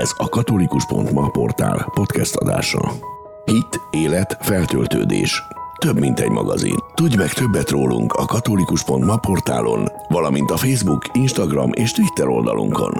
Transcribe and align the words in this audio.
Ez 0.00 0.12
a 0.16 0.28
katolikus.ma 0.28 1.28
portál 1.28 1.90
podcast 1.94 2.36
adása. 2.36 2.92
Hit, 3.44 3.80
élet, 3.90 4.36
feltöltődés. 4.40 5.42
Több 5.78 5.98
mint 5.98 6.20
egy 6.20 6.30
magazin. 6.30 6.76
Tudj 6.94 7.16
meg 7.16 7.32
többet 7.32 7.70
rólunk 7.70 8.12
a 8.12 8.24
katolikus.ma 8.24 9.16
portálon, 9.16 9.88
valamint 10.08 10.50
a 10.50 10.56
Facebook, 10.56 11.02
Instagram 11.12 11.70
és 11.72 11.92
Twitter 11.92 12.28
oldalunkon. 12.28 12.92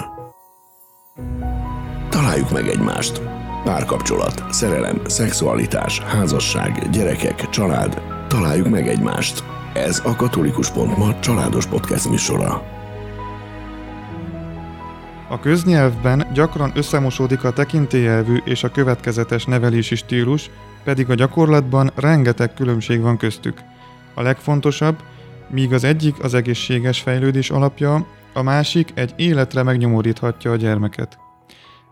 Találjuk 2.10 2.50
meg 2.50 2.68
egymást. 2.68 3.22
Párkapcsolat, 3.64 4.44
szerelem, 4.50 5.00
szexualitás, 5.06 6.00
házasság, 6.00 6.90
gyerekek, 6.90 7.48
család. 7.48 8.02
Találjuk 8.28 8.68
meg 8.68 8.88
egymást. 8.88 9.44
Ez 9.74 10.02
a 10.04 10.16
katolikus.ma 10.16 11.18
családos 11.20 11.66
podcast 11.66 12.08
műsora. 12.08 12.75
A 15.28 15.40
köznyelvben 15.40 16.26
gyakran 16.32 16.72
összemosódik 16.74 17.44
a 17.44 17.52
tekintélyelvű 17.52 18.36
és 18.44 18.64
a 18.64 18.70
következetes 18.70 19.44
nevelési 19.44 19.94
stílus, 19.94 20.50
pedig 20.84 21.10
a 21.10 21.14
gyakorlatban 21.14 21.90
rengeteg 21.94 22.54
különbség 22.54 23.00
van 23.00 23.16
köztük. 23.16 23.58
A 24.14 24.22
legfontosabb, 24.22 25.02
míg 25.48 25.72
az 25.72 25.84
egyik 25.84 26.22
az 26.22 26.34
egészséges 26.34 27.00
fejlődés 27.00 27.50
alapja, 27.50 28.06
a 28.34 28.42
másik 28.42 28.92
egy 28.94 29.12
életre 29.16 29.62
megnyomoríthatja 29.62 30.50
a 30.50 30.56
gyermeket. 30.56 31.18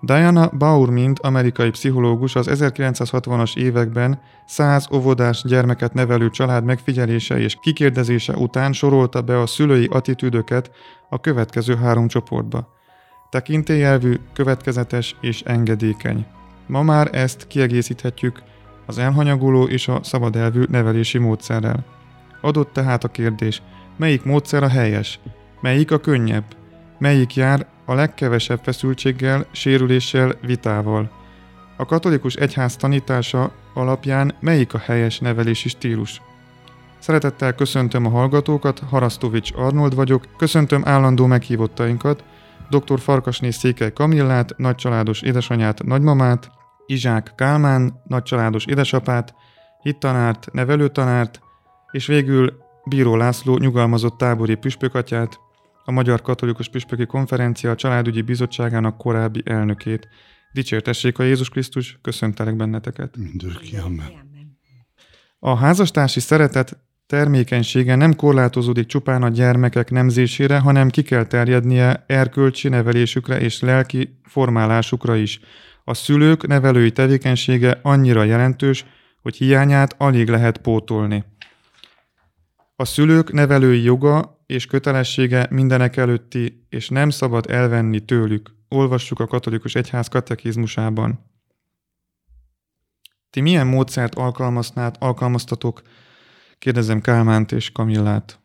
Diana 0.01 0.51
Baurmint, 0.59 1.19
amerikai 1.19 1.71
pszichológus 1.71 2.37
az 2.37 2.49
1960-as 2.51 3.57
években 3.57 4.21
100 4.47 4.89
óvodás 4.93 5.43
gyermeket 5.43 5.95
nevelő 5.95 6.31
család 6.31 6.65
megfigyelése 6.65 7.39
és 7.39 7.57
kikérdezése 7.61 8.33
után 8.37 8.73
sorolta 8.73 9.23
be 9.23 9.41
a 9.41 9.47
szülői 9.47 9.87
attitűdöket 9.91 10.71
a 11.09 11.21
következő 11.21 11.77
három 11.77 12.09
csoportba. 12.09 12.74
Tekintélyelvű, 13.35 14.15
következetes 14.33 15.17
és 15.21 15.43
engedékeny. 15.43 16.27
Ma 16.67 16.83
már 16.83 17.09
ezt 17.13 17.47
kiegészíthetjük 17.47 18.43
az 18.87 18.99
elhanyagoló 18.99 19.65
és 19.65 19.89
a 19.89 20.01
szabadelvű 20.03 20.63
nevelési 20.69 21.19
módszerrel. 21.19 21.85
Adott 22.41 22.73
tehát 22.73 23.05
a 23.05 23.09
kérdés, 23.09 23.63
melyik 23.97 24.25
módszer 24.25 24.63
a 24.63 24.69
helyes, 24.69 25.21
melyik 25.61 25.91
a 25.91 25.99
könnyebb, 25.99 26.45
melyik 26.99 27.35
jár 27.35 27.67
a 27.85 27.95
legkevesebb 27.95 28.61
feszültséggel, 28.63 29.47
sérüléssel, 29.53 30.35
vitával. 30.47 31.11
A 31.77 31.85
katolikus 31.85 32.35
egyház 32.35 32.77
tanítása 32.77 33.53
alapján 33.75 34.35
melyik 34.41 34.75
a 34.75 34.79
helyes 34.79 35.19
nevelési 35.19 35.69
stílus? 35.69 36.23
Szeretettel 36.99 37.55
köszöntöm 37.55 38.07
a 38.07 38.11
hallgatókat, 38.11 38.83
Harasztovics 38.91 39.53
Arnold 39.55 39.95
vagyok, 39.95 40.25
köszöntöm 40.37 40.83
állandó 40.85 41.27
meghívottainkat, 41.27 42.25
dr. 42.71 43.01
Farkasné 43.01 43.51
Székely 43.51 43.93
Kamillát, 43.93 44.57
nagycsaládos 44.57 45.23
édesanyát, 45.23 45.85
nagymamát, 45.85 46.51
Izsák 46.87 47.33
Kálmán, 47.37 48.03
nagycsaládos 48.05 48.65
édesapát, 48.65 49.35
hittanárt, 49.83 50.53
nevelőtanárt, 50.53 51.41
és 51.91 52.07
végül 52.07 52.63
Bíró 52.85 53.17
László 53.17 53.59
nyugalmazott 53.59 54.19
tábori 54.19 54.55
püspökatyát, 54.55 55.39
a 55.85 55.91
Magyar 55.91 56.23
Katolikus 56.23 56.69
Püspöki 56.69 57.07
Konferencia 57.07 57.71
a 57.71 57.75
Családügyi 57.75 58.23
Bizottságának 58.23 58.99
korábbi 58.99 59.43
elnökét. 59.45 60.09
Dicsértessék 60.53 61.19
a 61.19 61.23
Jézus 61.23 61.49
Krisztus, 61.49 61.99
köszöntelek 62.03 62.57
benneteket. 62.57 63.17
Mindörki, 63.17 63.77
amen. 63.77 64.23
A 65.39 65.55
házastársi 65.55 66.21
szeretet 66.21 66.79
termékenysége 67.07 67.95
nem 67.95 68.17
korlátozódik 68.17 68.87
csupán 68.87 69.23
a 69.23 69.29
gyermekek 69.29 69.91
nemzésére, 69.91 70.59
hanem 70.59 70.89
ki 70.89 71.03
kell 71.03 71.25
terjednie 71.25 72.05
erkölcsi 72.07 72.69
nevelésükre 72.69 73.41
és 73.41 73.61
lelki 73.61 74.21
formálásukra 74.23 75.17
is. 75.17 75.41
A 75.85 75.95
szülők 75.95 76.47
nevelői 76.47 76.93
tevékenysége 76.93 77.79
annyira 77.83 78.25
jelentős, 78.25 78.85
hogy 79.23 79.37
hiányát 79.37 79.95
alig 79.99 80.29
lehet 80.29 80.59
pótolni. 80.59 81.25
A 82.77 82.85
szülők 82.85 83.33
nevelői 83.33 83.83
joga 83.83 84.43
és 84.47 84.67
kötelessége 84.67 85.47
mindenek 85.51 85.97
előtti, 85.97 86.67
és 86.69 86.89
nem 86.89 87.11
szabad 87.11 87.51
elvenni 87.51 88.01
tőlük. 88.01 88.51
Olvassuk 88.69 89.21
a 89.21 89.27
katolikus 89.27 89.75
egyház 89.75 90.09
katekizmusában. 90.09 91.33
Ti 93.31 93.41
milyen 93.41 93.67
módszert 93.67 94.15
alkalmaztatok? 94.99 95.83
Kérdezem 96.65 97.01
Kálmánt 97.01 97.53
és 97.53 97.73
Kamillát. 97.73 98.41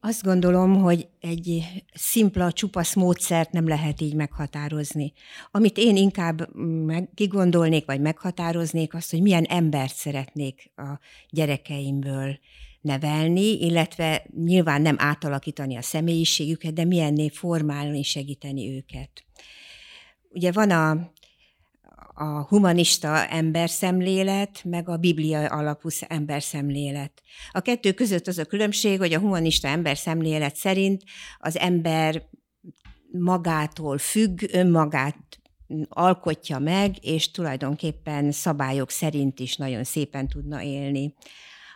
Azt 0.00 0.22
gondolom, 0.22 0.80
hogy 0.80 1.08
egy 1.20 1.64
szimpla, 1.94 2.52
csupasz 2.52 2.94
módszert 2.94 3.52
nem 3.52 3.68
lehet 3.68 4.00
így 4.00 4.14
meghatározni. 4.14 5.12
Amit 5.50 5.78
én 5.78 5.96
inkább 5.96 6.54
meg, 6.84 7.08
kigondolnék, 7.14 7.84
vagy 7.84 8.00
meghatároznék, 8.00 8.94
azt, 8.94 9.10
hogy 9.10 9.22
milyen 9.22 9.44
embert 9.44 9.94
szeretnék 9.94 10.72
a 10.74 10.98
gyerekeimből 11.30 12.38
nevelni, 12.80 13.64
illetve 13.64 14.26
nyilván 14.44 14.82
nem 14.82 14.96
átalakítani 14.98 15.76
a 15.76 15.82
személyiségüket, 15.82 16.72
de 16.72 16.84
milyenné 16.84 17.28
formálni, 17.28 18.02
segíteni 18.02 18.74
őket. 18.74 19.24
Ugye 20.28 20.52
van 20.52 20.70
a, 20.70 21.12
a 22.18 22.46
humanista 22.48 23.26
emberszemlélet, 23.26 24.64
meg 24.64 24.88
a 24.88 24.96
biblia 24.96 25.46
alapú 25.46 25.88
emberszemlélet. 26.08 27.22
A 27.50 27.60
kettő 27.60 27.92
között 27.92 28.26
az 28.26 28.38
a 28.38 28.44
különbség, 28.44 28.98
hogy 28.98 29.12
a 29.12 29.18
humanista 29.18 29.68
emberszemlélet 29.68 30.56
szerint 30.56 31.02
az 31.38 31.58
ember 31.58 32.22
magától 33.10 33.98
függ, 33.98 34.42
önmagát 34.52 35.40
alkotja 35.88 36.58
meg, 36.58 36.96
és 37.00 37.30
tulajdonképpen 37.30 38.32
szabályok 38.32 38.90
szerint 38.90 39.40
is 39.40 39.56
nagyon 39.56 39.84
szépen 39.84 40.28
tudna 40.28 40.62
élni. 40.62 41.14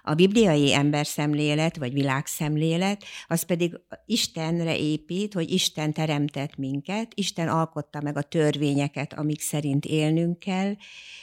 A 0.02 0.14
bibliai 0.14 0.74
emberszemlélet, 0.74 1.76
vagy 1.76 1.92
világszemlélet, 1.92 3.04
az 3.26 3.42
pedig 3.42 3.80
Istenre 4.06 4.76
épít, 4.76 5.34
hogy 5.34 5.50
Isten 5.50 5.92
teremtett 5.92 6.56
minket, 6.56 7.12
Isten 7.14 7.48
alkotta 7.48 8.00
meg 8.00 8.16
a 8.16 8.22
törvényeket, 8.22 9.12
amik 9.12 9.40
szerint 9.40 9.84
élnünk 9.84 10.38
kell, 10.38 10.74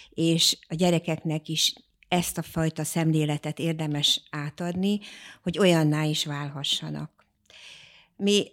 és 0.09 0.57
a 0.67 0.75
gyerekeknek 0.75 1.47
is 1.47 1.73
ezt 2.07 2.37
a 2.37 2.41
fajta 2.41 2.83
szemléletet 2.83 3.59
érdemes 3.59 4.21
átadni, 4.29 4.99
hogy 5.43 5.59
olyanná 5.59 6.03
is 6.03 6.25
válhassanak. 6.25 7.25
Mi 8.15 8.51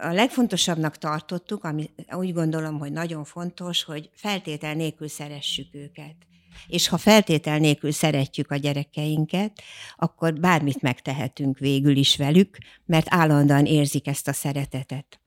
a 0.00 0.12
legfontosabbnak 0.12 0.96
tartottuk, 0.96 1.64
ami 1.64 1.90
úgy 2.10 2.32
gondolom, 2.32 2.78
hogy 2.78 2.92
nagyon 2.92 3.24
fontos, 3.24 3.82
hogy 3.84 4.10
feltétel 4.12 4.74
nélkül 4.74 5.08
szeressük 5.08 5.74
őket 5.74 6.27
és 6.66 6.88
ha 6.88 6.96
feltétel 6.96 7.58
nélkül 7.58 7.92
szeretjük 7.92 8.50
a 8.50 8.56
gyerekeinket, 8.56 9.62
akkor 9.96 10.32
bármit 10.40 10.82
megtehetünk 10.82 11.58
végül 11.58 11.96
is 11.96 12.16
velük, 12.16 12.58
mert 12.86 13.06
állandóan 13.10 13.66
érzik 13.66 14.06
ezt 14.06 14.28
a 14.28 14.32
szeretetet. 14.32 15.20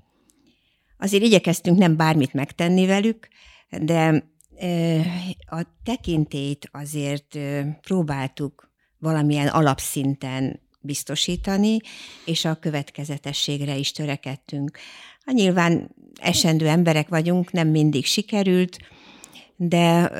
Azért 0.97 1.23
igyekeztünk 1.23 1.77
nem 1.77 1.95
bármit 1.95 2.33
megtenni 2.33 2.85
velük, 2.85 3.27
de 3.69 4.29
a 5.45 5.65
tekintélyt 5.83 6.69
azért 6.71 7.37
próbáltuk 7.81 8.71
valamilyen 8.99 9.47
alapszinten 9.47 10.59
biztosítani, 10.81 11.77
és 12.25 12.45
a 12.45 12.55
következetességre 12.55 13.75
is 13.75 13.91
törekedtünk. 13.91 14.77
Ha 15.25 15.31
nyilván 15.31 15.95
esendő 16.15 16.67
emberek 16.67 17.07
vagyunk, 17.07 17.51
nem 17.51 17.67
mindig 17.67 18.05
sikerült, 18.05 18.77
de 19.55 20.11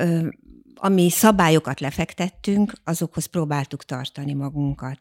ami 0.84 1.10
szabályokat 1.10 1.80
lefektettünk, 1.80 2.72
azokhoz 2.84 3.26
próbáltuk 3.26 3.84
tartani 3.84 4.32
magunkat. 4.32 4.98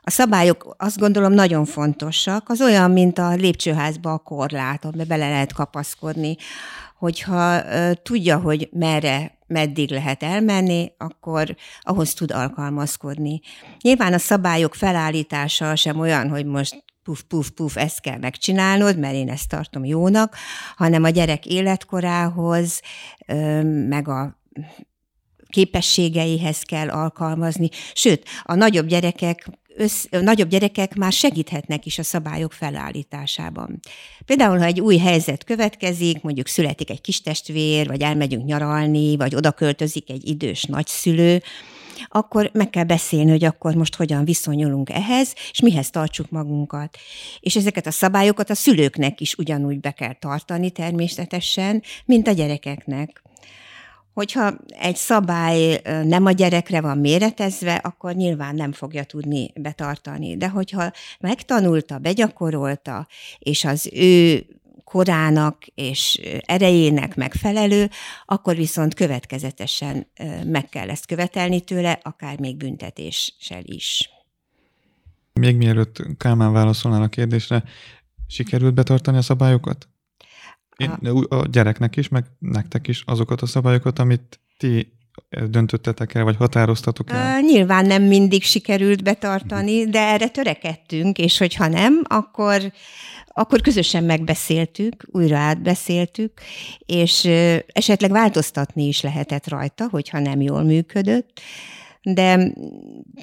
A 0.00 0.10
szabályok 0.10 0.74
azt 0.78 0.98
gondolom 0.98 1.32
nagyon 1.32 1.64
fontosak, 1.64 2.48
az 2.48 2.60
olyan, 2.60 2.90
mint 2.90 3.18
a 3.18 3.34
lépcsőházba 3.34 4.12
a 4.12 4.18
korlát, 4.18 4.84
amiben 4.84 5.06
bele 5.08 5.28
lehet 5.28 5.52
kapaszkodni, 5.52 6.36
hogyha 6.96 7.62
tudja, 8.02 8.38
hogy 8.38 8.68
merre, 8.72 9.38
meddig 9.46 9.90
lehet 9.90 10.22
elmenni, 10.22 10.92
akkor 10.96 11.56
ahhoz 11.80 12.14
tud 12.14 12.30
alkalmazkodni. 12.30 13.40
Nyilván 13.80 14.12
a 14.12 14.18
szabályok 14.18 14.74
felállítása 14.74 15.76
sem 15.76 15.98
olyan, 15.98 16.28
hogy 16.28 16.46
most 16.46 16.84
puf, 17.02 17.22
puf, 17.22 17.50
puf, 17.50 17.76
ezt 17.76 18.00
kell 18.00 18.18
megcsinálnod, 18.18 18.98
mert 18.98 19.14
én 19.14 19.28
ezt 19.28 19.48
tartom 19.48 19.84
jónak, 19.84 20.36
hanem 20.76 21.04
a 21.04 21.08
gyerek 21.08 21.46
életkorához, 21.46 22.80
meg 23.88 24.08
a 24.08 24.37
képességeihez 25.48 26.62
kell 26.62 26.88
alkalmazni. 26.88 27.68
Sőt, 27.94 28.24
a 28.42 28.54
nagyobb 28.54 28.86
gyerekek 28.86 29.48
össz, 29.76 30.04
nagyobb 30.10 30.48
gyerekek 30.48 30.94
már 30.94 31.12
segíthetnek 31.12 31.86
is 31.86 31.98
a 31.98 32.02
szabályok 32.02 32.52
felállításában. 32.52 33.80
Például, 34.24 34.58
ha 34.58 34.64
egy 34.64 34.80
új 34.80 34.96
helyzet 34.96 35.44
következik, 35.44 36.22
mondjuk 36.22 36.46
születik 36.46 36.90
egy 36.90 37.00
kis 37.00 37.20
testvér, 37.20 37.86
vagy 37.86 38.02
elmegyünk 38.02 38.44
nyaralni, 38.44 39.16
vagy 39.16 39.34
oda 39.34 39.52
költözik 39.52 40.10
egy 40.10 40.28
idős 40.28 40.62
nagyszülő, 40.62 41.42
akkor 42.08 42.50
meg 42.52 42.70
kell 42.70 42.84
beszélni, 42.84 43.30
hogy 43.30 43.44
akkor 43.44 43.74
most 43.74 43.94
hogyan 43.94 44.24
viszonyulunk 44.24 44.90
ehhez, 44.90 45.34
és 45.50 45.60
mihez 45.60 45.90
tartsuk 45.90 46.30
magunkat. 46.30 46.98
És 47.40 47.56
ezeket 47.56 47.86
a 47.86 47.90
szabályokat 47.90 48.50
a 48.50 48.54
szülőknek 48.54 49.20
is 49.20 49.34
ugyanúgy 49.34 49.80
be 49.80 49.90
kell 49.90 50.14
tartani 50.14 50.70
természetesen, 50.70 51.82
mint 52.04 52.28
a 52.28 52.32
gyerekeknek. 52.32 53.22
Hogyha 54.18 54.54
egy 54.68 54.96
szabály 54.96 55.80
nem 56.04 56.26
a 56.26 56.30
gyerekre 56.30 56.80
van 56.80 56.98
méretezve, 56.98 57.74
akkor 57.74 58.14
nyilván 58.14 58.54
nem 58.54 58.72
fogja 58.72 59.04
tudni 59.04 59.50
betartani. 59.54 60.36
De 60.36 60.48
hogyha 60.48 60.92
megtanulta, 61.20 61.98
begyakorolta, 61.98 63.06
és 63.38 63.64
az 63.64 63.90
ő 63.92 64.46
korának 64.84 65.66
és 65.74 66.20
erejének 66.46 67.16
megfelelő, 67.16 67.90
akkor 68.24 68.56
viszont 68.56 68.94
következetesen 68.94 70.06
meg 70.44 70.68
kell 70.68 70.88
ezt 70.90 71.06
követelni 71.06 71.60
tőle, 71.60 71.98
akár 72.02 72.38
még 72.38 72.56
büntetéssel 72.56 73.62
is. 73.64 74.10
Még 75.32 75.56
mielőtt 75.56 76.02
Kálmán 76.16 76.52
válaszolnál 76.52 77.02
a 77.02 77.08
kérdésre, 77.08 77.64
sikerült 78.26 78.74
betartani 78.74 79.16
a 79.16 79.22
szabályokat? 79.22 79.88
Én, 80.78 80.90
a... 80.90 81.36
a 81.36 81.46
gyereknek 81.46 81.96
is, 81.96 82.08
meg 82.08 82.24
nektek 82.38 82.88
is 82.88 83.02
azokat 83.06 83.42
a 83.42 83.46
szabályokat, 83.46 83.98
amit 83.98 84.40
ti 84.56 84.92
döntöttetek 85.48 86.14
el, 86.14 86.24
vagy 86.24 86.36
határoztatok 86.36 87.10
el? 87.10 87.40
Nyilván 87.40 87.86
nem 87.86 88.02
mindig 88.02 88.42
sikerült 88.42 89.02
betartani, 89.02 89.86
de 89.86 90.00
erre 90.00 90.28
törekedtünk, 90.28 91.18
és 91.18 91.38
hogyha 91.38 91.66
nem, 91.66 92.02
akkor, 92.04 92.72
akkor 93.26 93.60
közösen 93.60 94.04
megbeszéltük, 94.04 95.04
újra 95.06 95.36
átbeszéltük, 95.36 96.32
és 96.86 97.24
esetleg 97.66 98.10
változtatni 98.10 98.86
is 98.86 99.00
lehetett 99.00 99.48
rajta, 99.48 99.88
hogyha 99.90 100.18
nem 100.18 100.40
jól 100.40 100.62
működött 100.62 101.40
de 102.02 102.52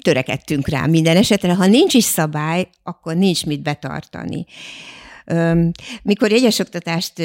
törekedtünk 0.00 0.68
rá 0.68 0.86
minden 0.86 1.16
esetre. 1.16 1.54
Ha 1.54 1.66
nincs 1.66 1.94
is 1.94 2.04
szabály, 2.04 2.68
akkor 2.82 3.16
nincs 3.16 3.46
mit 3.46 3.62
betartani. 3.62 4.46
Mikor 6.02 6.30
jegyes 6.30 6.58
oktatást 6.58 7.22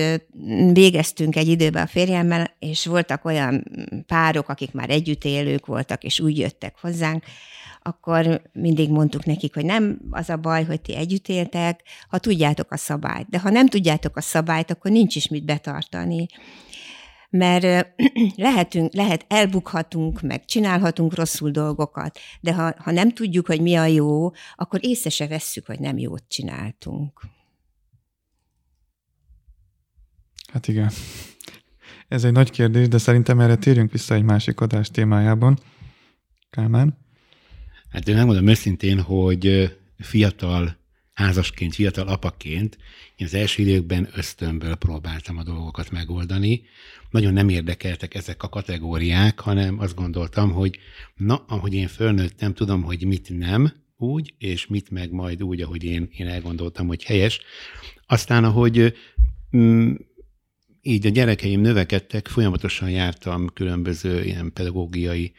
végeztünk 0.72 1.36
egy 1.36 1.48
időben 1.48 1.84
a 1.84 1.88
férjemmel, 1.88 2.56
és 2.60 2.86
voltak 2.86 3.26
olyan 3.26 3.64
párok, 4.08 4.50
akik 4.50 4.72
már 4.72 4.90
együtt 4.90 5.24
élők 5.24 5.66
voltak, 5.66 6.04
és 6.04 6.20
úgy 6.20 6.38
jöttek 6.38 6.76
hozzánk, 6.82 7.24
akkor 7.82 8.42
mindig 8.54 8.90
mondtuk 8.90 9.26
nekik, 9.26 9.54
hogy 9.54 9.66
nem 9.66 10.00
az 10.10 10.30
a 10.30 10.38
baj, 10.38 10.64
hogy 10.64 10.82
ti 10.82 10.96
együtt 10.96 11.28
éltek, 11.28 11.82
ha 12.10 12.18
tudjátok 12.18 12.72
a 12.72 12.78
szabályt. 12.78 13.30
De 13.30 13.40
ha 13.40 13.50
nem 13.50 13.68
tudjátok 13.68 14.18
a 14.18 14.22
szabályt, 14.22 14.72
akkor 14.72 14.92
nincs 14.92 15.16
is 15.16 15.28
mit 15.28 15.46
betartani 15.46 16.26
mert 17.32 17.94
lehetünk, 18.36 18.94
lehet, 18.94 19.26
elbukhatunk, 19.28 20.22
meg 20.22 20.46
csinálhatunk 20.46 21.16
rosszul 21.16 21.52
dolgokat, 21.52 22.20
de 22.42 22.54
ha, 22.54 22.74
ha 22.78 22.92
nem 22.92 23.14
tudjuk, 23.14 23.48
hogy 23.48 23.62
mi 23.62 23.76
a 23.76 23.86
jó, 23.86 24.32
akkor 24.56 24.80
észre 24.82 25.10
se 25.10 25.28
vesszük, 25.28 25.66
hogy 25.66 25.80
nem 25.80 25.98
jót 25.98 26.24
csináltunk. 26.28 27.22
Hát 30.52 30.68
igen. 30.68 30.92
Ez 32.08 32.24
egy 32.24 32.32
nagy 32.32 32.50
kérdés, 32.50 32.88
de 32.88 32.98
szerintem 32.98 33.40
erre 33.40 33.56
térjünk 33.56 33.92
vissza 33.92 34.14
egy 34.14 34.24
másik 34.24 34.62
adás 34.62 34.90
témájában. 34.90 35.60
Kálmán? 36.50 36.98
Hát 37.90 38.08
én 38.08 38.16
megmondom 38.16 38.48
őszintén, 38.48 39.02
hogy 39.02 39.76
fiatal 39.98 40.78
házasként, 41.14 41.76
fiatal 41.76 42.08
apaként 42.08 42.78
én 43.16 43.28
az 43.28 43.34
első 43.34 43.62
időkben 43.62 44.10
ösztönből 44.16 44.76
próbáltam 44.76 45.38
a 45.38 45.44
dolgokat 45.44 45.92
megoldani. 45.92 46.62
Nagyon 47.10 47.34
nem 47.34 47.50
érdekeltek 47.50 48.16
ezek 48.16 48.44
a 48.44 48.50
kategóriák, 48.50 49.40
hanem 49.40 49.80
azt 49.80 49.96
gondoltam, 49.96 50.52
hogy 50.52 50.80
na, 51.16 51.44
ahogy 51.48 51.74
én 51.74 51.88
fölnőttem, 51.88 52.54
tudom, 52.54 52.84
hogy 52.84 53.06
mit 53.06 53.38
nem 53.38 53.74
úgy, 53.98 54.34
és 54.38 54.68
mit 54.68 54.90
meg 54.90 55.12
majd 55.12 55.44
úgy, 55.44 55.62
ahogy 55.62 55.84
én, 55.84 56.10
én 56.12 56.28
elgondoltam, 56.28 56.88
hogy 56.88 57.04
helyes. 57.04 57.40
Aztán, 58.06 58.44
ahogy 58.44 58.94
mm, 59.58 59.94
így 60.82 61.06
a 61.06 61.10
gyerekeim 61.10 61.62
növekedtek, 61.62 62.28
folyamatosan 62.28 62.90
jártam 62.90 63.50
különböző 63.54 64.24
ilyen 64.24 64.54
pedagógiai 64.54 65.34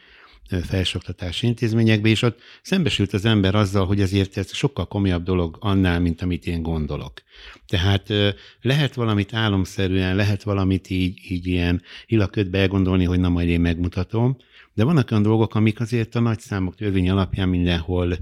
felsőoktatási 0.61 1.47
intézményekbe, 1.47 2.09
és 2.09 2.21
ott 2.21 2.39
szembesült 2.61 3.13
az 3.13 3.25
ember 3.25 3.55
azzal, 3.55 3.85
hogy 3.85 4.01
azért 4.01 4.37
ez 4.37 4.53
sokkal 4.53 4.87
komolyabb 4.87 5.23
dolog 5.23 5.57
annál, 5.59 5.99
mint 5.99 6.21
amit 6.21 6.47
én 6.47 6.61
gondolok. 6.61 7.21
Tehát 7.67 8.13
lehet 8.61 8.93
valamit 8.93 9.33
álomszerűen, 9.33 10.15
lehet 10.15 10.43
valamit 10.43 10.89
így, 10.89 11.19
így 11.31 11.47
ilyen 11.47 11.81
hilaködbe 12.05 12.59
elgondolni, 12.59 13.03
hogy 13.03 13.19
na 13.19 13.29
majd 13.29 13.47
én 13.47 13.61
megmutatom, 13.61 14.37
de 14.73 14.83
vannak 14.83 15.11
olyan 15.11 15.23
dolgok, 15.23 15.55
amik 15.55 15.79
azért 15.79 16.15
a 16.15 16.19
nagy 16.19 16.39
számok 16.39 16.75
törvény 16.75 17.09
alapján 17.09 17.49
mindenhol 17.49 18.17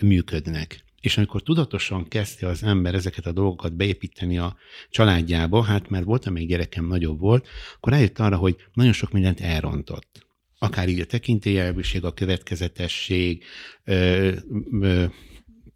működnek. 0.00 0.84
És 1.00 1.16
amikor 1.16 1.42
tudatosan 1.42 2.08
kezdte 2.08 2.46
az 2.46 2.62
ember 2.62 2.94
ezeket 2.94 3.26
a 3.26 3.32
dolgokat 3.32 3.76
beépíteni 3.76 4.38
a 4.38 4.56
családjába, 4.90 5.62
hát 5.62 5.88
mert 5.88 6.04
volt, 6.04 6.30
még 6.30 6.48
gyerekem 6.48 6.86
nagyobb 6.86 7.20
volt, 7.20 7.48
akkor 7.76 7.92
rájött 7.92 8.18
arra, 8.18 8.36
hogy 8.36 8.56
nagyon 8.72 8.92
sok 8.92 9.12
mindent 9.12 9.40
elrontott. 9.40 10.26
Akár 10.58 10.88
így 10.88 11.00
a 11.00 11.04
tekintélyelvűség, 11.04 12.04
a 12.04 12.12
következetesség 12.12 13.44
ö, 13.84 14.32
ö, 14.80 15.04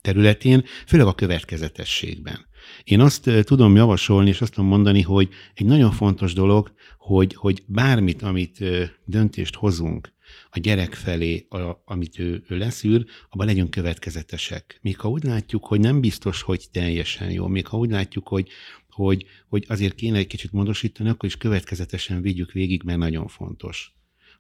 területén, 0.00 0.65
főleg 0.87 1.06
a 1.06 1.15
következetességben. 1.15 2.47
Én 2.85 3.00
azt 3.00 3.31
tudom 3.43 3.77
javasolni, 3.77 4.29
és 4.29 4.41
azt 4.41 4.53
tudom 4.53 4.69
mondani, 4.69 5.03
hogy 5.03 5.29
egy 5.55 5.67
nagyon 5.67 5.91
fontos 5.93 6.32
dolog, 6.32 6.73
hogy, 6.99 7.35
hogy 7.35 7.62
bármit, 7.67 8.23
amit 8.23 8.65
döntést 9.05 9.55
hozunk, 9.55 10.13
a 10.50 10.58
gyerek 10.58 10.94
felé, 10.94 11.46
a, 11.48 11.82
amit 11.84 12.19
ő, 12.19 12.44
ő 12.48 12.56
leszűr, 12.56 13.04
abban 13.31 13.46
legyünk 13.46 13.70
következetesek. 13.70 14.78
Még 14.82 14.98
ha 14.98 15.08
úgy 15.08 15.25
látjuk, 15.25 15.66
hogy 15.66 15.81
nem 15.81 16.00
biztos, 16.00 16.42
hogy 16.42 16.66
teljesen 16.72 17.31
jó, 17.31 17.46
még 17.46 17.66
ha 17.66 17.76
úgy 17.76 17.90
látjuk, 17.90 18.28
hogy, 18.28 18.48
hogy, 18.90 19.26
hogy 19.48 19.64
azért 19.69 19.94
kéne 19.94 20.19
egy 20.19 20.26
kicsit 20.26 20.52
módosítani, 20.52 21.08
akkor 21.08 21.28
is 21.28 21.36
következetesen 21.36 22.22
vigyük 22.22 22.52
végig, 22.52 22.82
mert 22.82 22.98
nagyon 22.98 23.28
fontos. 23.28 23.92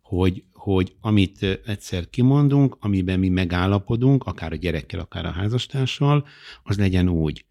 Hogy, 0.02 0.44
hogy 0.52 0.94
amit 1.00 1.42
egyszer 1.66 2.10
kimondunk, 2.10 2.76
amiben 2.80 3.18
mi 3.18 3.28
megállapodunk, 3.28 4.24
akár 4.24 4.52
a 4.52 4.56
gyerekkel, 4.56 5.00
akár 5.00 5.26
a 5.26 5.30
házastársal, 5.30 6.26
az 6.62 6.78
legyen 6.78 7.08
úgy. 7.08 7.44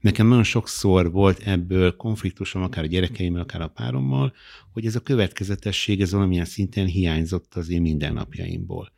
Nekem 0.00 0.26
nagyon 0.26 0.42
sokszor 0.42 1.10
volt 1.10 1.38
ebből 1.38 1.96
konfliktusom, 1.96 2.62
akár 2.62 2.84
a 2.84 2.86
gyerekeimmel, 2.86 3.42
akár 3.42 3.60
a 3.60 3.68
párommal, 3.68 4.32
hogy 4.72 4.86
ez 4.86 4.96
a 4.96 5.00
következetesség, 5.00 6.00
ez 6.00 6.12
valamilyen 6.12 6.44
szinten 6.44 6.86
hiányzott 6.86 7.54
az 7.54 7.68
én 7.68 7.80
mindennapjaimból. 7.80 8.92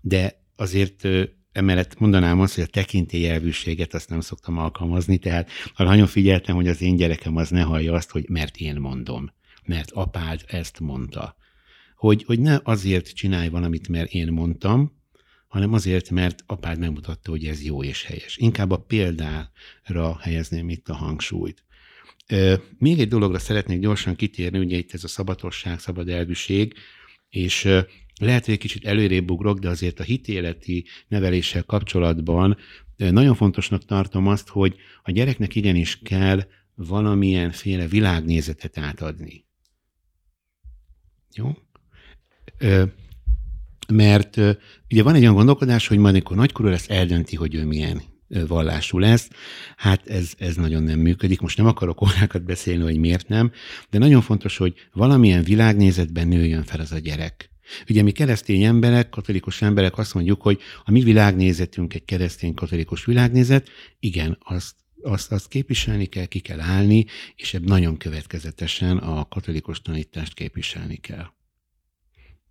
De 0.00 0.42
azért 0.56 1.08
emellett 1.52 1.98
mondanám 1.98 2.40
azt, 2.40 2.54
hogy 2.54 2.64
a 2.64 2.66
tekintélyelvűséget 2.66 3.94
azt 3.94 4.08
nem 4.08 4.20
szoktam 4.20 4.58
alkalmazni, 4.58 5.18
tehát 5.18 5.50
arra 5.76 5.88
nagyon 5.88 6.06
figyeltem, 6.06 6.54
hogy 6.54 6.68
az 6.68 6.82
én 6.82 6.96
gyerekem 6.96 7.36
az 7.36 7.48
ne 7.48 7.62
hallja 7.62 7.92
azt, 7.92 8.10
hogy 8.10 8.28
mert 8.28 8.56
én 8.56 8.76
mondom, 8.76 9.32
mert 9.64 9.90
apád 9.90 10.44
ezt 10.46 10.80
mondta. 10.80 11.36
Hogy, 11.96 12.24
hogy 12.24 12.40
ne 12.40 12.58
azért 12.62 13.14
csinálj 13.14 13.48
valamit, 13.48 13.88
mert 13.88 14.12
én 14.12 14.32
mondtam, 14.32 14.92
hanem 15.54 15.72
azért, 15.72 16.10
mert 16.10 16.42
apád 16.46 16.78
megmutatta, 16.78 17.30
hogy 17.30 17.44
ez 17.44 17.64
jó 17.64 17.82
és 17.82 18.04
helyes. 18.04 18.36
Inkább 18.36 18.70
a 18.70 18.76
példára 18.76 20.18
helyezném 20.20 20.68
itt 20.68 20.88
a 20.88 20.94
hangsúlyt. 20.94 21.64
Még 22.78 23.00
egy 23.00 23.08
dologra 23.08 23.38
szeretnék 23.38 23.80
gyorsan 23.80 24.14
kitérni, 24.14 24.58
ugye 24.58 24.76
itt 24.76 24.92
ez 24.92 25.04
a 25.04 25.08
szabadosság, 25.08 25.78
szabad 25.78 26.08
elvűség, 26.08 26.74
és 27.28 27.64
lehet, 28.20 28.44
hogy 28.44 28.54
egy 28.54 28.60
kicsit 28.60 28.84
előrébb 28.84 29.30
ugrok, 29.30 29.58
de 29.58 29.68
azért 29.68 30.00
a 30.00 30.02
hitéleti 30.02 30.86
neveléssel 31.08 31.62
kapcsolatban 31.62 32.56
nagyon 32.96 33.34
fontosnak 33.34 33.84
tartom 33.84 34.26
azt, 34.26 34.48
hogy 34.48 34.76
a 35.02 35.10
gyereknek 35.10 35.54
igenis 35.54 35.98
kell 35.98 36.46
valamilyen 36.74 37.50
féle 37.50 37.86
világnézetet 37.86 38.78
átadni. 38.78 39.44
Jó? 41.34 41.56
Mert 43.92 44.36
ugye 44.90 45.02
van 45.02 45.14
egy 45.14 45.22
olyan 45.22 45.34
gondolkodás, 45.34 45.86
hogy 45.86 45.98
majd 45.98 46.14
amikor 46.14 46.36
nagykorú 46.36 46.68
lesz, 46.68 46.88
eldönti, 46.88 47.36
hogy 47.36 47.54
ő 47.54 47.64
milyen 47.64 48.02
vallású 48.28 48.98
lesz. 48.98 49.28
Hát 49.76 50.06
ez, 50.06 50.32
ez 50.38 50.56
nagyon 50.56 50.82
nem 50.82 50.98
működik. 50.98 51.40
Most 51.40 51.56
nem 51.56 51.66
akarok 51.66 52.02
órákat 52.02 52.44
beszélni, 52.44 52.82
hogy 52.82 52.98
miért 52.98 53.28
nem, 53.28 53.52
de 53.90 53.98
nagyon 53.98 54.22
fontos, 54.22 54.56
hogy 54.56 54.74
valamilyen 54.92 55.42
világnézetben 55.42 56.28
nőjön 56.28 56.62
fel 56.62 56.80
az 56.80 56.92
a 56.92 56.98
gyerek. 56.98 57.50
Ugye 57.88 58.02
mi 58.02 58.10
keresztény 58.10 58.62
emberek, 58.62 59.08
katolikus 59.08 59.62
emberek 59.62 59.98
azt 59.98 60.14
mondjuk, 60.14 60.42
hogy 60.42 60.60
a 60.84 60.90
mi 60.90 61.00
világnézetünk 61.00 61.94
egy 61.94 62.04
keresztény 62.04 62.54
katolikus 62.54 63.04
világnézet, 63.04 63.68
igen, 64.00 64.38
azt 64.40 64.74
azt, 65.04 65.32
azt 65.32 65.48
képviselni 65.48 66.06
kell, 66.06 66.24
ki 66.24 66.38
kell 66.38 66.60
állni, 66.60 67.04
és 67.36 67.54
ebben 67.54 67.68
nagyon 67.68 67.96
következetesen 67.96 68.96
a 68.98 69.28
katolikus 69.28 69.82
tanítást 69.82 70.34
képviselni 70.34 70.96
kell. 70.96 71.26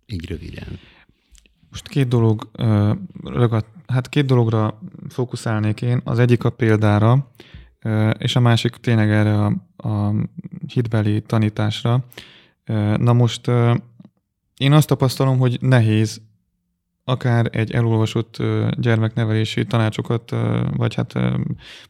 Így 0.06 0.28
röviden. 0.28 0.78
Most 1.74 1.88
két 1.88 2.08
dolog 2.08 2.50
hát 3.86 4.08
két 4.08 4.26
dologra 4.26 4.78
fókuszálnék 5.08 5.82
én. 5.82 6.00
Az 6.04 6.18
egyik 6.18 6.44
a 6.44 6.50
példára, 6.50 7.30
és 8.18 8.36
a 8.36 8.40
másik 8.40 8.76
tényleg 8.76 9.10
erre 9.10 9.44
a, 9.44 9.52
a 9.88 10.14
hitbeli 10.66 11.22
tanításra. 11.22 12.04
Na 12.96 13.12
most 13.12 13.50
én 14.56 14.72
azt 14.72 14.88
tapasztalom, 14.88 15.38
hogy 15.38 15.58
nehéz 15.60 16.20
akár 17.04 17.48
egy 17.52 17.72
elolvasott 17.72 18.42
gyermeknevelési 18.76 19.64
tanácsokat, 19.66 20.34
vagy 20.76 20.94
hát 20.94 21.14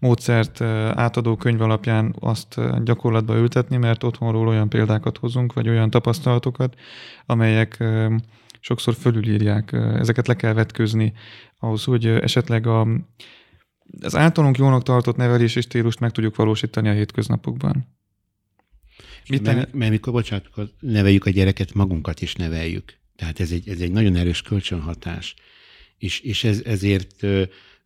módszert 0.01 0.61
átadó 0.95 1.37
könyv 1.37 1.61
alapján 1.61 2.15
azt 2.21 2.61
gyakorlatba 2.85 3.37
ültetni, 3.37 3.77
mert 3.77 4.03
otthonról 4.03 4.49
olyan 4.49 4.69
példákat 4.69 5.19
hozunk, 5.19 5.53
vagy 5.53 5.69
olyan 5.69 5.91
tapasztalatokat, 5.91 6.75
amelyek 7.27 7.85
sokszor 8.65 8.95
fölülírják. 8.95 9.73
Ezeket 9.73 10.27
le 10.27 10.35
kell 10.35 10.53
vetközni 10.53 11.13
ahhoz, 11.59 11.85
hogy 11.85 12.07
esetleg 12.07 12.67
a, 12.67 12.89
az 14.01 14.17
általunk 14.17 14.59
jónak 14.59 14.83
tartott 14.83 15.17
nevelési 15.17 15.61
stílust 15.61 16.01
meg 16.01 16.11
tudjuk 16.11 16.37
valósítani 16.37 16.89
a 16.89 16.93
hétköznapokban. 16.93 17.97
Mit 19.29 19.43
mert, 19.43 19.73
mert 19.73 19.91
mikor, 19.91 20.13
bocsánat, 20.13 20.49
neveljük 20.81 21.27
a 21.27 21.31
gyereket, 21.31 21.75
magunkat 21.75 22.21
is 22.21 22.35
neveljük. 22.35 22.99
Tehát 23.17 23.41
ez 23.41 23.51
egy, 23.53 23.69
ez 23.69 23.81
egy 23.81 23.93
nagyon 23.93 24.17
erős 24.17 24.43
kölcsönhatás. 24.43 25.35
És, 25.99 26.21
és 26.21 26.45
ez, 26.45 26.63
ezért 26.65 27.23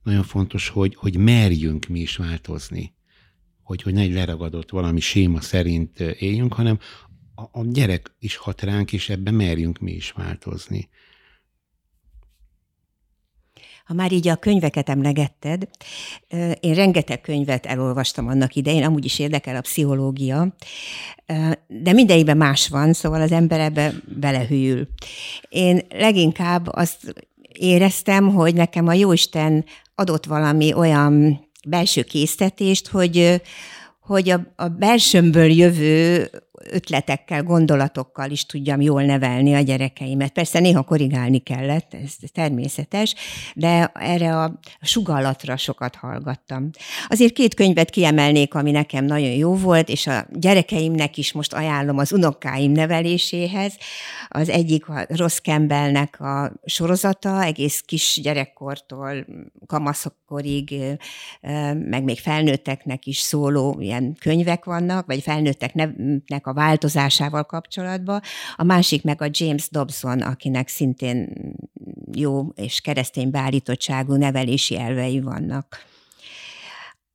nagyon 0.03 0.23
fontos, 0.23 0.69
hogy, 0.69 0.95
hogy 0.95 1.17
merjünk 1.17 1.87
mi 1.87 2.01
is 2.01 2.17
változni. 2.17 2.95
Hogy, 3.63 3.83
hogy 3.83 3.95
ne 3.95 4.01
egy 4.01 4.13
leragadott 4.13 4.71
valami 4.71 5.01
séma 5.01 5.41
szerint 5.41 6.01
éljünk, 6.01 6.53
hanem 6.53 6.79
a, 7.39 7.59
a 7.59 7.65
gyerek 7.65 8.15
is 8.19 8.37
hat 8.37 8.63
ránk, 8.63 8.93
és 8.93 9.09
ebben 9.09 9.35
merjünk 9.35 9.79
mi 9.79 9.93
is 9.93 10.13
változni. 10.13 10.89
Ha 13.85 13.95
már 13.95 14.13
így 14.13 14.29
a 14.29 14.37
könyveket 14.37 14.89
emlegetted, 14.89 15.69
én 16.61 16.75
rengeteg 16.75 17.21
könyvet 17.21 17.67
elolvastam 17.67 18.29
annak 18.29 18.55
idején, 18.55 18.85
amúgy 18.85 19.05
is 19.05 19.19
érdekel 19.19 19.57
a 19.57 19.61
pszichológia, 19.61 20.57
de 21.67 21.93
mindegyikben 21.93 22.37
más 22.37 22.69
van, 22.69 22.93
szóval 22.93 23.21
az 23.21 23.33
ember 23.33 23.61
ebbe 23.61 23.93
belehűl. 24.21 24.89
Én 25.49 25.81
leginkább 25.89 26.67
azt 26.67 27.15
éreztem, 27.53 28.29
hogy 28.29 28.55
nekem 28.55 28.87
a 28.87 28.93
Jóisten 28.93 29.65
adott 29.95 30.25
valami 30.25 30.73
olyan 30.73 31.41
belső 31.69 32.03
késztetést, 32.03 32.89
hogy, 32.89 33.43
hogy 34.01 34.31
a, 34.31 34.53
a 34.57 34.69
belsőmből 34.69 35.51
jövő 35.51 36.31
ötletekkel, 36.71 37.43
gondolatokkal 37.43 38.31
is 38.31 38.47
tudjam 38.47 38.81
jól 38.81 39.03
nevelni 39.03 39.55
a 39.55 39.61
gyerekeimet. 39.61 40.33
Persze 40.33 40.59
néha 40.59 40.83
korrigálni 40.83 41.39
kellett, 41.39 41.95
ez 41.95 42.31
természetes, 42.33 43.15
de 43.55 43.91
erre 43.95 44.37
a 44.37 44.61
sugallatra 44.81 45.57
sokat 45.57 45.95
hallgattam. 45.95 46.71
Azért 47.09 47.33
két 47.33 47.55
könyvet 47.55 47.91
kiemelnék, 47.91 48.55
ami 48.55 48.71
nekem 48.71 49.05
nagyon 49.05 49.31
jó 49.31 49.55
volt, 49.55 49.89
és 49.89 50.07
a 50.07 50.27
gyerekeimnek 50.33 51.17
is 51.17 51.33
most 51.33 51.53
ajánlom 51.53 51.99
az 51.99 52.13
unokáim 52.13 52.73
neveléséhez. 52.73 53.77
Az 54.29 54.49
egyik 54.49 54.89
a 54.89 55.07
Ross 55.09 55.41
Campbellnek 55.41 56.21
a 56.21 56.53
sorozata, 56.65 57.43
egész 57.43 57.81
kis 57.81 58.21
gyerekkortól 58.23 59.27
kamaszokkorig, 59.67 60.75
meg 61.89 62.05
még 62.05 62.19
felnőtteknek 62.19 63.07
is 63.07 63.19
szóló 63.19 63.77
ilyen 63.81 64.17
könyvek 64.21 64.65
vannak, 64.65 65.07
vagy 65.07 65.23
felnőtteknek 65.23 66.47
a 66.47 66.53
változásával 66.59 67.45
kapcsolatban. 67.45 68.21
A 68.57 68.65
másik 68.65 69.03
meg 69.05 69.23
a 69.23 69.29
James 69.31 69.69
Dobson, 69.71 70.21
akinek 70.21 70.69
szintén 70.69 71.33
jó 72.13 72.49
és 72.55 72.81
keresztény 72.81 73.31
beállítottságú 73.31 74.15
nevelési 74.15 74.79
elvei 74.79 75.21
vannak. 75.21 75.87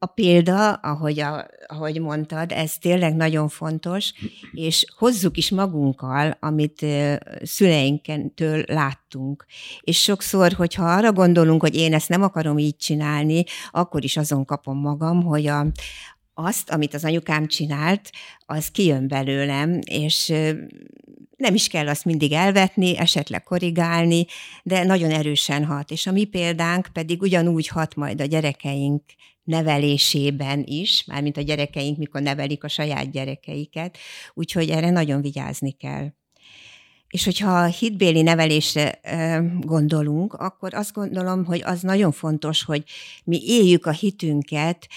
A 0.03 0.05
példa, 0.05 0.73
ahogy, 0.73 1.19
a, 1.19 1.45
ahogy 1.67 2.01
mondtad, 2.01 2.51
ez 2.51 2.77
tényleg 2.77 3.15
nagyon 3.15 3.47
fontos, 3.47 4.13
és 4.51 4.85
hozzuk 4.97 5.37
is 5.37 5.49
magunkkal, 5.49 6.37
amit 6.39 6.85
szüleinkentől 7.41 8.63
láttunk. 8.67 9.45
És 9.81 10.01
sokszor, 10.01 10.51
hogyha 10.51 10.85
arra 10.85 11.11
gondolunk, 11.11 11.61
hogy 11.61 11.75
én 11.75 11.93
ezt 11.93 12.09
nem 12.09 12.23
akarom 12.23 12.57
így 12.57 12.75
csinálni, 12.75 13.43
akkor 13.71 14.03
is 14.03 14.17
azon 14.17 14.45
kapom 14.45 14.77
magam, 14.77 15.23
hogy 15.23 15.47
a, 15.47 15.65
azt, 16.33 16.69
amit 16.69 16.93
az 16.93 17.05
anyukám 17.05 17.47
csinált, 17.47 18.09
az 18.45 18.71
kijön 18.71 19.07
belőlem, 19.07 19.79
és 19.85 20.27
nem 21.37 21.53
is 21.53 21.67
kell 21.67 21.87
azt 21.87 22.05
mindig 22.05 22.31
elvetni, 22.31 22.97
esetleg 22.97 23.43
korrigálni, 23.43 24.25
de 24.63 24.83
nagyon 24.83 25.11
erősen 25.11 25.65
hat. 25.65 25.91
És 25.91 26.07
a 26.07 26.11
mi 26.11 26.23
példánk 26.23 26.89
pedig 26.93 27.21
ugyanúgy 27.21 27.67
hat 27.67 27.95
majd 27.95 28.21
a 28.21 28.25
gyerekeink 28.25 29.03
nevelésében 29.43 30.63
is, 30.65 31.03
mármint 31.05 31.37
a 31.37 31.41
gyerekeink, 31.41 31.97
mikor 31.97 32.21
nevelik 32.21 32.63
a 32.63 32.67
saját 32.67 33.11
gyerekeiket, 33.11 33.97
úgyhogy 34.33 34.69
erre 34.69 34.89
nagyon 34.89 35.21
vigyázni 35.21 35.71
kell. 35.71 36.07
És 37.07 37.25
hogyha 37.25 37.59
a 37.59 37.65
hitbéli 37.65 38.21
nevelésre 38.21 38.99
gondolunk, 39.61 40.33
akkor 40.33 40.73
azt 40.73 40.93
gondolom, 40.93 41.45
hogy 41.45 41.61
az 41.63 41.81
nagyon 41.81 42.11
fontos, 42.11 42.63
hogy 42.63 42.83
mi 43.23 43.41
éljük 43.45 43.85
a 43.85 43.91
hitünket 43.91 44.87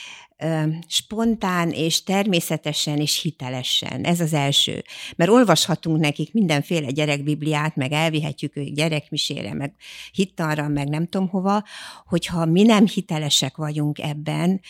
spontán 0.86 1.70
és 1.70 2.02
természetesen 2.02 2.98
és 2.98 3.20
hitelesen. 3.20 4.04
Ez 4.04 4.20
az 4.20 4.32
első. 4.32 4.84
Mert 5.16 5.30
olvashatunk 5.30 6.00
nekik 6.00 6.32
mindenféle 6.32 6.90
gyerekbibliát, 6.90 7.76
meg 7.76 7.92
elvihetjük 7.92 8.56
ők 8.56 8.68
gyerekmisére, 8.68 9.54
meg 9.54 9.74
hittanra, 10.12 10.68
meg 10.68 10.88
nem 10.88 11.06
tudom 11.06 11.28
hova, 11.28 11.64
hogyha 12.06 12.44
mi 12.44 12.62
nem 12.62 12.86
hitelesek 12.86 13.56
vagyunk 13.56 13.98
ebben, 13.98 14.60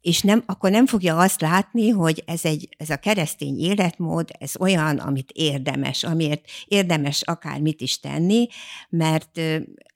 és 0.00 0.20
nem, 0.20 0.42
akkor 0.46 0.70
nem 0.70 0.86
fogja 0.86 1.18
azt 1.18 1.40
látni, 1.40 1.88
hogy 1.88 2.22
ez, 2.26 2.44
egy, 2.44 2.68
ez 2.76 2.90
a 2.90 2.96
keresztény 2.96 3.58
életmód, 3.58 4.30
ez 4.38 4.52
olyan, 4.58 4.98
amit 4.98 5.30
érdemes, 5.30 6.04
amiért 6.04 6.44
érdemes 6.66 7.22
akár 7.22 7.60
mit 7.60 7.80
is 7.80 8.00
tenni, 8.00 8.46
mert 8.88 9.40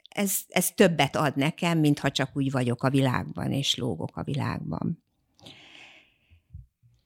ez, 0.08 0.34
ez 0.48 0.70
többet 0.70 1.16
ad 1.16 1.36
nekem, 1.36 1.78
mintha 1.78 2.10
csak 2.10 2.30
úgy 2.32 2.50
vagyok 2.50 2.82
a 2.82 2.90
világban, 2.90 3.52
és 3.52 3.76
lógok 3.76 4.16
a 4.16 4.22
világban 4.22 5.08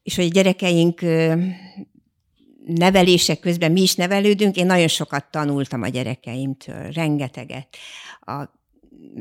és 0.04 0.16
hogy 0.16 0.25
a 0.25 0.28
gyerekeink 0.28 1.00
nevelése 2.66 3.34
közben 3.37 3.73
mi 3.73 3.82
is 3.82 3.94
nevelődünk, 3.94 4.56
én 4.56 4.66
nagyon 4.66 4.88
sokat 4.88 5.30
tanultam 5.30 5.82
a 5.82 5.88
gyerekeimtől, 5.88 6.90
rengeteget. 6.90 7.76
A 8.20 8.62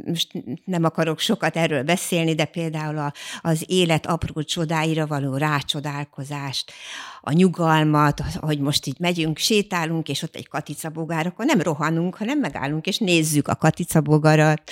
most 0.05 0.31
nem 0.65 0.83
akarok 0.83 1.19
sokat 1.19 1.55
erről 1.55 1.83
beszélni, 1.83 2.35
de 2.35 2.45
például 2.45 2.97
a, 2.97 3.13
az 3.41 3.63
élet 3.67 4.05
apró 4.05 4.41
csodáira 4.41 5.07
való 5.07 5.35
rácsodálkozást, 5.35 6.71
a 7.21 7.31
nyugalmat, 7.31 8.21
hogy 8.39 8.59
most 8.59 8.85
így 8.85 8.99
megyünk, 8.99 9.37
sétálunk, 9.37 10.09
és 10.09 10.21
ott 10.21 10.35
egy 10.35 10.47
katicabogár, 10.47 11.27
akkor 11.27 11.45
nem 11.45 11.61
rohanunk, 11.61 12.15
hanem 12.15 12.39
megállunk, 12.39 12.85
és 12.85 12.97
nézzük 12.97 13.47
a 13.47 13.55
katicabogarat, 13.55 14.71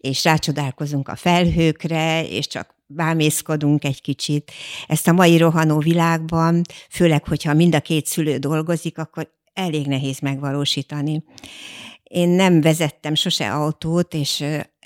és 0.00 0.24
rácsodálkozunk 0.24 1.08
a 1.08 1.16
felhőkre, 1.16 2.28
és 2.28 2.46
csak 2.46 2.77
bámészkodunk 2.88 3.84
egy 3.84 4.00
kicsit. 4.00 4.52
Ezt 4.86 5.08
a 5.08 5.12
mai 5.12 5.36
rohanó 5.36 5.78
világban, 5.78 6.62
főleg, 6.90 7.24
hogyha 7.24 7.54
mind 7.54 7.74
a 7.74 7.80
két 7.80 8.06
szülő 8.06 8.36
dolgozik, 8.36 8.98
akkor 8.98 9.30
elég 9.52 9.86
nehéz 9.86 10.18
megvalósítani. 10.18 11.24
Én 12.02 12.28
nem 12.28 12.60
vezettem 12.60 13.14
sose 13.14 13.52
autót, 13.52 14.14
és 14.14 14.44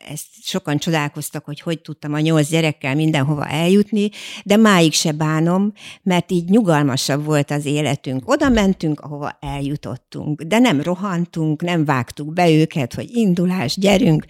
ezt 0.08 0.26
sokan 0.42 0.78
csodálkoztak, 0.78 1.44
hogy 1.44 1.60
hogy 1.60 1.80
tudtam 1.80 2.12
a 2.14 2.20
nyolc 2.20 2.48
gyerekkel 2.48 2.94
mindenhova 2.94 3.46
eljutni, 3.46 4.10
de 4.44 4.56
máig 4.56 4.92
se 4.92 5.12
bánom, 5.12 5.72
mert 6.02 6.30
így 6.30 6.48
nyugalmasabb 6.48 7.24
volt 7.24 7.50
az 7.50 7.64
életünk. 7.64 8.30
Oda 8.30 8.48
mentünk, 8.48 9.00
ahova 9.00 9.38
eljutottunk, 9.40 10.42
de 10.42 10.58
nem 10.58 10.80
rohantunk, 10.80 11.62
nem 11.62 11.84
vágtuk 11.84 12.32
be 12.32 12.50
őket, 12.50 12.94
hogy 12.94 13.10
indulás, 13.16 13.76
gyerünk, 13.76 14.24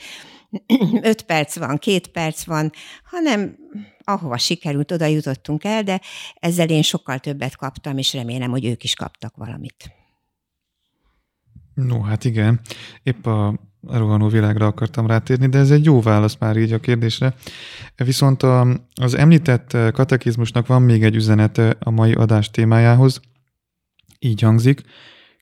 öt 1.03 1.23
perc 1.23 1.59
van, 1.59 1.79
két 1.79 2.07
perc 2.07 2.45
van, 2.45 2.71
hanem 3.05 3.57
ahova 4.05 4.39
sikerült, 4.39 4.93
oda 4.93 5.07
jutottunk 5.07 5.65
el, 5.65 5.83
de 5.83 6.01
ezzel 6.35 6.69
én 6.69 6.83
sokkal 6.83 7.19
többet 7.19 7.57
kaptam, 7.57 7.99
és 7.99 8.13
remélem, 8.13 8.51
hogy 8.51 8.65
ők 8.65 8.85
is 8.85 8.95
kaptak 8.95 9.37
valamit. 9.37 9.93
No, 11.75 12.01
hát 12.01 12.25
igen. 12.25 12.61
Épp 13.03 13.27
a 13.27 13.61
rohanó 13.89 14.29
világra 14.29 14.67
akartam 14.67 15.07
rátérni, 15.07 15.49
de 15.49 15.59
ez 15.59 15.71
egy 15.71 15.85
jó 15.85 16.01
válasz 16.01 16.37
már 16.39 16.57
így 16.57 16.73
a 16.73 16.79
kérdésre. 16.79 17.35
Viszont 17.97 18.43
a, 18.43 18.67
az 18.95 19.15
említett 19.15 19.77
katekizmusnak 19.93 20.67
van 20.67 20.83
még 20.83 21.05
egy 21.05 21.15
üzenete 21.15 21.77
a 21.79 21.91
mai 21.91 22.13
adás 22.13 22.51
témájához. 22.51 23.21
Így 24.19 24.41
hangzik, 24.41 24.83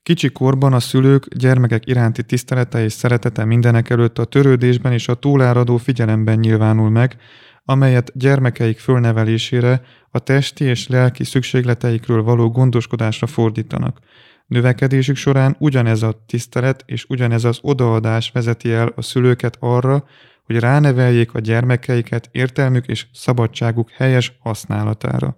Kicsi 0.03 0.31
korban 0.31 0.73
a 0.73 0.81
szülők 0.81 1.35
gyermekek 1.35 1.87
iránti 1.87 2.23
tisztelete 2.23 2.85
és 2.85 2.93
szeretete 2.93 3.45
mindenek 3.45 3.91
előtt 3.91 4.19
a 4.19 4.25
törődésben 4.25 4.93
és 4.93 5.09
a 5.09 5.15
túláradó 5.15 5.77
figyelemben 5.77 6.39
nyilvánul 6.39 6.91
meg, 6.91 7.17
amelyet 7.65 8.13
gyermekeik 8.15 8.79
fölnevelésére, 8.79 9.83
a 10.11 10.19
testi 10.19 10.65
és 10.65 10.89
lelki 10.89 11.25
szükségleteikről 11.25 12.23
való 12.23 12.51
gondoskodásra 12.51 13.27
fordítanak. 13.27 13.99
Növekedésük 14.47 15.17
során 15.17 15.57
ugyanez 15.59 16.03
a 16.03 16.25
tisztelet 16.27 16.83
és 16.87 17.05
ugyanez 17.09 17.45
az 17.45 17.59
odaadás 17.63 18.31
vezeti 18.31 18.73
el 18.73 18.93
a 18.97 19.03
szülőket 19.03 19.57
arra, 19.61 20.05
hogy 20.45 20.59
ráneveljék 20.59 21.35
a 21.35 21.39
gyermekeiket 21.39 22.29
értelmük 22.33 22.87
és 22.87 23.07
szabadságuk 23.13 23.91
helyes 23.91 24.33
használatára. 24.39 25.37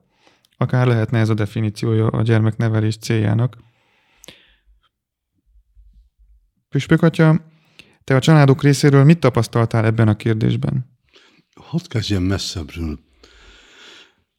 Akár 0.56 0.86
lehetne 0.86 1.18
ez 1.18 1.28
a 1.28 1.34
definíciója 1.34 2.06
a 2.06 2.22
gyermeknevelés 2.22 2.96
céljának. 2.96 3.56
Püspök 6.72 7.02
atya, 7.02 7.44
Te 8.04 8.14
a 8.14 8.20
családok 8.20 8.62
részéről 8.62 9.04
mit 9.04 9.18
tapasztaltál 9.18 9.84
ebben 9.84 10.08
a 10.08 10.16
kérdésben? 10.16 10.98
Hadd 11.54 11.88
kezdjem 11.88 12.22
messzebbről. 12.22 12.98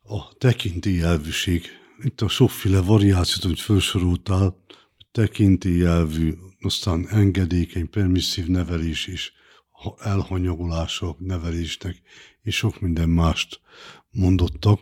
A 0.03 0.33
tekintélyelvűség. 0.37 1.65
Itt 2.03 2.21
a 2.21 2.27
sokféle 2.27 2.81
variációt, 2.81 3.43
amit 3.43 3.59
felsoroltál, 3.59 4.57
tekintélyelvű, 5.11 6.33
aztán 6.61 7.07
engedékeny, 7.09 7.89
permisszív 7.89 8.47
nevelés 8.47 9.07
is, 9.07 9.33
elhanyagolások 9.99 11.19
nevelésnek, 11.19 12.01
és 12.41 12.55
sok 12.55 12.79
minden 12.79 13.09
mást 13.09 13.61
mondottak, 14.11 14.79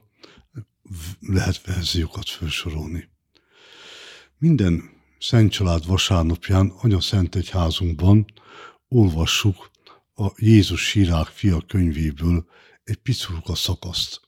lehet 1.19 1.65
verziókat 1.65 2.29
felsorolni. 2.29 3.09
Minden 4.37 4.90
Szent 5.21 5.51
Család 5.51 5.85
vasárnapján 5.85 6.73
Anya 6.81 7.01
Szent 7.01 7.35
Egyházunkban 7.35 8.25
olvassuk 8.87 9.71
a 10.15 10.27
Jézus 10.35 10.87
sírák 10.87 11.27
fia 11.27 11.61
könyvéből 11.67 12.45
egy 12.83 12.95
picurka 12.95 13.55
szakaszt. 13.55 14.21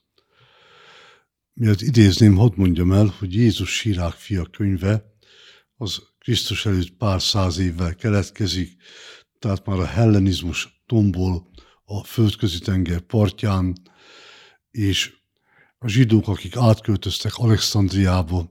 Miért 1.52 1.80
idézném, 1.80 2.36
hadd 2.36 2.52
mondjam 2.56 2.92
el, 2.92 3.14
hogy 3.18 3.34
Jézus 3.34 3.76
sírák 3.76 4.12
fia 4.12 4.44
könyve 4.44 5.04
az 5.76 6.02
Krisztus 6.18 6.66
előtt 6.66 6.90
pár 6.90 7.22
száz 7.22 7.58
évvel 7.58 7.94
keletkezik, 7.94 8.82
tehát 9.38 9.66
már 9.66 9.78
a 9.78 9.86
hellenizmus 9.86 10.82
tombol 10.86 11.50
a 11.84 12.04
földközi 12.04 12.58
tenger 12.58 13.00
partján, 13.00 13.76
és 14.70 15.12
a 15.78 15.88
zsidók, 15.88 16.28
akik 16.28 16.56
átköltöztek 16.56 17.32
Alexandriába, 17.34 18.50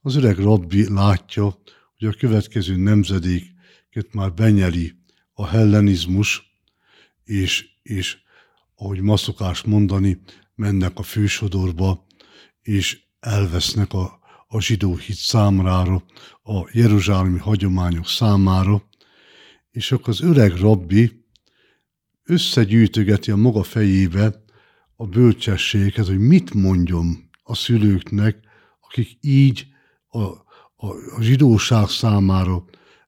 az 0.00 0.16
öreg 0.16 0.38
rabbi 0.38 0.92
látja, 0.92 1.58
hogy 2.00 2.08
a 2.08 2.18
következő 2.18 2.76
nemzedéket 2.76 4.12
már 4.12 4.34
benyeli 4.34 4.94
a 5.32 5.46
hellenizmus, 5.46 6.42
és, 7.24 7.66
és 7.82 8.16
ahogy 8.74 9.00
ma 9.00 9.16
szokás 9.16 9.62
mondani, 9.62 10.20
mennek 10.54 10.98
a 10.98 11.02
fősodorba, 11.02 12.06
és 12.62 13.00
elvesznek 13.20 13.92
a, 13.92 14.20
a 14.48 14.60
zsidó 14.60 14.96
hit 14.96 15.16
számára, 15.16 16.04
a 16.42 16.68
jeruzsálemi 16.72 17.38
hagyományok 17.38 18.06
számára, 18.06 18.88
és 19.70 19.92
akkor 19.92 20.08
az 20.08 20.20
öreg 20.20 20.56
rabbi 20.56 21.24
összegyűjtögeti 22.24 23.30
a 23.30 23.36
maga 23.36 23.62
fejébe 23.62 24.44
a 24.96 25.06
bölcsességet, 25.06 26.06
hogy 26.06 26.18
mit 26.18 26.54
mondjon 26.54 27.30
a 27.42 27.54
szülőknek, 27.54 28.38
akik 28.80 29.18
így 29.20 29.66
a, 30.08 30.48
a, 30.80 31.16
a 31.16 31.22
zsidóság 31.22 31.88
számára 31.88 32.64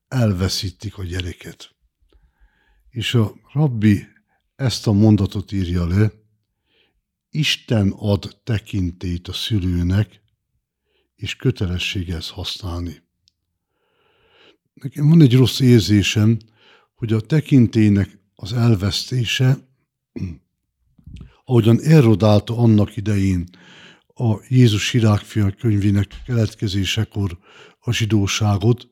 elveszítik 0.09 0.99
a 0.99 1.05
gyereket. 1.05 1.75
És 2.89 3.15
a 3.15 3.35
rabbi 3.53 4.07
ezt 4.55 4.87
a 4.87 4.93
mondatot 4.93 5.53
írja 5.53 5.87
le, 5.87 6.13
Isten 7.31 7.91
ad 7.97 8.41
tekintét 8.45 9.29
a 9.29 9.33
szülőnek, 9.33 10.21
és 11.15 11.37
kötelessége 11.37 12.17
ezt 12.17 12.31
használni. 12.31 13.03
Nekem 14.75 15.09
van 15.09 15.21
egy 15.21 15.35
rossz 15.35 15.61
érzésem, 15.61 16.39
hogy 16.95 17.13
a 17.13 17.21
tekintének 17.21 18.19
az 18.35 18.53
elvesztése, 18.53 19.69
ahogyan 21.45 21.81
erodálta 21.81 22.57
annak 22.57 22.97
idején 22.97 23.49
a 24.15 24.41
Jézus 24.49 24.95
Irákfia 24.95 25.51
könyvének 25.51 26.23
keletkezésekor 26.27 27.39
a 27.81 27.93
zsidóságot, 27.93 28.89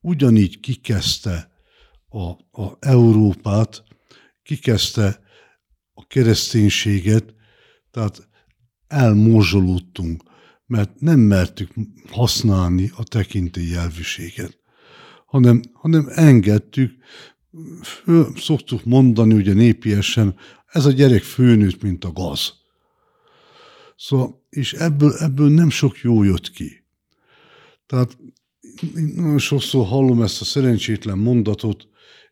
ugyanígy 0.00 0.60
kikezdte 0.60 1.50
a, 2.08 2.24
a 2.62 2.76
Európát, 2.80 3.82
kikezdte 4.42 5.20
a 5.94 6.06
kereszténységet, 6.06 7.34
tehát 7.90 8.28
elmorzsolódtunk, 8.86 10.22
mert 10.66 11.00
nem 11.00 11.20
mertük 11.20 11.70
használni 12.10 12.90
a 12.96 13.04
tekintélyelvűséget, 13.04 14.58
hanem, 15.26 15.60
hanem 15.72 16.08
engedtük, 16.08 16.92
fő, 17.82 18.26
szoktuk 18.36 18.84
mondani 18.84 19.34
ugye 19.34 19.52
népiesen, 19.52 20.36
ez 20.66 20.86
a 20.86 20.90
gyerek 20.90 21.22
főnőtt, 21.22 21.82
mint 21.82 22.04
a 22.04 22.12
gaz. 22.12 22.52
Szóval, 23.98 24.46
és 24.50 24.72
ebből, 24.72 25.12
ebből 25.12 25.48
nem 25.48 25.70
sok 25.70 25.98
jó 25.98 26.22
jött 26.22 26.50
ki. 26.50 26.84
Tehát 27.86 28.18
én 28.96 29.12
nagyon 29.14 29.38
sokszor 29.38 29.86
hallom 29.86 30.22
ezt 30.22 30.40
a 30.40 30.44
szerencsétlen 30.44 31.18
mondatot, 31.18 31.88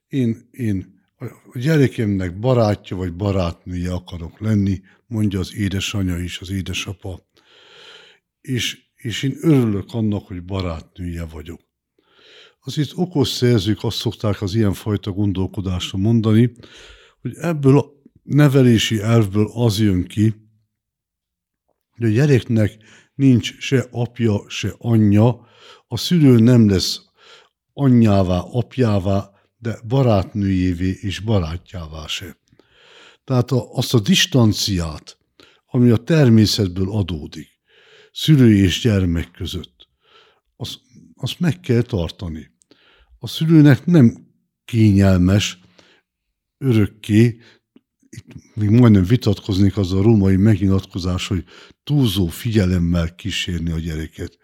én, 0.08 0.48
én 0.50 1.04
a 1.52 1.58
gyerekemnek 1.58 2.38
barátja 2.38 2.96
vagy 2.96 3.14
barátnője 3.14 3.92
akarok 3.92 4.40
lenni, 4.40 4.80
mondja 5.06 5.38
az 5.38 5.54
édesanyja 5.54 6.18
is, 6.18 6.40
az 6.40 6.50
édesapa. 6.50 7.28
És, 8.40 8.78
és 8.94 9.22
én 9.22 9.36
örülök 9.40 9.94
annak, 9.94 10.26
hogy 10.26 10.44
barátnője 10.44 11.24
vagyok. 11.24 11.60
Az 12.60 12.78
itt 12.78 12.96
okos 12.96 13.28
szerzők 13.28 13.84
azt 13.84 13.96
szokták 13.96 14.42
az 14.42 14.54
ilyenfajta 14.54 15.10
gondolkodásra 15.12 15.98
mondani, 15.98 16.52
hogy 17.20 17.34
ebből 17.34 17.78
a 17.78 17.86
nevelési 18.22 19.00
elvből 19.00 19.50
az 19.54 19.80
jön 19.80 20.04
ki, 20.04 20.45
hogy 21.96 22.06
a 22.06 22.12
gyereknek 22.12 22.76
nincs 23.14 23.58
se 23.58 23.86
apja, 23.90 24.44
se 24.48 24.74
anyja, 24.78 25.46
a 25.88 25.96
szülő 25.96 26.38
nem 26.38 26.68
lesz 26.68 27.00
anyjává, 27.72 28.38
apjává, 28.38 29.30
de 29.58 29.78
barátnőjévé 29.88 30.98
és 31.00 31.18
barátjává 31.18 32.06
se. 32.06 32.38
Tehát 33.24 33.50
a, 33.50 33.72
azt 33.72 33.94
a 33.94 34.00
distanciát, 34.00 35.18
ami 35.66 35.90
a 35.90 35.96
természetből 35.96 36.90
adódik, 36.90 37.48
szülő 38.12 38.56
és 38.56 38.80
gyermek 38.80 39.30
között, 39.30 39.88
azt, 40.56 40.78
azt 41.14 41.40
meg 41.40 41.60
kell 41.60 41.82
tartani. 41.82 42.50
A 43.18 43.26
szülőnek 43.26 43.86
nem 43.86 44.26
kényelmes 44.64 45.58
örökké, 46.58 47.40
még 48.54 48.68
majdnem 48.70 49.04
vitatkoznék 49.04 49.76
az 49.76 49.92
a 49.92 50.02
római 50.02 50.36
megnyilatkozás, 50.36 51.26
hogy 51.26 51.44
túlzó 51.84 52.26
figyelemmel 52.26 53.14
kísérni 53.14 53.70
a 53.70 53.78
gyereket. 53.78 54.38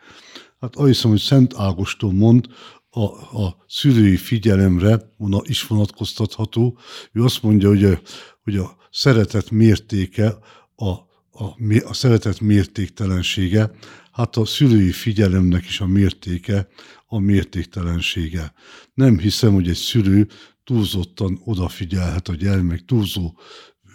Hát 0.60 0.76
azt 0.76 0.86
hiszem, 0.86 1.10
hogy 1.10 1.20
Szent 1.20 1.54
Ágoston 1.56 2.14
mond, 2.14 2.46
a, 2.90 3.02
a 3.42 3.64
szülői 3.68 4.16
figyelemre 4.16 5.10
is 5.42 5.66
vonatkoztatható. 5.66 6.78
Ő 7.12 7.22
azt 7.22 7.42
mondja, 7.42 7.68
hogy 7.68 7.84
a, 7.84 8.00
hogy 8.42 8.56
a 8.56 8.76
szeretet 8.90 9.50
mértéke, 9.50 10.36
a, 10.76 10.88
a, 11.30 11.56
a 11.84 11.94
szeretet 11.94 12.40
mértéktelensége, 12.40 13.70
hát 14.12 14.36
a 14.36 14.44
szülői 14.44 14.92
figyelemnek 14.92 15.64
is 15.64 15.80
a 15.80 15.86
mértéke 15.86 16.68
a 17.06 17.18
mértéktelensége. 17.18 18.52
Nem 18.94 19.18
hiszem, 19.18 19.54
hogy 19.54 19.68
egy 19.68 19.76
szülő 19.76 20.28
túlzottan 20.64 21.40
odafigyelhet 21.44 22.28
a 22.28 22.34
gyermek, 22.34 22.84
túlzó 22.84 23.38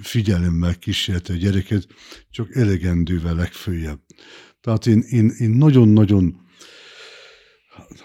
figyelemmel 0.01 0.75
kísérheti 0.75 1.31
a 1.31 1.35
gyereket, 1.35 1.87
csak 2.29 2.55
elegendővel 2.55 3.35
legfőjebb. 3.35 3.99
Tehát 4.61 4.85
én, 4.85 4.99
én, 4.99 5.29
én 5.37 5.49
nagyon-nagyon 5.49 6.45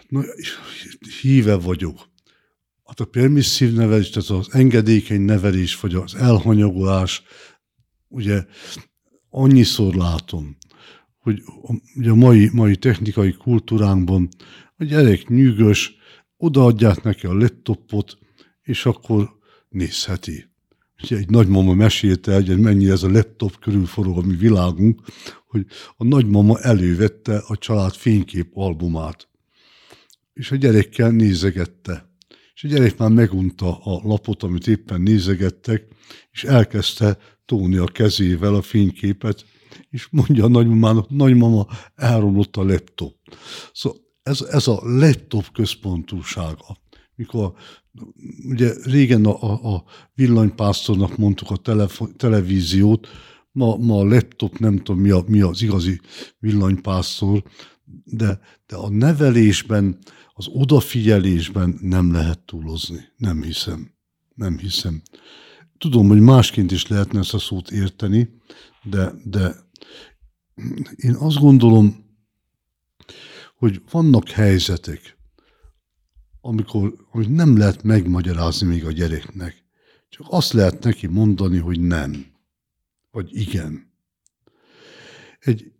na, 0.08 0.22
híve 1.20 1.54
vagyok. 1.54 2.10
Hát 2.84 3.00
a 3.00 3.04
permisszív 3.04 3.72
nevelés, 3.72 4.10
tehát 4.10 4.28
az 4.28 4.54
engedékeny 4.54 5.20
nevelés, 5.20 5.80
vagy 5.80 5.94
az 5.94 6.14
elhanyagolás, 6.14 7.22
ugye 8.08 8.44
annyiszor 9.30 9.94
látom, 9.94 10.56
hogy 11.18 11.42
ugye 11.94 12.10
a 12.10 12.14
mai, 12.14 12.50
mai 12.52 12.76
technikai 12.76 13.32
kultúránkban 13.32 14.28
a 14.76 14.84
gyerek 14.84 15.28
nyűgös, 15.28 15.94
odaadják 16.36 17.02
neki 17.02 17.26
a 17.26 17.34
laptopot, 17.34 18.18
és 18.62 18.86
akkor 18.86 19.38
nézheti. 19.68 20.50
Ugye 21.02 21.16
egy 21.16 21.30
nagymama 21.30 21.74
mesélte, 21.74 22.34
hogy 22.34 22.58
mennyire 22.58 22.92
ez 22.92 23.02
a 23.02 23.10
laptop 23.10 23.58
körül 23.58 23.86
forog 23.86 24.18
a 24.18 24.22
mi 24.22 24.36
világunk, 24.36 25.00
hogy 25.46 25.66
a 25.96 26.04
nagymama 26.04 26.60
elővette 26.60 27.42
a 27.46 27.56
család 27.56 27.94
fénykép 27.94 28.50
albumát 28.54 29.30
és 30.32 30.50
a 30.50 30.56
gyerekkel 30.56 31.10
nézegette. 31.10 32.10
És 32.54 32.64
a 32.64 32.68
gyerek 32.68 32.98
már 32.98 33.10
megunta 33.10 33.78
a 33.78 34.00
lapot, 34.04 34.42
amit 34.42 34.66
éppen 34.66 35.00
nézegettek, 35.00 35.86
és 36.30 36.44
elkezdte 36.44 37.18
tóni 37.44 37.76
a 37.76 37.84
kezével 37.84 38.54
a 38.54 38.62
fényképet, 38.62 39.44
és 39.90 40.08
mondja 40.10 40.44
a 40.44 40.48
nagymamának, 40.48 41.10
nagymama, 41.10 41.66
elromlott 41.94 42.56
a 42.56 42.64
laptop. 42.64 43.16
Szóval 43.72 43.98
ez, 44.22 44.40
ez 44.40 44.66
a 44.66 44.80
laptop 44.82 45.52
központúsága. 45.52 46.76
Mikor 47.14 47.52
ugye 48.48 48.72
régen 48.84 49.24
a, 49.24 49.74
a, 49.74 49.84
villanypásztornak 50.14 51.16
mondtuk 51.16 51.50
a 51.50 51.56
telefon, 51.56 52.16
televíziót, 52.16 53.08
ma, 53.52 53.76
ma 53.76 53.98
a 53.98 54.04
laptop 54.04 54.58
nem 54.58 54.76
tudom 54.76 55.00
mi, 55.00 55.10
a, 55.10 55.24
mi 55.26 55.40
az 55.40 55.62
igazi 55.62 56.00
villanypásztor, 56.38 57.42
de, 58.04 58.40
de 58.66 58.76
a 58.76 58.88
nevelésben, 58.88 59.98
az 60.34 60.46
odafigyelésben 60.48 61.78
nem 61.80 62.12
lehet 62.12 62.38
túlozni, 62.38 63.00
nem 63.16 63.42
hiszem. 63.42 63.94
nem 64.34 64.58
hiszem. 64.58 65.02
Tudom, 65.78 66.08
hogy 66.08 66.20
másként 66.20 66.70
is 66.70 66.86
lehetne 66.86 67.18
ezt 67.18 67.34
a 67.34 67.38
szót 67.38 67.70
érteni, 67.70 68.28
de, 68.82 69.12
de 69.24 69.54
én 70.96 71.14
azt 71.14 71.38
gondolom, 71.38 72.04
hogy 73.56 73.82
vannak 73.90 74.28
helyzetek, 74.28 75.18
amikor, 76.44 76.94
amit 77.10 77.34
nem 77.34 77.56
lehet 77.56 77.82
megmagyarázni 77.82 78.66
még 78.66 78.84
a 78.84 78.92
gyereknek. 78.92 79.64
Csak 80.08 80.26
azt 80.30 80.52
lehet 80.52 80.84
neki 80.84 81.06
mondani, 81.06 81.58
hogy 81.58 81.80
nem, 81.80 82.26
vagy 83.10 83.36
igen. 83.36 83.90
Egy 85.38 85.72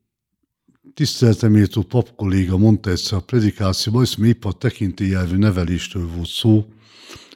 tiszteleteméltó 0.94 1.83
pap 1.83 2.14
kolléga 2.14 2.57
mondta 2.57 2.90
egyszer 2.90 3.18
a 3.18 3.20
predikációban, 3.20 4.07
hogy 4.14 4.27
épp 4.27 4.44
a 4.44 4.53
tekintélyelvű 4.53 5.37
neveléstől 5.37 6.09
volt 6.09 6.29
szó, 6.29 6.66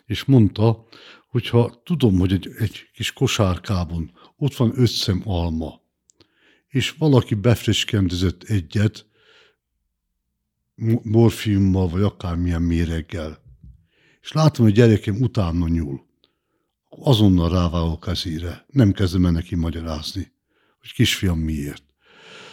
és 0.07 0.25
mondta, 0.25 0.87
hogyha 1.29 1.83
tudom, 1.85 2.19
hogy 2.19 2.33
egy, 2.33 2.51
egy 2.59 2.91
kis 2.93 3.13
kosárkában 3.13 4.13
ott 4.37 4.57
van 4.57 4.73
öt 4.75 4.91
szem 4.91 5.23
alma, 5.25 5.81
és 6.69 6.91
valaki 6.91 7.35
befreskendezett 7.35 8.43
egyet, 8.43 9.06
morfiummal, 11.03 11.89
vagy 11.89 12.03
akármilyen 12.03 12.63
méreggel, 12.63 13.39
és 14.21 14.33
látom, 14.33 14.65
hogy 14.65 14.75
gyerekem 14.75 15.21
utána 15.21 15.69
nyúl, 15.69 16.07
azonnal 16.89 17.51
rávágok 17.51 18.01
kezére, 18.01 18.65
nem 18.69 18.93
kezdem 18.93 19.27
el 19.27 19.33
neki 19.33 19.55
magyarázni, 19.55 20.33
hogy 20.81 20.93
kisfiam 20.93 21.39
miért. 21.39 21.85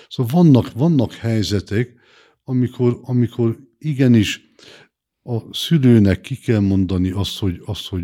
Szóval 0.07 0.43
vannak, 0.43 0.71
vannak 0.71 1.13
helyzetek, 1.13 1.93
amikor, 2.43 2.99
amikor 3.01 3.57
igenis 3.77 4.41
a 5.23 5.53
szülőnek 5.53 6.21
ki 6.21 6.35
kell 6.35 6.59
mondani 6.59 7.09
azt, 7.09 7.39
hogy, 7.39 7.61
azt, 7.65 7.87
hogy 7.87 8.03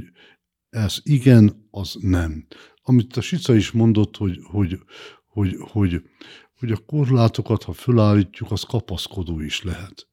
ez 0.70 1.00
igen, 1.04 1.68
az 1.72 1.96
nem. 2.00 2.48
Amit 2.82 3.18
a 3.18 3.22
Sica 3.22 3.56
is 3.56 3.72
mondott, 3.72 4.18
hogy, 4.18 4.40
hogy, 4.44 4.80
hogy, 5.40 5.56
hogy, 5.60 6.02
hogy 6.60 6.72
a 6.72 6.78
korlátokat, 6.78 7.64
ha 7.64 7.74
fölállítjuk, 7.74 8.52
az 8.52 8.64
kapaszkodó 8.64 9.40
is 9.40 9.64
lehet. 9.64 10.08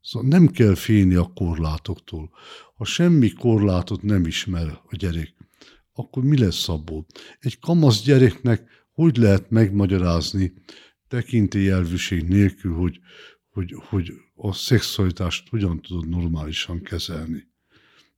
Szóval 0.00 0.28
nem 0.28 0.46
kell 0.46 0.74
félni 0.74 1.14
a 1.14 1.32
korlátoktól. 1.34 2.30
Ha 2.76 2.84
semmi 2.84 3.32
korlátot 3.32 4.02
nem 4.02 4.26
ismer 4.26 4.66
a 4.66 4.96
gyerek, 4.96 5.34
akkor 5.92 6.24
mi 6.24 6.38
lesz 6.38 6.68
abból? 6.68 7.06
Egy 7.40 7.58
kamasz 7.58 8.02
gyereknek 8.02 8.76
hogy 8.92 9.16
lehet 9.16 9.50
megmagyarázni 9.50 10.52
tekintélyelvűség 11.08 12.22
nélkül, 12.22 12.74
hogy, 12.74 13.00
hogy, 13.48 13.74
hogy 13.88 14.12
a 14.34 14.52
szexualitást 14.52 15.48
hogyan 15.48 15.80
tudod 15.80 16.08
normálisan 16.08 16.82
kezelni? 16.82 17.48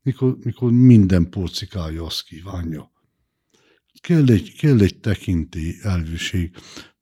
Mikor, 0.02 0.36
mikor 0.42 0.72
minden 0.72 1.30
porcikája 1.30 2.04
azt 2.04 2.22
kívánja. 2.22 2.92
Kell 4.00 4.28
egy, 4.28 4.56
kell 4.56 4.80
egy 4.80 4.98
tekintély 5.00 5.74
elvűség, 5.82 6.50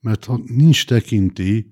mert 0.00 0.24
ha 0.24 0.40
nincs 0.46 0.86
tekintély, 0.86 1.66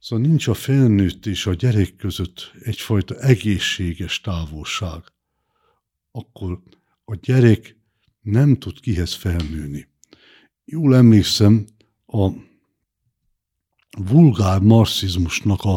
Szóval 0.00 0.26
nincs 0.26 0.48
a 0.48 0.54
felnőtt 0.54 1.26
és 1.26 1.46
a 1.46 1.54
gyerek 1.54 1.96
között 1.96 2.52
egyfajta 2.62 3.14
egészséges 3.14 4.20
távolság. 4.20 5.02
Akkor 6.10 6.62
a 7.04 7.14
gyerek 7.14 7.76
nem 8.20 8.56
tud 8.56 8.80
kihez 8.80 9.14
felnőni. 9.14 9.88
Jól 10.64 10.96
emlékszem 10.96 11.66
a 12.06 12.30
vulgár 13.90 14.60
marxizmusnak 14.60 15.62
a, 15.62 15.74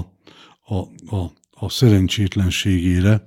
a, 0.61 0.75
a, 1.15 1.31
a 1.49 1.69
szerencsétlenségére, 1.69 3.25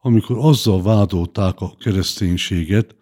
amikor 0.00 0.36
azzal 0.38 0.82
vádolták 0.82 1.60
a 1.60 1.76
kereszténységet, 1.76 2.96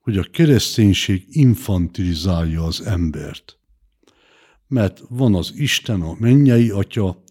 hogy 0.00 0.18
a 0.18 0.24
kereszténység 0.30 1.24
infantilizálja 1.28 2.64
az 2.64 2.80
embert 2.80 3.60
mert 4.70 5.02
van 5.08 5.34
az 5.34 5.52
Isten, 5.56 6.00
a 6.00 6.16
mennyei 6.18 6.70
atya, 6.70 7.22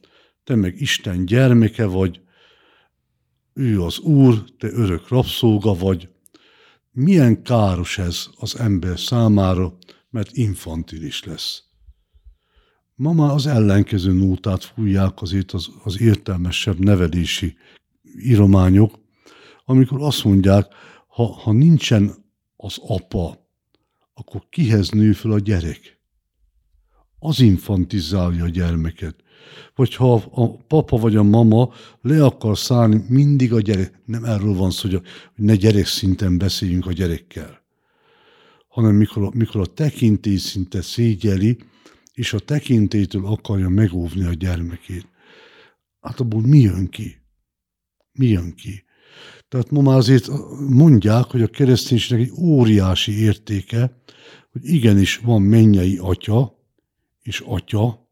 te 0.43 0.55
meg 0.55 0.82
Isten 0.82 1.25
gyermeke 1.25 1.86
vagy, 1.86 2.21
ő 3.53 3.82
az 3.82 3.99
Úr, 3.99 4.43
te 4.58 4.67
örök 4.71 5.08
rabszolga 5.08 5.73
vagy. 5.73 6.10
Milyen 6.91 7.43
káros 7.43 7.97
ez 7.97 8.27
az 8.38 8.60
ember 8.60 8.99
számára, 8.99 9.77
mert 10.10 10.32
infantilis 10.32 11.23
lesz. 11.23 11.63
Ma 12.95 13.13
már 13.13 13.32
az 13.32 13.47
ellenkező 13.47 14.12
nótát 14.12 14.63
fújják 14.63 15.21
azért 15.21 15.51
az, 15.51 15.69
az 15.84 16.01
értelmesebb 16.01 16.79
nevelési 16.79 17.55
írományok, 18.19 18.99
amikor 19.65 20.01
azt 20.01 20.23
mondják, 20.23 20.73
ha, 21.08 21.23
ha 21.23 21.51
nincsen 21.51 22.18
az 22.62 22.78
apa, 22.82 23.48
akkor 24.13 24.45
kihez 24.50 24.89
nő 24.89 25.13
fel 25.13 25.32
a 25.32 25.39
gyerek? 25.39 26.00
az 27.19 27.39
infantizálja 27.39 28.43
a 28.43 28.50
gyermeket. 28.50 29.15
Vagy 29.76 29.95
ha 29.95 30.13
a 30.32 30.58
papa 30.58 30.98
vagy 30.98 31.15
a 31.15 31.24
mama 31.24 31.74
le 32.02 32.26
akar 32.26 32.58
szállni 32.58 33.06
mindig 33.08 33.54
a 33.54 33.62
gyerek, 33.62 34.02
nem 34.06 34.24
erről 34.24 34.54
van 34.54 34.72
szó, 34.72 34.89
hogy, 34.89 35.02
ne 35.36 35.56
gyerek 35.56 35.86
szinten 35.86 36.38
beszéljünk 36.38 36.86
a 36.86 36.91
gyerekkel, 36.91 37.62
hanem 38.67 38.95
mikor, 38.95 39.34
mikor 39.34 39.62
a 39.62 39.65
tekintély 39.65 40.38
szinte 40.38 40.82
szégyeli, 40.82 41.58
és 42.13 42.34
a 42.34 42.39
tekintélytől 42.39 43.26
akarja 43.26 43.69
megóvni 43.69 44.26
a 44.26 44.34
gyermekét. 44.34 45.08
Hát 46.02 46.19
abból 46.19 46.41
mi 46.41 46.60
jön 46.60 46.89
ki? 46.89 47.17
Mi 48.12 48.28
jön 48.28 48.56
ki? 48.56 48.84
Tehát 49.49 49.71
ma 49.71 49.81
már 49.81 49.97
azért 49.97 50.29
mondják, 50.69 51.23
hogy 51.25 51.41
a 51.41 51.47
kereszténységnek 51.47 52.27
egy 52.27 52.33
óriási 52.38 53.19
értéke, 53.19 54.01
hogy 54.51 54.65
igenis 54.65 55.17
van 55.17 55.41
mennyei 55.41 55.97
atya, 55.97 56.57
és 57.21 57.39
atya, 57.45 58.07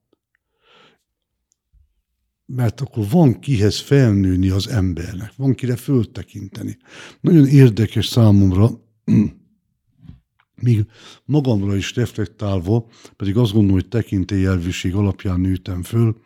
mert 2.45 2.81
akkor 2.81 3.09
van 3.09 3.39
kihez 3.39 3.79
felnőni 3.79 4.49
az 4.49 4.67
embernek, 4.67 5.33
van 5.35 5.55
kire 5.55 5.75
föltekinteni. 5.75 6.77
Nagyon 7.21 7.47
érdekes 7.47 8.05
számomra, 8.05 8.69
míg 10.61 10.85
magamra 11.25 11.75
is 11.75 11.95
reflektálva, 11.95 12.89
pedig 13.15 13.37
azt 13.37 13.51
gondolom, 13.51 13.79
hogy 13.79 13.87
tekintélyelvűség 13.87 14.95
alapján 14.95 15.39
nőttem 15.39 15.83
föl, 15.83 16.21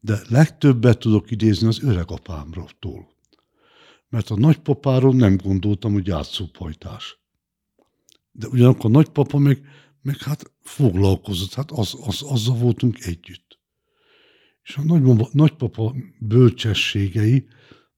de 0.00 0.20
legtöbbet 0.28 0.98
tudok 0.98 1.30
idézni 1.30 1.66
az 1.66 1.82
öregapámról. 1.82 2.68
Mert 4.16 4.30
a 4.30 4.36
nagypapáról 4.36 5.14
nem 5.14 5.36
gondoltam, 5.36 5.92
hogy 5.92 6.06
játszópajtás. 6.06 7.18
De 8.32 8.46
ugyanakkor 8.48 8.84
a 8.84 8.88
nagypapa 8.92 9.38
meg 9.38 9.60
meg 10.02 10.18
hát 10.18 10.52
foglalkozott, 10.62 11.54
hát 11.54 11.70
az, 11.70 11.96
az, 12.00 12.22
azzal 12.22 12.56
voltunk 12.56 13.04
együtt. 13.04 13.58
És 14.62 14.76
a 14.76 14.82
nagymama, 14.82 15.28
nagypapa 15.32 15.94
bölcsességei 16.18 17.46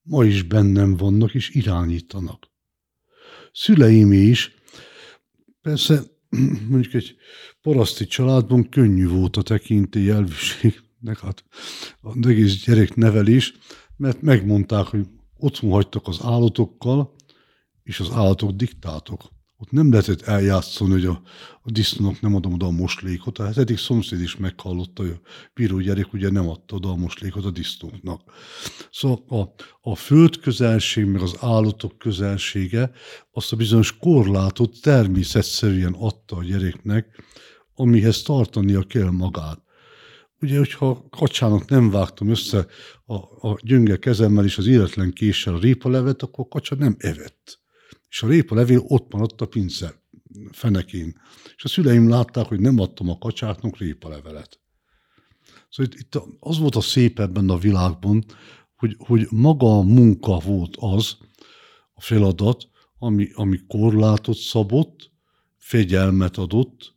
ma 0.01 0.25
is 0.25 0.43
bennem 0.43 0.97
vannak 0.97 1.33
és 1.33 1.49
irányítanak. 1.49 2.51
Szüleim 3.51 4.11
is, 4.11 4.53
persze 5.61 6.03
mondjuk 6.69 6.93
egy 6.93 7.15
paraszti 7.61 8.05
családban 8.05 8.69
könnyű 8.69 9.07
volt 9.07 9.37
a 9.37 9.41
tekintély 9.41 10.09
elviségnek, 10.09 11.19
hát 11.19 11.43
az 12.01 12.15
egész 12.27 12.63
gyereknevelés, 12.63 13.53
mert 13.97 14.21
megmondták, 14.21 14.85
hogy 14.85 15.07
otthon 15.39 15.71
hagytak 15.71 16.07
az 16.07 16.19
állatokkal, 16.23 17.15
és 17.83 17.99
az 17.99 18.09
állatok 18.11 18.51
diktátok 18.51 19.37
ott 19.61 19.71
nem 19.71 19.91
lehetett 19.91 20.21
eljátszani, 20.21 20.91
hogy 20.91 21.05
a, 21.05 21.21
a 21.61 21.71
disznónak 21.71 22.21
nem 22.21 22.35
adom 22.35 22.53
oda 22.53 22.65
a 22.65 22.71
moslékot. 22.71 23.33
Tehát 23.33 23.57
eddig 23.57 23.77
szomszéd 23.77 24.21
is 24.21 24.37
meghallotta, 24.37 25.01
hogy 25.01 25.11
a 25.11 25.27
bíró 25.53 25.79
gyerek 25.79 26.13
ugye 26.13 26.29
nem 26.29 26.49
adta 26.49 26.75
oda 26.75 26.89
a 26.89 26.95
moslékot 26.95 27.45
a 27.45 27.51
disznóknak. 27.51 28.21
Szóval 28.91 29.23
a, 29.27 29.63
a 29.89 29.95
föld 29.95 30.39
közelség, 30.39 31.05
meg 31.05 31.21
az 31.21 31.35
állatok 31.39 31.97
közelsége 31.97 32.91
azt 33.31 33.51
a 33.51 33.55
bizonyos 33.55 33.97
korlátot 33.97 34.81
természetszerűen 34.81 35.93
adta 35.93 36.35
a 36.35 36.43
gyereknek, 36.43 37.23
amihez 37.75 38.21
tartania 38.21 38.83
kell 38.83 39.09
magát. 39.09 39.61
Ugye, 40.41 40.57
hogyha 40.57 41.07
kacsának 41.09 41.69
nem 41.69 41.89
vágtam 41.89 42.29
össze 42.29 42.67
a, 43.05 43.47
a 43.47 43.59
gyönge 43.61 43.97
kezemmel 43.97 44.45
és 44.45 44.57
az 44.57 44.67
életlen 44.67 45.13
késsel 45.13 45.55
a 45.55 45.59
répalevet, 45.59 46.21
akkor 46.21 46.45
a 46.45 46.47
kacsa 46.47 46.75
nem 46.75 46.95
evett 46.97 47.59
és 48.09 48.23
a 48.23 48.27
répa 48.27 48.55
levél 48.55 48.83
ott 48.87 49.13
maradt 49.13 49.41
a 49.41 49.45
pince 49.45 50.03
fenekén. 50.51 51.19
És 51.55 51.63
a 51.63 51.67
szüleim 51.67 52.09
látták, 52.09 52.45
hogy 52.45 52.59
nem 52.59 52.79
adtam 52.79 53.09
a 53.09 53.17
kacsáknak 53.17 53.77
levelet. 53.99 54.59
Szóval 55.69 55.93
itt, 55.93 55.99
itt 55.99 56.21
az 56.39 56.57
volt 56.57 56.75
a 56.75 56.81
szép 56.81 57.19
ebben 57.19 57.49
a 57.49 57.57
világban, 57.57 58.25
hogy, 58.75 58.95
hogy 58.97 59.27
maga 59.29 59.77
a 59.77 59.81
munka 59.81 60.39
volt 60.39 60.75
az, 60.79 61.17
a 61.93 62.01
feladat, 62.01 62.67
ami, 62.97 63.29
ami 63.33 63.59
korlátot 63.67 64.37
szabott, 64.37 65.11
fegyelmet 65.57 66.37
adott, 66.37 66.95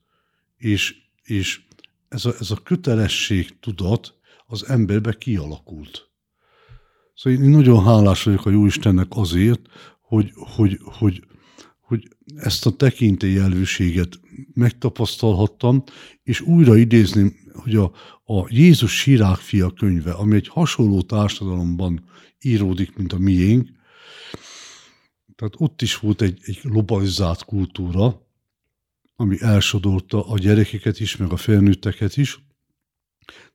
és, 0.57 0.97
és 1.23 1.67
ez, 2.13 2.25
a, 2.25 2.35
ez 2.41 2.51
a 2.51 2.57
kötelesség 2.63 3.59
tudat 3.61 4.15
az 4.47 4.69
emberbe 4.69 5.13
kialakult. 5.13 6.11
Szóval 7.15 7.43
én 7.43 7.51
nagyon 7.51 7.85
hálás 7.85 8.23
vagyok 8.23 8.47
a 8.47 8.51
Jóistennek 8.51 9.07
azért, 9.09 9.61
hogy, 10.01 10.31
hogy, 10.35 10.79
hogy, 10.83 11.25
hogy 11.81 12.09
ezt 12.37 12.67
a 12.67 12.77
tekintélyelvűséget 12.77 14.21
megtapasztalhattam, 14.55 15.83
és 16.23 16.41
újra 16.41 16.77
idézném, 16.77 17.35
hogy 17.53 17.77
a, 17.77 17.93
a 18.25 18.47
Jézus 18.49 18.99
Sirákfia 18.99 19.71
könyve, 19.71 20.13
ami 20.13 20.35
egy 20.35 20.49
hasonló 20.49 21.03
társadalomban 21.03 22.05
íródik, 22.41 22.97
mint 22.97 23.13
a 23.13 23.19
miénk, 23.19 23.69
tehát 25.37 25.55
ott 25.57 25.83
is 25.83 25.99
volt 25.99 26.23
egy, 26.23 26.39
egy 26.43 26.61
globalizált 26.63 27.45
kultúra, 27.45 28.27
ami 29.23 29.37
elsodorta 29.41 30.27
a 30.27 30.39
gyerekeket 30.39 31.01
is, 31.01 31.17
meg 31.17 31.33
a 31.33 31.37
felnőtteket 31.37 32.17
is. 32.17 32.45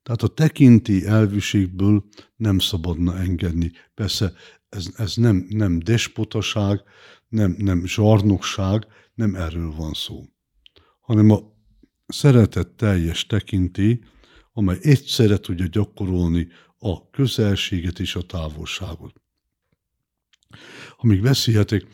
Tehát 0.03 0.21
a 0.21 0.27
tekinti 0.27 1.05
elviségből 1.05 2.03
nem 2.35 2.59
szabadna 2.59 3.17
engedni. 3.17 3.71
Persze 3.93 4.33
ez, 4.69 4.87
ez 4.95 5.15
nem, 5.15 5.45
nem 5.49 5.79
despotaság, 5.79 6.81
nem, 7.27 7.55
nem 7.57 7.85
zsarnokság, 7.85 8.87
nem 9.13 9.35
erről 9.35 9.71
van 9.71 9.93
szó, 9.93 10.25
hanem 10.99 11.29
a 11.29 11.39
szeretet 12.07 12.67
teljes 12.67 13.25
tekinti, 13.25 14.03
amely 14.53 14.77
egyszerre 14.81 15.37
tudja 15.37 15.65
gyakorolni 15.65 16.47
a 16.77 17.09
közelséget 17.09 17.99
és 17.99 18.15
a 18.15 18.21
távolságot. 18.21 19.21
Amíg 20.97 21.21
beszélhetek, 21.21 21.85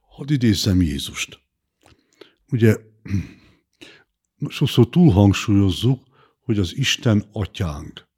hadd 0.00 0.32
idézzem 0.32 0.82
Jézust. 0.82 1.40
Ugye 2.48 2.90
sokszor 4.48 4.88
túlhangsúlyozzuk, 4.88 6.02
hogy 6.40 6.58
az 6.58 6.76
Isten 6.76 7.24
atyánk. 7.32 8.08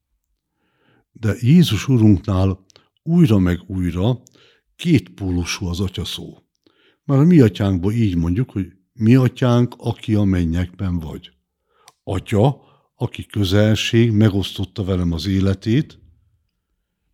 De 1.13 1.35
Jézus 1.41 1.89
Urunknál 1.89 2.65
újra 3.03 3.39
meg 3.39 3.61
újra 3.67 4.23
kétpólusú 4.77 5.67
az 5.67 5.81
atya 5.81 6.05
szó. 6.05 6.39
Már 7.05 7.19
a 7.19 7.25
mi 7.25 7.41
atyánkban 7.41 7.93
így 7.93 8.17
mondjuk, 8.17 8.51
hogy 8.51 8.73
mi 8.93 9.15
atyánk, 9.15 9.75
aki 9.79 10.15
a 10.15 10.25
mennyekben 10.25 10.99
vagy. 10.99 11.31
Atya, 12.05 12.61
aki 12.97 13.27
közelség, 13.27 14.11
megosztotta 14.11 14.85
velem 14.85 15.13
az 15.13 15.27
életét, 15.27 15.99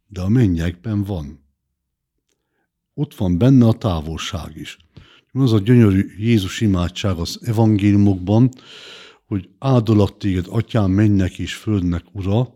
de 0.07 0.21
a 0.21 0.29
mennyekben 0.29 1.05
van. 1.05 1.45
Ott 2.95 3.15
van 3.15 3.39
benne 3.39 3.67
a 3.67 3.73
távolság 3.73 4.57
is. 4.57 4.77
Az 5.33 5.53
a 5.53 5.59
gyönyörű 5.59 6.07
Jézus 6.19 6.61
imádság 6.61 7.17
az 7.17 7.39
evangéliumokban, 7.43 8.49
hogy 9.27 9.49
áldolak 9.59 10.17
téged, 10.17 10.47
atyám, 10.49 10.91
mennek 10.91 11.39
és 11.39 11.55
földnek 11.55 12.05
ura, 12.13 12.55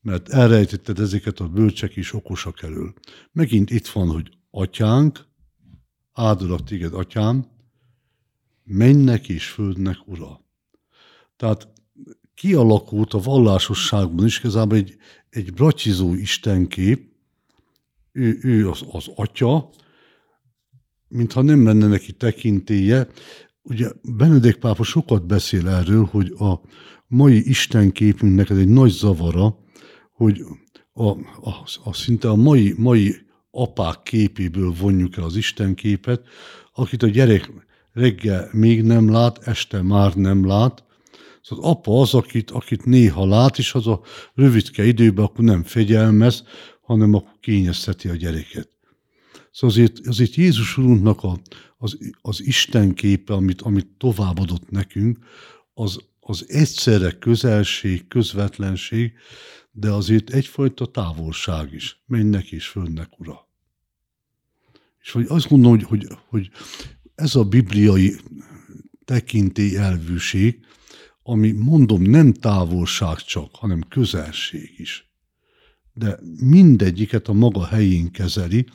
mert 0.00 0.28
elrejtetted 0.28 0.98
ezeket 0.98 1.40
a 1.40 1.48
bölcsek 1.48 1.96
és 1.96 2.12
okosak 2.12 2.62
elől. 2.62 2.94
Megint 3.32 3.70
itt 3.70 3.86
van, 3.86 4.08
hogy 4.08 4.30
atyánk, 4.50 5.26
áldolak 6.12 6.64
téged, 6.64 6.94
atyám, 6.94 7.46
mennek 8.64 9.28
és 9.28 9.48
földnek 9.48 9.96
ura. 10.06 10.40
Tehát 11.36 11.68
kialakult 12.34 13.14
a 13.14 13.18
vallásosságban 13.18 14.26
is 14.26 14.38
igazából 14.38 14.76
egy, 14.76 14.96
egy 15.30 15.52
bratyizó 15.52 16.14
istenkép, 16.14 17.12
ő, 18.12 18.38
ő 18.42 18.68
az, 18.68 18.84
az 18.90 19.10
atya, 19.14 19.70
mintha 21.10 21.42
nem 21.42 21.64
lenne 21.64 21.86
neki 21.86 22.12
tekintéje. 22.12 23.08
Ugye 23.62 23.88
Benedek 24.02 24.56
pápa 24.56 24.82
sokat 24.82 25.26
beszél 25.26 25.68
erről, 25.68 26.04
hogy 26.04 26.34
a 26.38 26.60
mai 27.06 27.48
istenképünknek 27.48 28.50
ez 28.50 28.56
egy 28.56 28.68
nagy 28.68 28.90
zavara, 28.90 29.58
hogy 30.12 30.42
a, 30.92 31.08
a, 31.08 31.66
a 31.84 31.92
szinte 31.92 32.28
a 32.28 32.36
mai, 32.36 32.74
mai 32.76 33.16
apák 33.50 34.02
képéből 34.02 34.72
vonjuk 34.80 35.16
el 35.16 35.24
az 35.24 35.36
istenképet, 35.36 36.22
akit 36.72 37.02
a 37.02 37.06
gyerek 37.06 37.50
reggel 37.92 38.48
még 38.52 38.82
nem 38.82 39.10
lát, 39.10 39.46
este 39.46 39.82
már 39.82 40.14
nem 40.14 40.46
lát, 40.46 40.84
Szóval 41.42 41.64
az 41.64 41.70
apa 41.70 42.00
az, 42.00 42.14
akit, 42.14 42.50
akit 42.50 42.84
néha 42.84 43.26
lát, 43.26 43.58
és 43.58 43.74
az 43.74 43.86
a 43.86 44.00
rövidke 44.34 44.84
időben 44.84 45.24
akkor 45.24 45.44
nem 45.44 45.62
fegyelmez, 45.62 46.44
hanem 46.80 47.14
akkor 47.14 47.36
kényezteti 47.40 48.08
a 48.08 48.14
gyereket. 48.16 48.68
Szóval 49.50 49.76
azért, 49.76 50.06
azért 50.06 50.34
Jézus 50.34 50.76
Úrunknak 50.76 51.22
a, 51.22 51.38
az, 51.78 51.98
az 52.20 52.46
Isten 52.46 52.94
képe, 52.94 53.32
amit, 53.32 53.60
amit 53.60 53.86
továbbadott 53.98 54.70
nekünk, 54.70 55.18
az, 55.74 55.98
az 56.20 56.44
egyszerre 56.48 57.10
közelség, 57.18 58.08
közvetlenség, 58.08 59.12
de 59.72 59.90
azért 59.90 60.30
egyfajta 60.30 60.86
távolság 60.86 61.72
is. 61.72 62.02
Mennek 62.06 62.50
és 62.50 62.66
földnek, 62.66 63.20
ura. 63.20 63.48
És 65.02 65.10
hogy 65.10 65.24
azt 65.28 65.48
gondolom, 65.48 65.78
hogy, 65.78 65.88
hogy, 65.88 66.18
hogy 66.28 66.50
ez 67.14 67.34
a 67.34 67.44
bibliai 67.44 68.16
tekintély 69.04 69.76
elvűség, 69.76 70.66
ami 71.22 71.50
mondom 71.50 72.02
nem 72.02 72.32
távolság 72.32 73.16
csak, 73.16 73.54
hanem 73.54 73.80
közelség 73.88 74.74
is. 74.76 75.09
De 75.92 76.18
mindegyiket 76.40 77.28
a 77.28 77.32
maga 77.32 77.66
helyén 77.66 78.10
kezeli. 78.10 78.66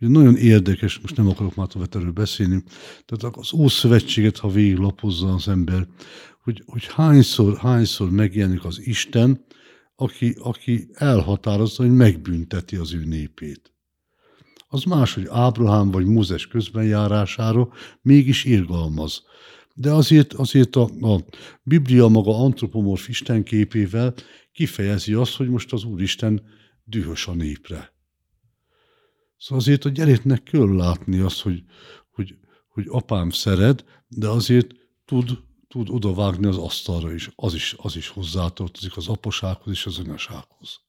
Ugye 0.00 0.10
nagyon 0.10 0.36
érdekes, 0.36 0.98
most 0.98 1.16
nem 1.16 1.28
akarok 1.28 1.54
már 1.54 1.66
tovább 1.66 1.96
erről 1.96 2.12
beszélni, 2.12 2.62
tehát 3.04 3.36
az 3.36 3.52
Ószövetséget, 3.52 4.38
ha 4.38 4.48
végiglapozza 4.48 5.34
az 5.34 5.48
ember, 5.48 5.86
hogy, 6.42 6.62
hogy 6.66 6.86
hányszor, 6.86 7.58
hányszor 7.58 8.10
megjelenik 8.10 8.64
az 8.64 8.86
Isten, 8.86 9.44
aki, 9.96 10.36
aki 10.38 10.88
elhatározza, 10.92 11.82
hogy 11.82 11.92
megbünteti 11.92 12.76
az 12.76 12.94
ő 12.94 13.04
népét. 13.04 13.72
Az 14.68 14.84
más, 14.84 15.14
hogy 15.14 15.26
Ábrahám 15.30 15.90
vagy 15.90 16.06
Mózes 16.06 16.46
közbenjárására 16.46 17.68
mégis 18.02 18.44
irgalmaz. 18.44 19.22
De 19.74 19.90
azért, 19.90 20.32
azért 20.32 20.76
a, 20.76 20.82
a 21.00 21.24
Biblia 21.62 22.08
maga 22.08 22.38
antropomorf 22.38 23.08
istenképével 23.08 24.14
kifejezi 24.52 25.12
azt, 25.12 25.36
hogy 25.36 25.48
most 25.48 25.72
az 25.72 25.84
Úristen 25.84 26.42
dühös 26.84 27.26
a 27.26 27.34
népre. 27.34 27.92
Szóval 29.38 29.58
azért 29.58 29.84
a 29.84 29.88
gyereknek 29.88 30.42
kell 30.42 30.74
látni 30.74 31.18
azt, 31.18 31.40
hogy, 31.40 31.62
hogy, 32.10 32.34
hogy 32.68 32.84
apám 32.88 33.30
szeret, 33.30 33.84
de 34.08 34.28
azért 34.28 34.66
tud, 35.04 35.38
tud 35.68 35.88
odavágni 35.90 36.46
az 36.46 36.56
asztalra 36.56 37.12
is. 37.12 37.30
Az 37.34 37.54
is, 37.54 37.74
az 37.76 37.96
is 37.96 38.08
hozzátartozik 38.08 38.96
az 38.96 39.08
apasághoz 39.08 39.72
és 39.72 39.86
az 39.86 39.98
anyasághoz. 39.98 40.80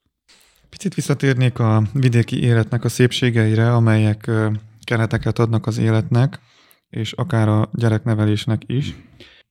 Picit 0.69 0.93
visszatérnék 0.93 1.59
a 1.59 1.83
vidéki 1.93 2.41
életnek 2.41 2.83
a 2.83 2.89
szépségeire, 2.89 3.73
amelyek 3.73 4.31
kereteket 4.83 5.39
adnak 5.39 5.67
az 5.67 5.77
életnek 5.77 6.39
és 6.93 7.11
akár 7.11 7.47
a 7.47 7.69
gyereknevelésnek 7.73 8.61
is. 8.65 8.95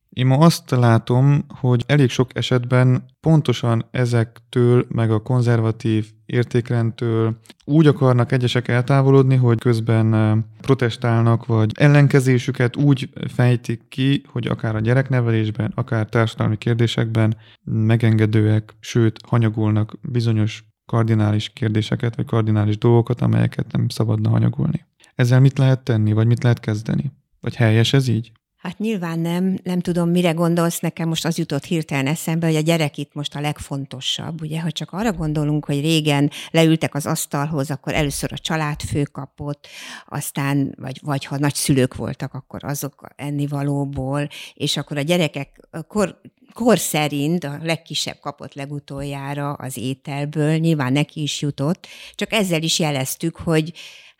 Én 0.09 0.26
ma 0.26 0.38
azt 0.38 0.70
látom, 0.70 1.44
hogy 1.48 1.85
elég 1.87 2.11
sok 2.11 2.37
esetben 2.37 3.05
pontosan 3.20 3.85
ezektől, 3.90 4.87
meg 4.88 5.11
a 5.11 5.22
konzervatív 5.22 6.11
értékrendtől 6.26 7.38
úgy 7.64 7.87
akarnak 7.87 8.33
egyesek 8.33 8.68
eltávolodni, 8.68 9.37
hogy 9.37 9.59
közben 9.59 10.44
protestálnak, 10.61 11.46
vagy 11.46 11.70
ellenkezésüket 11.74 12.76
úgy 12.76 13.09
fejtik 13.28 13.88
ki, 13.88 14.22
hogy 14.26 14.46
akár 14.46 14.76
a 14.76 14.81
gyereknevelésben, 14.81 15.72
akár 15.74 16.07
társadalmi 16.07 16.57
kérdésekben 16.57 17.37
megengedőek, 17.64 18.76
sőt, 18.81 19.18
hanyagolnak 19.26 19.98
bizonyos 20.02 20.64
kardinális 20.87 21.48
kérdéseket, 21.48 22.16
vagy 22.16 22.26
kardinális 22.26 22.78
dolgokat, 22.78 23.20
amelyeket 23.20 23.72
nem 23.72 23.88
szabadna 23.88 24.28
hanyagolni. 24.28 24.87
Ezzel 25.14 25.40
mit 25.40 25.59
lehet 25.59 25.85
tenni, 25.85 26.12
vagy 26.12 26.26
mit 26.26 26.42
lehet 26.42 26.61
kezdeni? 26.61 27.12
Vagy 27.42 27.55
helyes 27.55 27.92
ez 27.92 28.09
így? 28.09 28.33
Hát 28.57 28.78
nyilván 28.78 29.18
nem, 29.18 29.59
nem 29.62 29.81
tudom, 29.81 30.11
mire 30.11 30.31
gondolsz, 30.31 30.81
nekem 30.81 31.09
most 31.09 31.24
az 31.24 31.38
jutott 31.38 31.64
hirtelen 31.64 32.07
eszembe, 32.07 32.46
hogy 32.46 32.57
a 32.57 32.61
gyerek 32.61 32.96
itt 32.98 33.14
most 33.14 33.35
a 33.35 33.40
legfontosabb. 33.40 34.40
Ugye, 34.40 34.61
ha 34.61 34.70
csak 34.70 34.92
arra 34.92 35.12
gondolunk, 35.12 35.64
hogy 35.64 35.81
régen 35.81 36.31
leültek 36.50 36.94
az 36.94 37.07
asztalhoz, 37.07 37.70
akkor 37.70 37.94
először 37.94 38.33
a 38.33 38.38
családfő 38.38 39.02
kapott, 39.02 39.66
aztán, 40.07 40.74
vagy, 40.78 40.98
vagy 41.02 41.24
ha 41.24 41.38
nagyszülők 41.38 41.94
voltak, 41.94 42.35
akkor 42.35 42.64
azok 42.64 43.09
ennivalóból, 43.16 44.28
és 44.55 44.76
akkor 44.76 44.96
a 44.96 45.02
gyerekek 45.02 45.68
kor, 45.88 46.20
kor 46.52 46.78
szerint 46.78 47.44
a 47.44 47.59
legkisebb 47.62 48.18
kapott 48.20 48.55
legutoljára 48.55 49.52
az 49.52 49.76
ételből, 49.76 50.57
nyilván 50.57 50.92
neki 50.92 51.22
is 51.22 51.40
jutott, 51.40 51.87
csak 52.14 52.33
ezzel 52.33 52.62
is 52.62 52.78
jeleztük, 52.78 53.37
hogy 53.37 53.72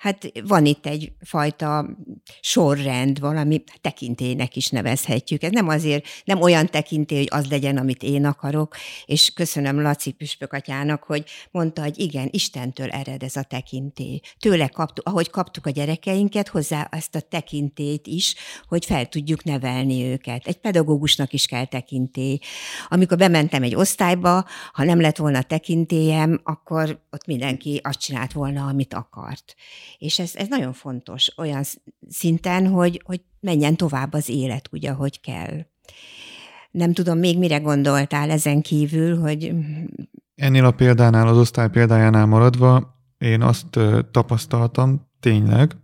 hát 0.03 0.33
van 0.45 0.67
itt 0.67 0.87
egyfajta 0.87 1.97
sorrend, 2.41 3.21
valami 3.21 3.63
tekintélynek 3.81 4.57
is 4.57 4.69
nevezhetjük. 4.69 5.43
Ez 5.43 5.51
nem 5.51 5.69
azért, 5.69 6.07
nem 6.25 6.41
olyan 6.41 6.67
tekintély, 6.67 7.19
hogy 7.19 7.29
az 7.31 7.51
legyen, 7.51 7.77
amit 7.77 8.03
én 8.03 8.25
akarok, 8.25 8.77
és 9.05 9.33
köszönöm 9.35 9.81
Laci 9.81 10.13
Püspök 10.13 10.53
atyának, 10.53 11.03
hogy 11.03 11.25
mondta, 11.51 11.83
hogy 11.83 11.99
igen, 11.99 12.29
Istentől 12.31 12.91
ered 12.91 13.23
ez 13.23 13.37
a 13.37 13.43
tekintély. 13.43 14.21
Tőle 14.39 14.69
kaptuk, 14.69 15.07
ahogy 15.07 15.31
kaptuk 15.31 15.67
a 15.67 15.71
gyerekeinket, 15.71 16.49
hozzá 16.49 16.89
ezt 16.91 17.15
a 17.15 17.21
tekintélyt 17.21 18.07
is, 18.07 18.35
hogy 18.69 18.85
fel 18.85 19.07
tudjuk 19.09 19.45
nevelni 19.45 20.03
őket. 20.05 20.47
Egy 20.47 20.59
pedagógusnak 20.59 21.33
is 21.33 21.47
kell 21.47 21.65
tekintély. 21.65 22.39
Amikor 22.89 23.17
bementem 23.17 23.63
egy 23.63 23.75
osztályba, 23.75 24.45
ha 24.73 24.85
nem 24.85 25.01
lett 25.01 25.17
volna 25.17 25.43
tekintélyem, 25.43 26.41
akkor 26.45 27.01
ott 27.11 27.27
mindenki 27.27 27.81
azt 27.83 28.01
csinált 28.01 28.33
volna, 28.33 28.67
amit 28.67 28.95
akart. 28.95 29.55
És 29.99 30.19
ez, 30.19 30.35
ez 30.35 30.49
nagyon 30.49 30.73
fontos 30.73 31.33
olyan 31.37 31.63
szinten, 32.09 32.67
hogy, 32.67 33.03
hogy 33.05 33.21
menjen 33.41 33.77
tovább 33.77 34.13
az 34.13 34.29
élet 34.29 34.69
úgy, 34.73 34.87
ahogy 34.87 35.21
kell. 35.21 35.67
Nem 36.71 36.93
tudom, 36.93 37.19
még 37.19 37.39
mire 37.39 37.59
gondoltál 37.59 38.31
ezen 38.31 38.63
kívül, 38.63 39.19
hogy... 39.19 39.55
Ennél 40.35 40.65
a 40.65 40.71
példánál, 40.71 41.29
az 41.29 41.39
osztály 41.39 41.71
példájánál 41.71 42.27
maradva, 42.27 43.01
én 43.19 43.43
azt 43.43 43.79
tapasztaltam 44.11 45.09
tényleg 45.21 45.77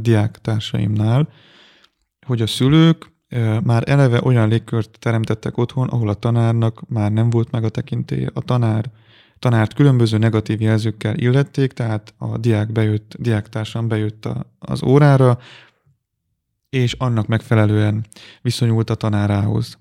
diáktársaimnál, 0.00 1.28
hogy 2.26 2.42
a 2.42 2.46
szülők 2.46 3.12
már 3.62 3.82
eleve 3.88 4.20
olyan 4.22 4.48
légkört 4.48 4.98
teremtettek 4.98 5.58
otthon, 5.58 5.88
ahol 5.88 6.08
a 6.08 6.14
tanárnak 6.14 6.88
már 6.88 7.12
nem 7.12 7.30
volt 7.30 7.50
meg 7.50 7.64
a 7.64 7.68
tekintélye. 7.68 8.30
A 8.34 8.40
tanár, 8.40 8.90
tanárt 9.44 9.74
különböző 9.74 10.18
negatív 10.18 10.60
jelzőkkel 10.60 11.18
illették, 11.18 11.72
tehát 11.72 12.14
a 12.18 12.38
diák 12.38 12.72
bejött, 12.72 13.14
diáktársam 13.18 13.88
bejött 13.88 14.24
a, 14.24 14.46
az 14.58 14.82
órára, 14.82 15.38
és 16.70 16.92
annak 16.92 17.26
megfelelően 17.26 18.06
viszonyult 18.42 18.90
a 18.90 18.94
tanárához. 18.94 19.78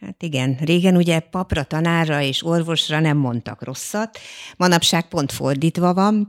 Hát 0.00 0.22
igen, 0.22 0.56
régen 0.60 0.96
ugye 0.96 1.20
papra, 1.20 1.62
tanára 1.62 2.20
és 2.20 2.44
orvosra 2.44 3.00
nem 3.00 3.16
mondtak 3.16 3.64
rosszat, 3.64 4.18
manapság 4.56 5.08
pont 5.08 5.32
fordítva 5.32 5.94
van 5.94 6.28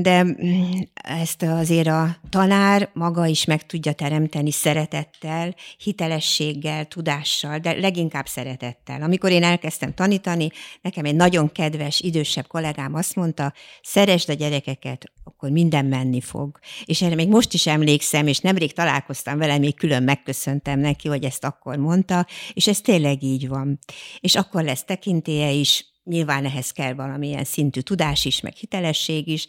de 0.00 0.22
mm, 0.22 0.70
ezt 0.94 1.42
azért 1.42 1.86
a 1.86 2.16
tanár 2.30 2.90
maga 2.94 3.26
is 3.26 3.44
meg 3.44 3.66
tudja 3.66 3.92
teremteni 3.92 4.50
szeretettel, 4.50 5.54
hitelességgel, 5.78 6.84
tudással, 6.84 7.58
de 7.58 7.72
leginkább 7.72 8.26
szeretettel. 8.26 9.02
Amikor 9.02 9.30
én 9.30 9.42
elkezdtem 9.42 9.94
tanítani, 9.94 10.48
nekem 10.82 11.04
egy 11.04 11.14
nagyon 11.14 11.52
kedves, 11.52 12.00
idősebb 12.00 12.46
kollégám 12.46 12.94
azt 12.94 13.14
mondta, 13.14 13.52
szeresd 13.82 14.30
a 14.30 14.32
gyerekeket, 14.32 15.04
akkor 15.24 15.50
minden 15.50 15.84
menni 15.84 16.20
fog. 16.20 16.58
És 16.84 17.02
erre 17.02 17.14
még 17.14 17.28
most 17.28 17.52
is 17.52 17.66
emlékszem, 17.66 18.26
és 18.26 18.38
nemrég 18.38 18.72
találkoztam 18.72 19.38
vele, 19.38 19.58
még 19.58 19.76
külön 19.76 20.02
megköszöntem 20.02 20.78
neki, 20.78 21.08
hogy 21.08 21.24
ezt 21.24 21.44
akkor 21.44 21.76
mondta, 21.76 22.26
és 22.52 22.66
ez 22.66 22.80
tényleg 22.80 23.22
így 23.22 23.48
van. 23.48 23.78
És 24.20 24.34
akkor 24.34 24.64
lesz 24.64 24.84
tekintélye 24.84 25.50
is, 25.50 25.86
nyilván 26.04 26.44
ehhez 26.44 26.70
kell 26.70 26.94
valamilyen 26.94 27.44
szintű 27.44 27.80
tudás 27.80 28.24
is, 28.24 28.40
meg 28.40 28.54
hitelesség 28.54 29.28
is, 29.28 29.46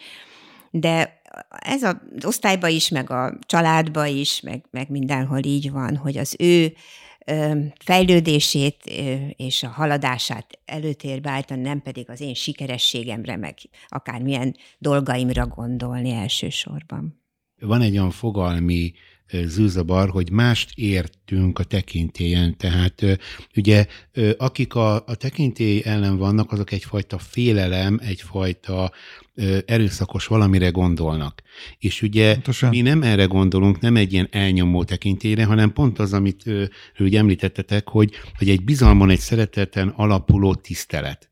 de 0.75 1.21
ez 1.59 1.83
az 1.83 1.95
osztályba 2.25 2.67
is, 2.67 2.89
meg 2.89 3.09
a 3.09 3.37
családba 3.45 4.05
is, 4.05 4.41
meg, 4.41 4.65
meg 4.71 4.89
mindenhol 4.89 5.43
így 5.43 5.71
van, 5.71 5.95
hogy 5.95 6.17
az 6.17 6.35
ő 6.39 6.73
fejlődését 7.79 8.83
és 9.35 9.63
a 9.63 9.67
haladását 9.67 10.59
előtérbe 10.65 11.29
állítani, 11.29 11.61
nem 11.61 11.81
pedig 11.81 12.09
az 12.09 12.21
én 12.21 12.33
sikerességemre, 12.33 13.35
meg 13.35 13.57
akármilyen 13.87 14.55
dolgaimra 14.77 15.47
gondolni 15.47 16.11
elsősorban. 16.11 17.21
Van 17.59 17.81
egy 17.81 17.97
olyan 17.97 18.11
fogalmi 18.11 18.93
zűzabar, 19.45 20.09
hogy 20.09 20.31
mást 20.31 20.71
értünk 20.75 21.59
a 21.59 21.63
tekintélyen. 21.63 22.57
Tehát 22.57 23.03
ugye 23.55 23.85
akik 24.37 24.75
a, 24.75 24.95
a 24.95 25.15
tekintély 25.15 25.81
ellen 25.85 26.17
vannak, 26.17 26.51
azok 26.51 26.71
egyfajta 26.71 27.17
félelem, 27.17 27.99
egyfajta 28.01 28.91
erőszakos 29.65 30.27
valamire 30.27 30.69
gondolnak. 30.69 31.41
És 31.79 32.01
ugye 32.01 32.33
Pontosan. 32.33 32.69
mi 32.69 32.81
nem 32.81 33.01
erre 33.01 33.25
gondolunk, 33.25 33.79
nem 33.79 33.95
egy 33.95 34.13
ilyen 34.13 34.27
elnyomó 34.31 34.83
tekintélyre, 34.83 35.45
hanem 35.45 35.73
pont 35.73 35.99
az, 35.99 36.13
amit 36.13 36.45
ő 36.45 36.69
említettetek, 37.11 37.87
hogy, 37.89 38.13
hogy 38.37 38.49
egy 38.49 38.63
bizalmon, 38.63 39.09
egy 39.09 39.19
szereteten 39.19 39.87
alapuló 39.87 40.55
tisztelet. 40.55 41.29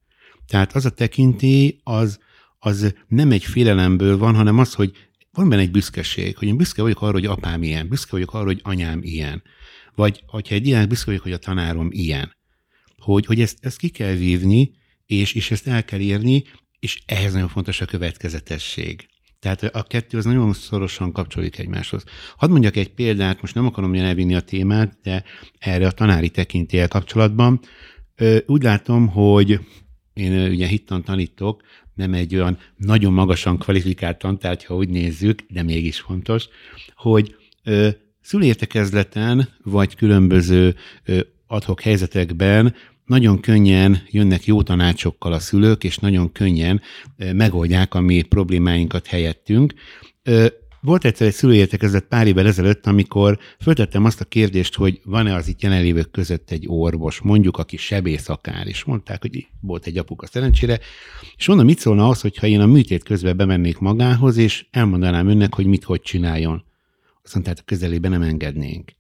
Tehát 0.48 0.76
az 0.76 0.86
a 0.86 0.90
tekintély, 0.90 1.80
az, 1.84 2.20
az 2.60 2.94
nem 3.08 3.32
egy 3.32 3.44
félelemből 3.44 4.18
van, 4.18 4.36
hanem 4.36 4.60
az, 4.60 4.74
hogy 4.74 4.92
van 5.32 5.50
benne 5.50 5.62
egy 5.62 5.72
büszkeség, 5.72 6.38
hogy 6.38 6.48
én 6.48 6.58
büszke 6.58 6.82
vagyok 6.82 7.02
arra, 7.02 7.12
hogy 7.12 7.26
apám 7.26 7.64
ilyen, 7.64 7.88
büszke 7.88 8.12
vagyok 8.12 8.34
arra, 8.34 8.46
hogy 8.46 8.60
anyám 8.64 9.00
ilyen. 9.04 9.44
Vagy 9.96 10.24
hogyha 10.28 10.56
egy 10.56 10.68
ilyen, 10.68 10.88
büszke 10.88 11.06
vagyok, 11.06 11.24
hogy 11.24 11.32
a 11.32 11.38
tanárom 11.38 11.88
ilyen. 11.92 12.36
Hogy, 12.98 13.26
hogy 13.26 13.42
ezt, 13.42 13.58
ezt 13.62 13.78
ki 13.78 13.90
kell 13.90 14.14
vívni, 14.14 14.72
és, 15.06 15.34
és 15.34 15.52
ezt 15.52 15.68
el 15.68 15.86
kell 15.86 16.00
érni, 16.00 16.44
és 16.80 17.02
ehhez 17.06 17.34
nagyon 17.34 17.48
fontos 17.48 17.82
a 17.82 17.86
következetesség. 17.86 19.10
Tehát 19.40 19.64
a 19.64 19.84
kettő 19.84 20.18
az 20.18 20.26
nagyon 20.26 20.54
szorosan 20.54 21.12
kapcsolódik 21.12 21.58
egymáshoz. 21.60 22.04
Hadd 22.38 22.50
mondjak 22.50 22.76
egy 22.76 22.94
példát, 22.94 23.42
most 23.42 23.56
nem 23.56 23.66
akarom 23.66 23.94
elvinni 23.94 24.36
a 24.36 24.42
témát, 24.42 24.98
de 25.04 25.24
erre 25.60 25.88
a 25.88 25.92
tanári 25.92 26.30
tekintélyel 26.30 26.88
kapcsolatban. 26.88 27.60
Úgy 28.46 28.64
látom, 28.64 29.08
hogy 29.08 29.60
én 30.14 30.50
ugye 30.50 30.68
hittan 30.68 31.04
tanítok, 31.04 31.62
nem 32.02 32.14
egy 32.14 32.36
olyan 32.36 32.58
nagyon 32.76 33.14
magasan 33.14 33.58
kvalifikált 33.58 34.18
tantárgy, 34.18 34.66
ha 34.66 34.76
úgy 34.76 34.90
nézzük, 34.90 35.42
de 35.50 35.64
mégis 35.64 36.00
fontos, 36.00 36.48
hogy 36.96 37.36
szülértekezleten 38.22 39.50
vagy 39.64 39.96
különböző 39.96 40.76
adhok 41.48 41.82
helyzetekben 41.82 42.76
nagyon 43.06 43.40
könnyen 43.40 44.04
jönnek 44.10 44.46
jó 44.46 44.64
tanácsokkal 44.64 45.34
a 45.34 45.40
szülők, 45.40 45.84
és 45.84 45.98
nagyon 45.98 46.32
könnyen 46.32 46.82
megoldják 47.18 47.94
a 47.94 48.00
mi 48.02 48.22
problémáinkat 48.22 49.08
helyettünk. 49.08 49.74
Volt 50.84 51.06
egyszer 51.06 51.28
egy 51.28 51.34
szülőértekezlet 51.34 52.04
pár 52.04 52.28
évvel 52.28 52.48
ezelőtt, 52.48 52.86
amikor 52.86 53.40
föltettem 53.60 54.06
azt 54.06 54.22
a 54.22 54.26
kérdést, 54.26 54.76
hogy 54.76 55.02
van-e 55.04 55.36
az 55.36 55.48
itt 55.48 55.62
jelenlévők 55.62 56.12
között 56.12 56.52
egy 56.52 56.66
orvos, 56.68 57.20
mondjuk, 57.20 57.58
aki 57.58 57.78
sebész 57.78 58.30
akár, 58.30 58.68
és 58.68 58.84
mondták, 58.84 59.22
hogy 59.22 59.48
volt 59.60 59.86
egy 59.86 59.98
apuka 59.98 60.28
szerencsére, 60.28 60.80
és 61.36 61.48
mondom, 61.48 61.66
mit 61.66 61.80
szólna 61.80 62.08
az, 62.08 62.22
hogyha 62.22 62.48
én 62.48 62.60
a 62.60 62.66
műtét 62.66 63.04
közben 63.04 63.38
bemennék 63.38 63.78
magához, 63.78 64.38
és 64.38 64.66
elmondanám 64.72 65.28
önnek, 65.28 65.56
hogy 65.56 65.66
mit 65.66 65.84
hogy 65.84 66.02
csináljon. 66.02 66.64
Azt 67.24 67.34
mondta, 67.34 67.52
hát 67.52 67.60
a 67.60 67.66
közelében 67.66 68.12
nem 68.12 68.22
engednénk. 68.22 68.92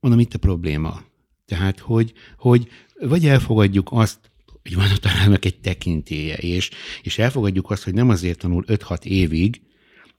Mondom, 0.00 0.20
itt 0.20 0.34
a 0.34 0.38
probléma. 0.38 1.02
Tehát, 1.46 1.78
hogy, 1.78 2.12
hogy 2.38 2.68
vagy 3.00 3.26
elfogadjuk 3.26 3.88
azt, 3.92 4.18
hogy 4.62 4.74
van 4.74 4.90
a 4.90 4.96
tanárnak 4.96 5.44
egy 5.44 5.60
tekintélye, 5.60 6.34
és, 6.34 6.70
és 7.02 7.18
elfogadjuk 7.18 7.70
azt, 7.70 7.84
hogy 7.84 7.94
nem 7.94 8.08
azért 8.08 8.38
tanul 8.38 8.64
5-6 8.68 9.04
évig, 9.04 9.60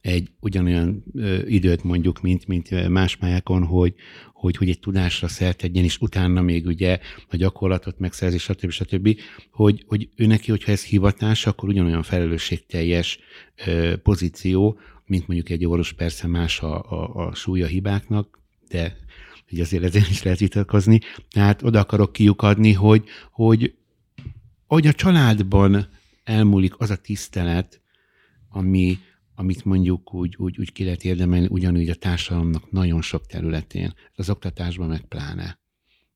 egy 0.07 0.31
ugyanolyan 0.39 1.03
ö, 1.13 1.37
időt 1.47 1.83
mondjuk, 1.83 2.21
mint, 2.21 2.47
mint 2.47 2.89
más 2.89 3.15
pályákon, 3.15 3.63
hogy, 3.63 3.93
hogy, 4.33 4.57
hogy 4.57 4.69
egy 4.69 4.79
tudásra 4.79 5.27
szert 5.27 5.57
tegyen, 5.57 5.83
és 5.83 5.97
utána 5.97 6.41
még 6.41 6.65
ugye 6.65 6.99
a 7.29 7.35
gyakorlatot 7.35 7.99
megszerzi, 7.99 8.37
stb. 8.37 8.69
stb. 8.69 9.19
Hogy, 9.51 9.83
hogy 9.87 10.09
ő 10.15 10.25
neki, 10.25 10.49
hogyha 10.51 10.71
ez 10.71 10.83
hivatás, 10.83 11.47
akkor 11.47 11.69
ugyanolyan 11.69 12.03
felelősségteljes 12.03 13.19
ö, 13.65 13.97
pozíció, 13.97 14.79
mint 15.05 15.27
mondjuk 15.27 15.49
egy 15.49 15.65
orvos, 15.65 15.93
persze 15.93 16.27
más 16.27 16.59
a, 16.59 16.91
a, 16.91 17.27
a 17.27 17.35
súlya 17.35 17.65
hibáknak, 17.65 18.39
de 18.69 18.97
hogy 19.49 19.59
azért 19.59 19.83
ezért 19.83 20.09
is 20.09 20.23
lehet 20.23 20.39
vitatkozni. 20.39 20.99
Tehát 21.29 21.63
oda 21.63 21.79
akarok 21.79 22.13
kiukadni, 22.13 22.73
hogy, 22.73 23.03
hogy, 23.31 23.73
hogy 24.67 24.87
a 24.87 24.93
családban 24.93 25.87
elmúlik 26.23 26.73
az 26.77 26.89
a 26.89 26.95
tisztelet, 26.95 27.81
ami, 28.49 28.97
amit 29.39 29.65
mondjuk 29.65 30.13
úgy, 30.13 30.35
úgy, 30.37 30.59
úgy 30.59 30.71
ki 30.71 30.83
lehet 30.83 31.03
érdemelni, 31.03 31.47
ugyanúgy 31.49 31.89
a 31.89 31.95
társadalomnak 31.95 32.71
nagyon 32.71 33.01
sok 33.01 33.25
területén, 33.25 33.93
az 34.15 34.29
oktatásban 34.29 34.87
meg 34.87 35.01
pláne. 35.01 35.59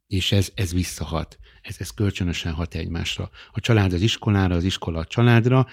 És 0.07 0.31
ez, 0.31 0.51
ez 0.55 0.73
visszahat, 0.73 1.39
ez, 1.61 1.75
ez 1.79 1.89
kölcsönösen 1.89 2.53
hat 2.53 2.75
egymásra. 2.75 3.29
A 3.51 3.59
család 3.59 3.93
az 3.93 4.01
iskolára, 4.01 4.55
az 4.55 4.63
iskola 4.63 4.99
a 4.99 5.05
családra, 5.05 5.67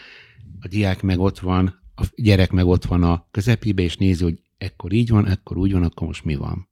a 0.60 0.68
diák 0.68 1.02
meg 1.02 1.18
ott 1.18 1.38
van, 1.38 1.80
a 1.94 2.04
gyerek 2.16 2.50
meg 2.50 2.66
ott 2.66 2.84
van 2.84 3.02
a 3.02 3.26
közepébe, 3.30 3.82
és 3.82 3.96
nézi, 3.96 4.22
hogy 4.22 4.40
ekkor 4.58 4.92
így 4.92 5.08
van, 5.08 5.26
ekkor 5.26 5.56
úgy 5.56 5.72
van, 5.72 5.82
akkor 5.82 6.06
most 6.06 6.24
mi 6.24 6.34
van. 6.34 6.68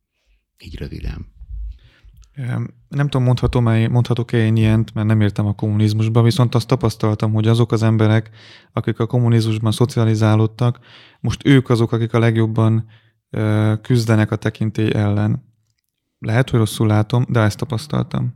Így 0.65 0.75
röviden. 0.75 1.35
Nem 2.88 3.09
tudom, 3.09 3.22
mondhatom-e, 3.22 3.88
mondhatok-e 3.88 4.37
én 4.37 4.57
ilyent, 4.57 4.94
mert 4.94 5.07
nem 5.07 5.20
értem 5.20 5.46
a 5.46 5.55
kommunizmusba, 5.55 6.22
viszont 6.22 6.55
azt 6.55 6.66
tapasztaltam, 6.66 7.33
hogy 7.33 7.49
azok 7.49 7.72
az 7.72 7.83
emberek, 7.83 8.31
akik 8.72 8.99
a 8.99 9.07
kommunizmusban 9.07 9.72
szocializálódtak, 9.72 10.79
most 11.20 11.46
ők 11.46 11.70
azok, 11.70 11.92
akik 11.92 12.14
a 12.14 12.18
legjobban 12.18 12.89
küzdenek 13.82 14.30
a 14.30 14.37
tekintély 14.37 14.91
ellen. 14.95 15.45
Lehet, 16.18 16.51
hogy 16.51 16.59
rosszul 16.59 16.87
látom, 16.87 17.24
de 17.28 17.41
ezt 17.41 17.59
tapasztaltam. 17.59 18.34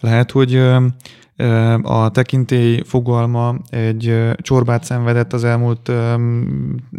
Lehet, 0.00 0.30
hogy 0.30 0.56
a 1.82 2.10
tekintély 2.10 2.82
fogalma 2.82 3.56
egy 3.70 4.30
csorbát 4.36 4.84
szenvedett 4.84 5.32
az 5.32 5.44
elmúlt 5.44 5.92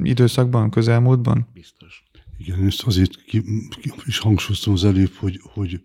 időszakban, 0.01 0.69
közelmúltban? 0.69 1.47
Biztos. 1.53 1.82
Igen, 2.37 2.65
ezt 2.65 2.81
azért 2.81 3.23
ki, 3.23 3.43
ki, 3.69 3.91
is 4.05 4.17
hangsúlyoztam 4.17 4.73
az 4.73 4.83
előbb, 4.83 5.13
hogy, 5.13 5.39
hogy, 5.43 5.81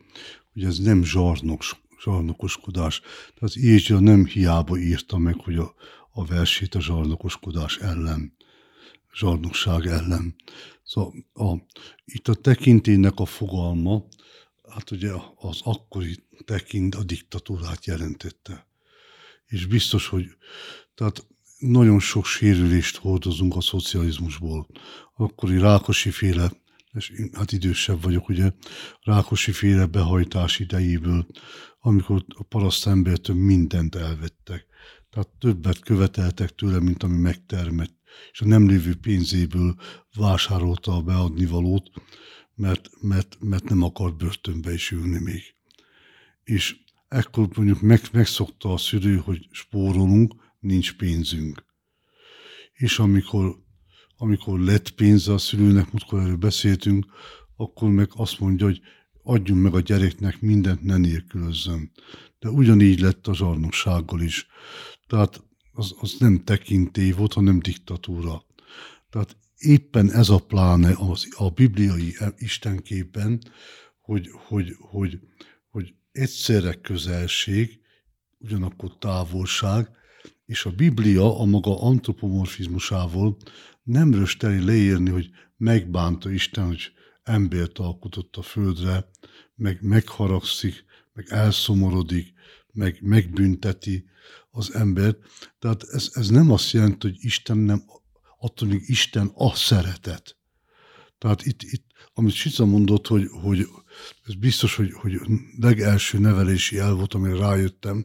hogy 0.52 0.64
ez 0.64 0.78
nem 0.78 1.04
zsarnok, 1.04 1.62
zsarnokoskodás. 2.02 3.00
Tehát 3.34 3.54
Ézsia 3.56 3.98
nem 3.98 4.26
hiába 4.26 4.78
írta 4.78 5.18
meg, 5.18 5.34
hogy 5.34 5.56
a, 5.56 5.74
a 6.10 6.24
versét 6.24 6.74
a 6.74 6.80
zsarnokoskodás 6.80 7.76
ellen, 7.76 8.36
zsarnokság 9.14 9.86
ellen. 9.86 10.34
Szóval 10.82 11.14
a, 11.34 11.54
itt 12.04 12.28
a 12.28 12.34
tekintélynek 12.34 13.18
a 13.20 13.24
fogalma 13.24 14.04
hát 14.68 14.90
ugye 14.90 15.12
az 15.36 15.60
akkori 15.62 16.16
tekint 16.44 16.94
a 16.94 17.02
diktatúrát 17.02 17.84
jelentette. 17.84 18.66
És 19.46 19.66
biztos, 19.66 20.06
hogy 20.06 20.24
tehát 20.94 21.26
nagyon 21.58 22.00
sok 22.00 22.24
sérülést 22.24 22.96
hordozunk 22.96 23.56
a 23.56 23.60
szocializmusból. 23.60 24.66
Akkori 25.14 25.58
Rákosi 25.58 26.10
féle, 26.10 26.52
és 26.92 27.08
én, 27.08 27.30
hát 27.32 27.52
idősebb 27.52 28.02
vagyok, 28.02 28.28
ugye, 28.28 28.52
Rákosi 29.02 29.52
féle 29.52 29.86
behajtás 29.86 30.58
idejéből, 30.58 31.26
amikor 31.80 32.24
a 32.28 32.42
paraszt 32.42 32.86
embertől 32.86 33.36
mindent 33.36 33.94
elvettek. 33.94 34.66
Tehát 35.10 35.28
többet 35.38 35.78
követeltek 35.78 36.54
tőle, 36.54 36.80
mint 36.80 37.02
ami 37.02 37.18
megtermett, 37.18 37.96
és 38.32 38.40
a 38.40 38.46
nem 38.46 38.68
lévő 38.68 38.94
pénzéből 38.94 39.74
vásárolta 40.14 40.92
a 40.92 41.02
beadni 41.02 41.46
valót, 41.46 41.90
mert, 42.54 42.88
mert, 43.00 43.36
mert 43.40 43.68
nem 43.68 43.82
akart 43.82 44.16
börtönbe 44.16 44.72
is 44.72 44.90
ülni 44.90 45.18
még. 45.18 45.42
És 46.42 46.76
ekkor 47.08 47.48
mondjuk 47.56 47.80
meg, 47.80 48.00
megszokta 48.12 48.72
a 48.72 48.76
szülő, 48.76 49.16
hogy 49.16 49.48
spórolunk, 49.50 50.34
nincs 50.58 50.96
pénzünk. 50.96 51.64
És 52.72 52.98
amikor, 52.98 53.56
amikor 54.16 54.60
lett 54.60 54.90
pénze 54.90 55.32
a 55.32 55.38
szülőnek, 55.38 55.92
múltkor 55.92 56.20
erről 56.20 56.36
beszéltünk, 56.36 57.06
akkor 57.56 57.90
meg 57.90 58.08
azt 58.14 58.40
mondja, 58.40 58.66
hogy 58.66 58.80
adjunk 59.22 59.62
meg 59.62 59.74
a 59.74 59.80
gyereknek 59.80 60.40
mindent, 60.40 60.82
ne 60.82 60.96
nélkülözzön. 60.96 61.90
De 62.38 62.48
ugyanígy 62.48 63.00
lett 63.00 63.26
a 63.26 63.34
zsarnoksággal 63.34 64.20
is. 64.20 64.46
Tehát 65.06 65.44
az, 65.72 65.94
az 65.98 66.16
nem 66.18 66.44
tekintély 66.44 67.10
volt, 67.10 67.32
hanem 67.32 67.58
diktatúra. 67.58 68.44
Tehát 69.10 69.36
éppen 69.56 70.12
ez 70.12 70.28
a 70.28 70.38
pláne 70.38 70.94
az, 70.96 71.28
a 71.36 71.50
bibliai 71.50 72.16
istenképben, 72.36 73.40
hogy, 74.00 74.30
hogy, 74.32 74.76
hogy, 74.78 75.20
hogy 75.70 75.94
egyszerre 76.12 76.74
közelség, 76.74 77.80
ugyanakkor 78.38 78.98
távolság, 78.98 79.90
és 80.48 80.64
a 80.64 80.70
Biblia 80.70 81.40
a 81.40 81.44
maga 81.44 81.80
antropomorfizmusával 81.80 83.36
nem 83.82 84.14
rösteli 84.14 84.64
leírni, 84.64 85.10
hogy 85.10 85.30
megbánta 85.56 86.30
Isten, 86.30 86.66
hogy 86.66 86.92
embert 87.22 87.78
alkotott 87.78 88.36
a 88.36 88.42
földre, 88.42 89.10
meg 89.54 89.78
megharagszik, 89.82 90.84
meg 91.12 91.26
elszomorodik, 91.28 92.32
meg 92.72 92.98
megbünteti 93.02 94.04
az 94.50 94.74
embert. 94.74 95.18
Tehát 95.58 95.82
ez, 95.82 96.10
ez 96.12 96.28
nem 96.28 96.50
azt 96.50 96.70
jelenti, 96.70 97.06
hogy 97.06 97.16
Isten 97.20 97.58
nem, 97.58 97.82
attól 98.38 98.68
még 98.68 98.82
Isten 98.86 99.30
a 99.34 99.54
szeretet. 99.54 100.36
Tehát 101.18 101.46
itt, 101.46 101.62
itt 101.62 101.86
amit 102.14 102.34
Sica 102.34 102.64
mondott, 102.64 103.06
hogy, 103.06 103.26
hogy 103.42 103.66
ez 104.28 104.34
biztos, 104.34 104.76
hogy, 104.76 104.92
hogy 104.92 105.20
legelső 105.58 106.18
nevelési 106.18 106.78
el 106.78 106.92
volt, 106.92 107.14
amire 107.14 107.36
rájöttem, 107.36 108.04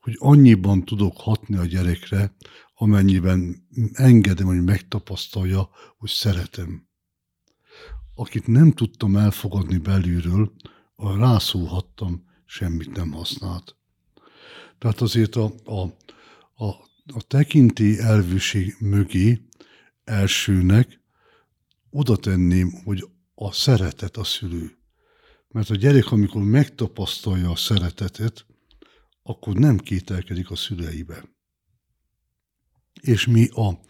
hogy 0.00 0.16
annyiban 0.18 0.84
tudok 0.84 1.16
hatni 1.16 1.56
a 1.56 1.64
gyerekre, 1.64 2.36
amennyiben 2.74 3.66
engedem, 3.92 4.46
hogy 4.46 4.62
megtapasztalja, 4.62 5.68
hogy 5.96 6.10
szeretem. 6.10 6.88
Akit 8.14 8.46
nem 8.46 8.72
tudtam 8.72 9.16
elfogadni 9.16 9.78
belülről, 9.78 10.52
a 10.96 11.16
rászólhattam, 11.16 12.24
semmit 12.44 12.96
nem 12.96 13.10
használt. 13.10 13.76
Tehát 14.78 15.00
azért 15.00 15.36
a, 15.36 15.52
a, 15.64 15.80
a, 16.64 16.68
a 17.14 17.22
tekinti 17.26 17.98
elvűség 17.98 18.76
mögé 18.78 19.40
elsőnek 20.04 21.00
oda 21.90 22.16
tenném, 22.16 22.72
hogy 22.84 23.08
a 23.34 23.52
szeretet 23.52 24.16
a 24.16 24.24
szülő. 24.24 24.75
Mert 25.48 25.70
a 25.70 25.74
gyerek, 25.74 26.10
amikor 26.10 26.42
megtapasztalja 26.42 27.50
a 27.50 27.56
szeretetet, 27.56 28.46
akkor 29.22 29.54
nem 29.54 29.78
kételkedik 29.78 30.50
a 30.50 30.56
szüleibe. 30.56 31.24
És 33.00 33.26
mi 33.26 33.48
a, 33.48 33.80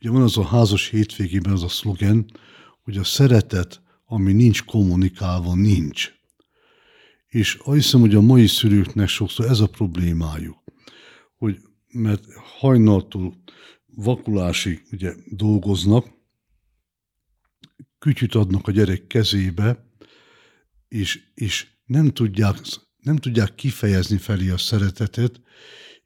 ugye 0.00 0.10
van 0.10 0.22
az 0.22 0.36
a 0.36 0.44
házas 0.44 0.88
hétvégében 0.88 1.52
az 1.52 1.62
a 1.62 1.68
szlogen, 1.68 2.30
hogy 2.82 2.96
a 2.96 3.04
szeretet, 3.04 3.82
ami 4.04 4.32
nincs 4.32 4.64
kommunikálva, 4.64 5.54
nincs. 5.54 6.12
És 7.26 7.54
azt 7.54 7.76
hiszem, 7.76 8.00
hogy 8.00 8.14
a 8.14 8.20
mai 8.20 8.46
szülőknek 8.46 9.08
sokszor 9.08 9.46
ez 9.46 9.60
a 9.60 9.68
problémájuk, 9.68 10.58
hogy 11.36 11.60
mert 11.88 12.24
hajnaltól 12.34 13.42
vakulásig 13.86 14.86
ugye 14.92 15.14
dolgoznak, 15.26 16.06
kütyüt 17.98 18.34
adnak 18.34 18.68
a 18.68 18.70
gyerek 18.70 19.06
kezébe, 19.06 19.89
és, 20.90 21.20
és 21.34 21.66
nem, 21.84 22.08
tudják, 22.08 22.56
nem 22.96 23.16
tudják 23.16 23.54
kifejezni 23.54 24.16
felé 24.16 24.50
a 24.50 24.58
szeretetet, 24.58 25.40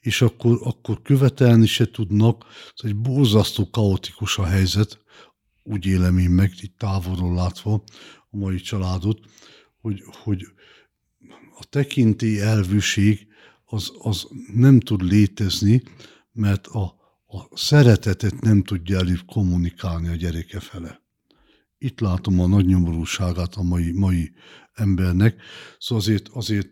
és 0.00 0.20
akkor, 0.20 0.58
akkor 0.62 1.02
követelni 1.02 1.66
se 1.66 1.90
tudnak. 1.90 2.44
Ez 2.76 2.88
egy 2.88 2.96
borzasztó 2.96 3.70
kaotikus 3.70 4.38
a 4.38 4.44
helyzet, 4.44 4.98
úgy 5.62 5.86
élem 5.86 6.18
én 6.18 6.30
meg, 6.30 6.52
itt 6.60 6.78
távolról 6.78 7.34
látva 7.34 7.84
a 8.30 8.36
mai 8.36 8.60
családot, 8.60 9.20
hogy, 9.80 10.02
hogy 10.22 10.46
a 11.58 11.64
tekintély 11.64 12.40
elvűség 12.40 13.26
az, 13.64 13.92
az 13.98 14.26
nem 14.54 14.80
tud 14.80 15.02
létezni, 15.02 15.82
mert 16.32 16.66
a, 16.66 16.84
a 17.26 17.56
szeretetet 17.56 18.40
nem 18.40 18.62
tudja 18.62 18.98
előbb 18.98 19.24
kommunikálni 19.26 20.08
a 20.08 20.14
gyereke 20.14 20.60
fele 20.60 21.02
itt 21.84 22.00
látom 22.00 22.40
a 22.40 22.46
nagy 22.46 22.66
nyomorúságát 22.66 23.54
a 23.54 23.62
mai, 23.62 23.92
mai 23.92 24.32
embernek. 24.74 25.40
Szóval 25.78 26.04
azért, 26.04 26.28
azért 26.32 26.68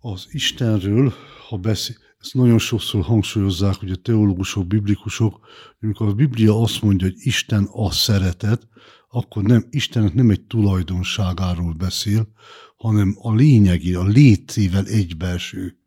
az 0.00 0.26
Istenről, 0.30 1.12
ha 1.48 1.56
beszél, 1.56 1.96
ezt 2.20 2.34
nagyon 2.34 2.58
sokszor 2.58 3.02
hangsúlyozzák, 3.02 3.74
hogy 3.74 3.90
a 3.90 3.96
teológusok, 3.96 4.66
biblikusok, 4.66 5.46
amikor 5.80 6.08
a 6.08 6.14
Biblia 6.14 6.60
azt 6.60 6.82
mondja, 6.82 7.06
hogy 7.06 7.16
Isten 7.18 7.68
a 7.72 7.90
szeretet, 7.90 8.68
akkor 9.08 9.42
nem, 9.42 9.66
Istennek 9.70 10.14
nem 10.14 10.30
egy 10.30 10.42
tulajdonságáról 10.42 11.72
beszél, 11.72 12.28
hanem 12.76 13.16
a 13.18 13.34
lényegi, 13.34 13.94
a 13.94 14.04
létével 14.04 14.86
egybeeső 14.86 15.78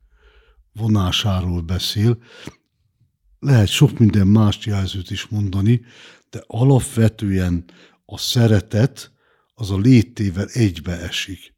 vonásáról 0.74 1.62
beszél. 1.62 2.18
Lehet 3.40 3.68
sok 3.68 4.00
minden 4.00 4.28
más 4.28 4.66
jelzőt 4.66 5.12
is 5.12 5.28
mondani, 5.28 5.82
de 6.30 6.44
alapvetően 6.48 7.66
a 8.06 8.18
szeretet 8.18 9.12
az 9.60 9.72
a 9.72 9.78
létével 9.78 10.48
egybe 10.48 11.00
esik. 11.00 11.54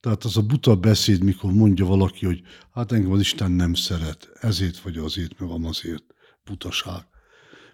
Tehát 0.00 0.24
az 0.24 0.36
a 0.36 0.42
buta 0.42 0.76
beszéd, 0.76 1.22
mikor 1.22 1.52
mondja 1.52 1.84
valaki, 1.84 2.26
hogy 2.26 2.42
hát 2.72 2.92
engem 2.92 3.12
az 3.12 3.20
Isten 3.20 3.50
nem 3.50 3.74
szeret, 3.74 4.30
ezért 4.40 4.80
vagy 4.80 4.96
azért, 4.96 5.38
meg 5.38 5.50
amazért. 5.50 6.04
Butaság. 6.44 7.06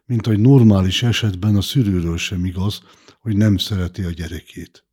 Mint 0.04 0.26
hogy 0.26 0.38
normális 0.38 1.02
esetben 1.02 1.57
a 1.57 1.61
szülőről 1.61 2.16
sem 2.16 2.44
igaz, 2.44 2.82
hogy 3.20 3.36
nem 3.36 3.57
szereti 3.57 4.02
a 4.02 4.11
gyerekét. 4.11 4.84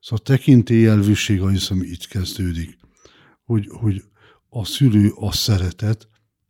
Szóval 0.00 0.18
a 0.24 0.28
tekintélyelvűség, 0.28 1.40
azt 1.40 1.52
hiszem, 1.52 1.82
itt 1.82 2.06
kezdődik, 2.06 2.78
hogy, 3.44 3.66
hogy 3.68 4.02
a 4.48 4.64
szülő 4.64 5.10
a 5.14 5.32
szeretet, 5.32 6.08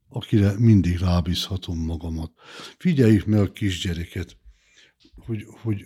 akire 0.09 0.55
mindig 0.59 0.99
rábízhatom 0.99 1.79
magamat. 1.79 2.33
Figyeljük 2.79 3.27
meg 3.27 3.41
a 3.41 3.53
kisgyereket 3.53 4.37
hogy, 5.27 5.45
hogy 5.63 5.85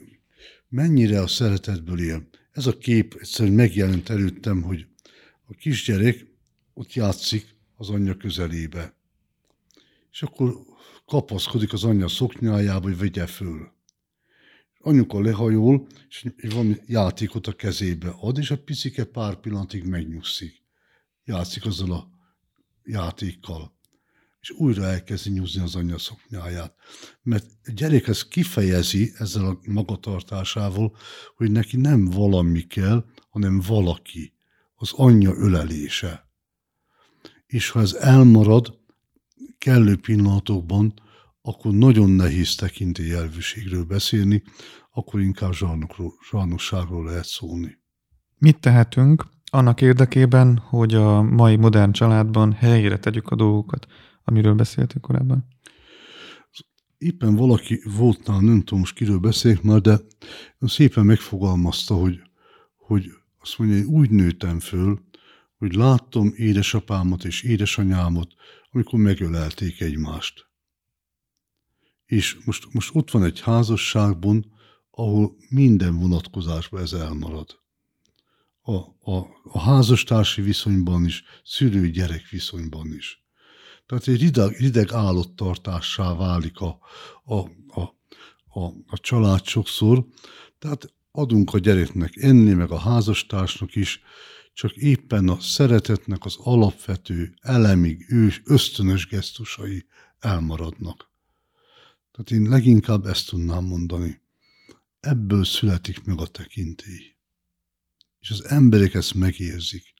mennyire 0.70 1.20
a 1.20 1.26
szeretetből 1.26 2.00
él. 2.00 2.28
Ez 2.52 2.66
a 2.66 2.78
kép 2.78 3.16
egyszerűen 3.20 3.54
megjelent 3.54 4.08
előttem, 4.08 4.62
hogy 4.62 4.86
a 5.46 5.54
kisgyerek 5.54 6.26
ott 6.74 6.92
játszik 6.92 7.54
az 7.76 7.88
anyja 7.88 8.16
közelébe. 8.16 8.94
És 10.12 10.22
akkor 10.22 10.54
kapaszkodik 11.06 11.72
az 11.72 11.84
anyja 11.84 12.08
szoknyájába, 12.08 12.88
hogy 12.88 12.98
vegye 12.98 13.26
föl. 13.26 13.72
Anyuka 14.78 15.20
lehajol, 15.20 15.86
és 16.08 16.26
van 16.50 16.80
játékot 16.86 17.46
a 17.46 17.52
kezébe 17.52 18.08
ad, 18.20 18.38
és 18.38 18.50
a 18.50 18.62
picike 18.62 19.04
pár 19.04 19.36
pillanatig 19.36 19.84
megnyugszik. 19.84 20.62
Játszik 21.24 21.66
azzal 21.66 21.92
a 21.92 22.10
játékkal 22.84 23.78
és 24.40 24.50
újra 24.50 24.84
elkezdi 24.84 25.30
nyúzni 25.30 25.62
az 25.62 25.74
anyja 25.74 25.98
szoknyáját. 25.98 26.74
Mert 27.22 27.46
a 27.64 27.70
gyerek 27.74 28.08
ezt 28.08 28.28
kifejezi 28.28 29.12
ezzel 29.18 29.46
a 29.46 29.58
magatartásával, 29.66 30.96
hogy 31.36 31.50
neki 31.50 31.76
nem 31.76 32.04
valami 32.04 32.60
kell, 32.60 33.04
hanem 33.30 33.60
valaki, 33.66 34.32
az 34.74 34.92
anyja 34.92 35.34
ölelése. 35.34 36.28
És 37.46 37.70
ha 37.70 37.80
ez 37.80 37.92
elmarad 37.92 38.78
kellő 39.58 39.96
pillanatokban, 39.96 40.94
akkor 41.42 41.72
nagyon 41.72 42.10
nehéz 42.10 42.54
tekintélyelvűségről 42.54 43.84
beszélni, 43.84 44.42
akkor 44.92 45.20
inkább 45.20 45.52
zsarnokságról 46.30 47.04
lehet 47.04 47.26
szólni. 47.26 47.78
Mit 48.38 48.60
tehetünk 48.60 49.26
annak 49.44 49.80
érdekében, 49.80 50.58
hogy 50.58 50.94
a 50.94 51.22
mai 51.22 51.56
modern 51.56 51.92
családban 51.92 52.52
helyére 52.52 52.98
tegyük 52.98 53.28
a 53.28 53.36
dolgokat? 53.36 53.86
Amiről 54.24 54.54
beszéltünk 54.54 55.04
korábban? 55.04 55.46
Éppen 56.98 57.34
valaki 57.34 57.82
volt 57.84 58.26
nálam, 58.26 58.44
nem 58.44 58.60
tudom 58.60 58.78
most 58.78 58.94
kiről 58.94 59.18
beszélt 59.18 59.62
már, 59.62 59.80
de 59.80 60.00
szépen 60.60 61.04
megfogalmazta, 61.04 61.94
hogy, 61.94 62.20
hogy 62.76 63.10
azt 63.38 63.58
mondja, 63.58 63.76
én 63.76 63.84
úgy 63.84 64.10
nőttem 64.10 64.58
föl, 64.58 65.00
hogy 65.56 65.74
láttam 65.74 66.32
édesapámat 66.36 67.24
és 67.24 67.42
édesanyámat, 67.42 68.34
amikor 68.70 68.98
megölelték 68.98 69.80
egymást. 69.80 70.48
És 72.06 72.38
most, 72.44 72.72
most 72.72 72.90
ott 72.92 73.10
van 73.10 73.24
egy 73.24 73.40
házasságban, 73.40 74.52
ahol 74.90 75.36
minden 75.48 75.98
vonatkozásban 75.98 76.82
ez 76.82 76.92
elmarad. 76.92 77.60
A, 78.60 78.74
a, 79.12 79.26
a 79.42 79.58
házastársi 79.58 80.42
viszonyban 80.42 81.04
is, 81.04 81.24
szülő-gyerek 81.44 82.28
viszonyban 82.28 82.92
is. 82.92 83.24
Tehát 83.90 84.08
egy 84.08 84.20
rideg, 84.20 84.56
rideg 84.56 84.92
állattartássá 84.92 86.14
válik 86.14 86.58
a, 86.58 86.78
a, 87.24 87.34
a, 87.66 87.80
a, 88.48 88.64
a 88.86 88.98
család 89.00 89.44
sokszor. 89.46 90.06
Tehát 90.58 90.94
adunk 91.10 91.54
a 91.54 91.58
gyereknek 91.58 92.16
enni, 92.16 92.52
meg 92.52 92.70
a 92.70 92.78
házastársnak 92.78 93.74
is, 93.74 94.02
csak 94.52 94.76
éppen 94.76 95.28
a 95.28 95.40
szeretetnek 95.40 96.24
az 96.24 96.36
alapvető, 96.38 97.34
elemig 97.40 98.04
ős, 98.08 98.42
ösztönös 98.44 99.06
gesztusai 99.06 99.86
elmaradnak. 100.18 101.10
Tehát 102.12 102.30
én 102.30 102.48
leginkább 102.48 103.06
ezt 103.06 103.28
tudnám 103.28 103.64
mondani. 103.64 104.20
Ebből 105.00 105.44
születik 105.44 106.04
meg 106.04 106.20
a 106.20 106.26
tekintély. 106.26 107.16
És 108.20 108.30
az 108.30 108.44
emberek 108.44 108.94
ezt 108.94 109.14
megérzik. 109.14 109.94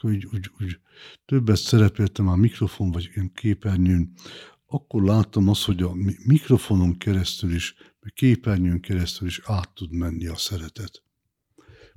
Úgy, 0.00 0.28
úgy, 0.32 0.50
úgy 0.60 0.80
többet 1.24 1.56
szerepeltem 1.56 2.28
a 2.28 2.36
mikrofon 2.36 2.90
vagy 2.90 3.10
ilyen 3.14 3.32
képernyőn, 3.32 4.12
akkor 4.66 5.02
láttam 5.02 5.48
azt, 5.48 5.64
hogy 5.64 5.82
a 5.82 5.94
mikrofonon 6.24 6.98
keresztül 6.98 7.54
is, 7.54 7.74
meg 8.00 8.12
képernyőn 8.12 8.80
keresztül 8.80 9.28
is 9.28 9.40
át 9.44 9.74
tud 9.74 9.92
menni 9.92 10.26
a 10.26 10.36
szeretet. 10.36 11.02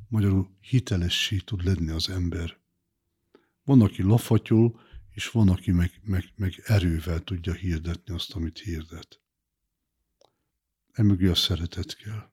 Magyarul 0.07 0.57
hitelessé 0.59 1.37
tud 1.37 1.63
lenni 1.63 1.89
az 1.89 2.09
ember. 2.09 2.59
Van, 3.63 3.81
aki 3.81 4.01
lafatyol, 4.01 4.79
és 5.11 5.29
van, 5.29 5.49
aki 5.49 5.71
meg, 5.71 6.01
meg, 6.03 6.23
meg 6.35 6.61
erővel 6.65 7.19
tudja 7.19 7.53
hirdetni 7.53 8.13
azt, 8.13 8.33
amit 8.33 8.59
hirdet. 8.59 9.21
Emögé 10.91 11.27
a 11.27 11.35
szeretet 11.35 11.95
kell. 11.95 12.30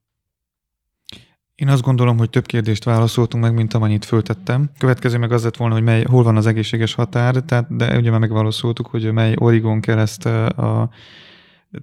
Én 1.59 1.69
azt 1.69 1.83
gondolom, 1.83 2.19
hogy 2.19 2.31
több 2.31 2.47
kérdést 2.47 2.85
válaszoltunk 2.85 3.45
meg, 3.45 3.55
mint 3.55 3.75
amennyit 3.75 4.05
föltettem. 4.05 4.71
Következő 4.79 5.19
meg 5.19 5.33
az 5.33 5.45
lett 5.45 5.57
volna, 5.57 5.75
hogy 5.75 5.83
mely, 5.83 6.03
hol 6.03 6.23
van 6.23 6.37
az 6.37 6.47
egészséges 6.47 6.95
határ, 6.95 7.37
tehát, 7.37 7.77
de 7.77 7.97
ugye 7.97 8.11
már 8.11 8.21
megválaszoltuk, 8.21 8.87
hogy 8.87 9.13
mely 9.13 9.35
Origon 9.39 9.81
kell 9.81 9.99
ezt 9.99 10.27
a, 10.27 10.91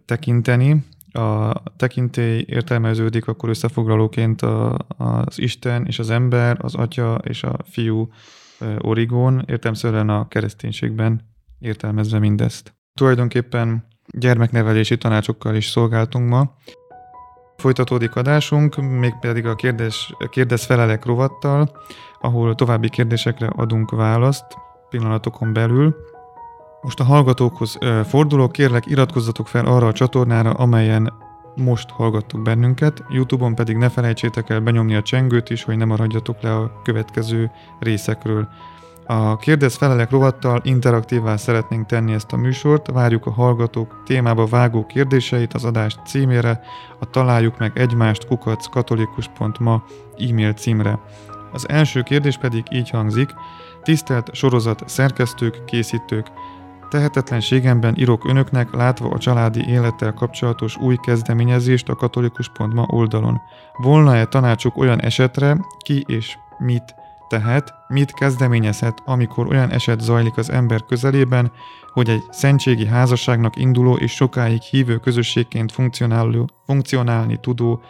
tekinteni. 0.05 0.85
A 1.11 1.53
tekintély 1.77 2.45
értelmeződik 2.47 3.27
akkor 3.27 3.49
összefoglalóként 3.49 4.41
a, 4.41 4.77
az 4.97 5.39
Isten 5.39 5.85
és 5.85 5.99
az 5.99 6.09
ember, 6.09 6.57
az 6.61 6.75
Atya 6.75 7.19
és 7.23 7.43
a 7.43 7.57
Fiú 7.69 8.09
Origon, 8.77 9.43
értelmszerűen 9.47 10.09
a 10.09 10.27
kereszténységben 10.27 11.21
értelmezve 11.59 12.19
mindezt. 12.19 12.75
Tulajdonképpen 12.93 13.87
gyermeknevelési 14.17 14.97
tanácsokkal 14.97 15.55
is 15.55 15.65
szolgáltunk 15.65 16.29
ma. 16.29 16.55
Folytatódik 17.65 18.15
adásunk, 18.15 18.75
mégpedig 18.75 19.45
a 19.45 19.55
kérdés, 19.55 20.13
kérdez 20.29 20.65
felelek 20.65 21.05
rovattal, 21.05 21.71
ahol 22.19 22.55
további 22.55 22.89
kérdésekre 22.89 23.47
adunk 23.47 23.91
választ 23.91 24.45
pillanatokon 24.89 25.53
belül. 25.53 25.95
Most 26.81 26.99
a 26.99 27.03
hallgatókhoz 27.03 27.77
fordulok, 28.07 28.51
kérlek 28.51 28.85
iratkozzatok 28.85 29.47
fel 29.47 29.65
arra 29.65 29.87
a 29.87 29.91
csatornára, 29.91 30.51
amelyen 30.51 31.13
most 31.55 31.89
hallgattok 31.89 32.41
bennünket, 32.41 33.03
Youtube-on 33.09 33.55
pedig 33.55 33.77
ne 33.77 33.89
felejtsétek 33.89 34.49
el 34.49 34.59
benyomni 34.59 34.95
a 34.95 35.01
csengőt 35.01 35.49
is, 35.49 35.63
hogy 35.63 35.77
ne 35.77 35.85
maradjatok 35.85 36.41
le 36.41 36.55
a 36.55 36.81
következő 36.83 37.51
részekről. 37.79 38.47
A 39.07 39.37
Kérdez 39.37 39.75
Felelek 39.75 40.09
rovattal 40.09 40.61
interaktívvá 40.63 41.35
szeretnénk 41.37 41.85
tenni 41.85 42.13
ezt 42.13 42.31
a 42.31 42.37
műsort, 42.37 42.91
várjuk 42.91 43.25
a 43.25 43.31
hallgatók 43.31 44.03
témába 44.05 44.45
vágó 44.45 44.85
kérdéseit 44.85 45.53
az 45.53 45.65
adás 45.65 45.97
címére, 46.05 46.61
a 46.99 47.09
találjuk 47.09 47.57
meg 47.57 47.77
egymást 47.77 48.27
kukac 48.27 48.67
katolikus.ma 48.67 49.83
e-mail 50.29 50.53
címre. 50.53 50.99
Az 51.51 51.69
első 51.69 52.01
kérdés 52.01 52.37
pedig 52.37 52.63
így 52.71 52.89
hangzik, 52.89 53.29
tisztelt 53.83 54.35
sorozat 54.35 54.83
szerkesztők, 54.89 55.65
készítők, 55.65 56.27
Tehetetlenségemben 56.89 57.95
írok 57.97 58.29
önöknek, 58.29 58.73
látva 58.73 59.09
a 59.09 59.17
családi 59.17 59.67
élettel 59.67 60.13
kapcsolatos 60.13 60.77
új 60.77 60.95
kezdeményezést 60.95 61.89
a 61.89 61.95
katolikus.ma 61.95 62.85
oldalon. 62.87 63.41
Volna-e 63.77 64.25
tanácsuk 64.25 64.77
olyan 64.77 65.01
esetre, 65.01 65.57
ki 65.79 66.03
és 66.07 66.37
mit 66.57 66.95
tehet, 67.27 67.73
mit 67.87 68.13
kezdeményezhet, 68.13 69.01
amikor 69.05 69.47
olyan 69.47 69.69
eset 69.69 69.99
zajlik 69.99 70.37
az 70.37 70.49
ember 70.49 70.85
közelében, 70.85 71.51
hogy 71.93 72.09
egy 72.09 72.23
szentségi 72.29 72.85
házasságnak 72.85 73.55
induló 73.55 73.95
és 73.95 74.11
sokáig 74.11 74.61
hívő 74.61 74.97
közösségként 74.97 75.71
funkcionáló, 75.71 76.49
funkcionálni 76.65 77.39
tudó, 77.39 77.81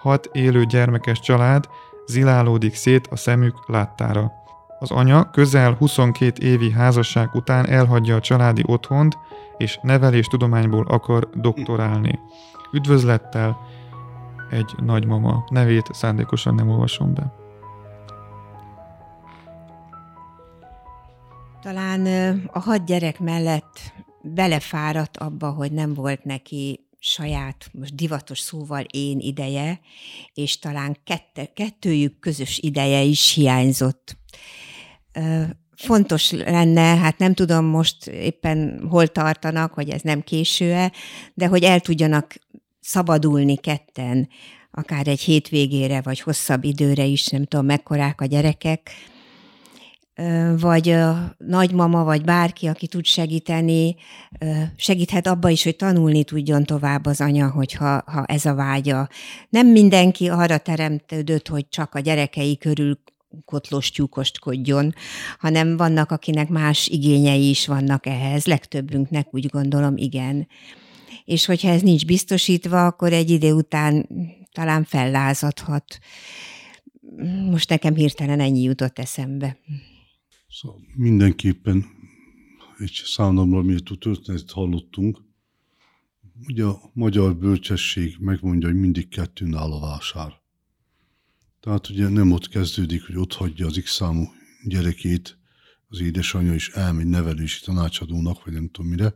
hat 0.00 0.28
élő 0.32 0.64
gyermekes 0.64 1.20
család 1.20 1.68
zilálódik 2.06 2.74
szét 2.74 3.06
a 3.06 3.16
szemük 3.16 3.68
láttára. 3.68 4.32
Az 4.78 4.90
anya 4.90 5.30
közel 5.30 5.72
22 5.72 6.46
évi 6.46 6.70
házasság 6.70 7.34
után 7.34 7.66
elhagyja 7.66 8.16
a 8.16 8.20
családi 8.20 8.62
otthont, 8.66 9.18
és 9.56 9.78
neveléstudományból 9.82 10.86
akar 10.86 11.28
doktorálni. 11.34 12.18
Üdvözlettel 12.72 13.58
egy 14.50 14.74
nagymama 14.84 15.44
nevét 15.48 15.88
szándékosan 15.92 16.54
nem 16.54 16.68
olvasom 16.68 17.14
be. 17.14 17.39
Talán 21.62 22.06
a 22.52 22.58
hat 22.58 22.84
gyerek 22.84 23.18
mellett 23.18 23.92
belefáradt 24.22 25.16
abba, 25.16 25.50
hogy 25.50 25.72
nem 25.72 25.94
volt 25.94 26.24
neki 26.24 26.80
saját, 26.98 27.70
most 27.72 27.94
divatos 27.94 28.38
szóval 28.38 28.84
én 28.92 29.18
ideje, 29.18 29.80
és 30.34 30.58
talán 30.58 30.96
kette, 31.04 31.52
kettőjük 31.52 32.18
közös 32.18 32.58
ideje 32.58 33.00
is 33.00 33.32
hiányzott. 33.34 34.16
Fontos 35.76 36.30
lenne, 36.30 36.96
hát 36.96 37.18
nem 37.18 37.34
tudom 37.34 37.64
most 37.64 38.06
éppen 38.06 38.86
hol 38.88 39.06
tartanak, 39.06 39.72
hogy 39.72 39.90
ez 39.90 40.00
nem 40.00 40.20
késő 40.20 40.90
de 41.34 41.46
hogy 41.46 41.62
el 41.62 41.80
tudjanak 41.80 42.34
szabadulni 42.80 43.56
ketten, 43.56 44.28
akár 44.70 45.08
egy 45.08 45.20
hétvégére, 45.20 46.00
vagy 46.00 46.20
hosszabb 46.20 46.64
időre 46.64 47.04
is, 47.04 47.26
nem 47.26 47.44
tudom, 47.44 47.66
mekkorák 47.66 48.20
a 48.20 48.24
gyerekek, 48.24 48.90
vagy 50.58 50.88
a 50.88 51.34
nagymama, 51.38 52.04
vagy 52.04 52.24
bárki, 52.24 52.66
aki 52.66 52.86
tud 52.86 53.04
segíteni, 53.04 53.96
segíthet 54.76 55.26
abba 55.26 55.48
is, 55.48 55.64
hogy 55.64 55.76
tanulni 55.76 56.24
tudjon 56.24 56.64
tovább 56.64 57.06
az 57.06 57.20
anya, 57.20 57.50
hogyha 57.50 58.02
ha 58.06 58.24
ez 58.24 58.44
a 58.44 58.54
vágya. 58.54 59.08
Nem 59.48 59.66
mindenki 59.66 60.28
arra 60.28 60.58
teremtődött, 60.58 61.48
hogy 61.48 61.68
csak 61.68 61.94
a 61.94 62.00
gyerekei 62.00 62.58
körül 62.58 62.98
kotlos 63.44 63.90
tyúkostkodjon, 63.90 64.94
hanem 65.38 65.76
vannak, 65.76 66.10
akinek 66.10 66.48
más 66.48 66.88
igényei 66.88 67.48
is 67.48 67.66
vannak 67.66 68.06
ehhez, 68.06 68.46
legtöbbünknek 68.46 69.34
úgy 69.34 69.46
gondolom, 69.46 69.96
igen. 69.96 70.48
És 71.24 71.46
hogyha 71.46 71.68
ez 71.68 71.82
nincs 71.82 72.06
biztosítva, 72.06 72.86
akkor 72.86 73.12
egy 73.12 73.30
idő 73.30 73.52
után 73.52 74.08
talán 74.52 74.84
fellázadhat. 74.84 75.98
Most 77.50 77.68
nekem 77.68 77.94
hirtelen 77.94 78.40
ennyi 78.40 78.62
jutott 78.62 78.98
eszembe. 78.98 79.56
Szóval 80.50 80.80
mindenképpen 80.94 81.86
egy 82.78 83.02
számomra 83.04 83.62
méltó 83.62 83.94
történetet 83.94 84.50
hallottunk. 84.50 85.18
Ugye 86.46 86.64
a 86.64 86.90
magyar 86.92 87.36
bölcsesség 87.36 88.16
megmondja, 88.18 88.68
hogy 88.68 88.80
mindig 88.80 89.08
kettőn 89.08 89.54
áll 89.54 89.72
a 89.72 89.80
vásár. 89.80 90.40
Tehát 91.60 91.88
ugye 91.88 92.08
nem 92.08 92.32
ott 92.32 92.48
kezdődik, 92.48 93.06
hogy 93.06 93.16
ott 93.16 93.32
hagyja 93.32 93.66
az 93.66 93.80
X 93.82 93.94
számú 93.94 94.24
gyerekét 94.64 95.38
az 95.88 96.00
édesanyja, 96.00 96.54
és 96.54 96.68
elmegy 96.68 97.06
nevelési 97.06 97.64
tanácsadónak, 97.64 98.44
vagy 98.44 98.52
nem 98.52 98.68
tudom 98.68 98.90
mire, 98.90 99.14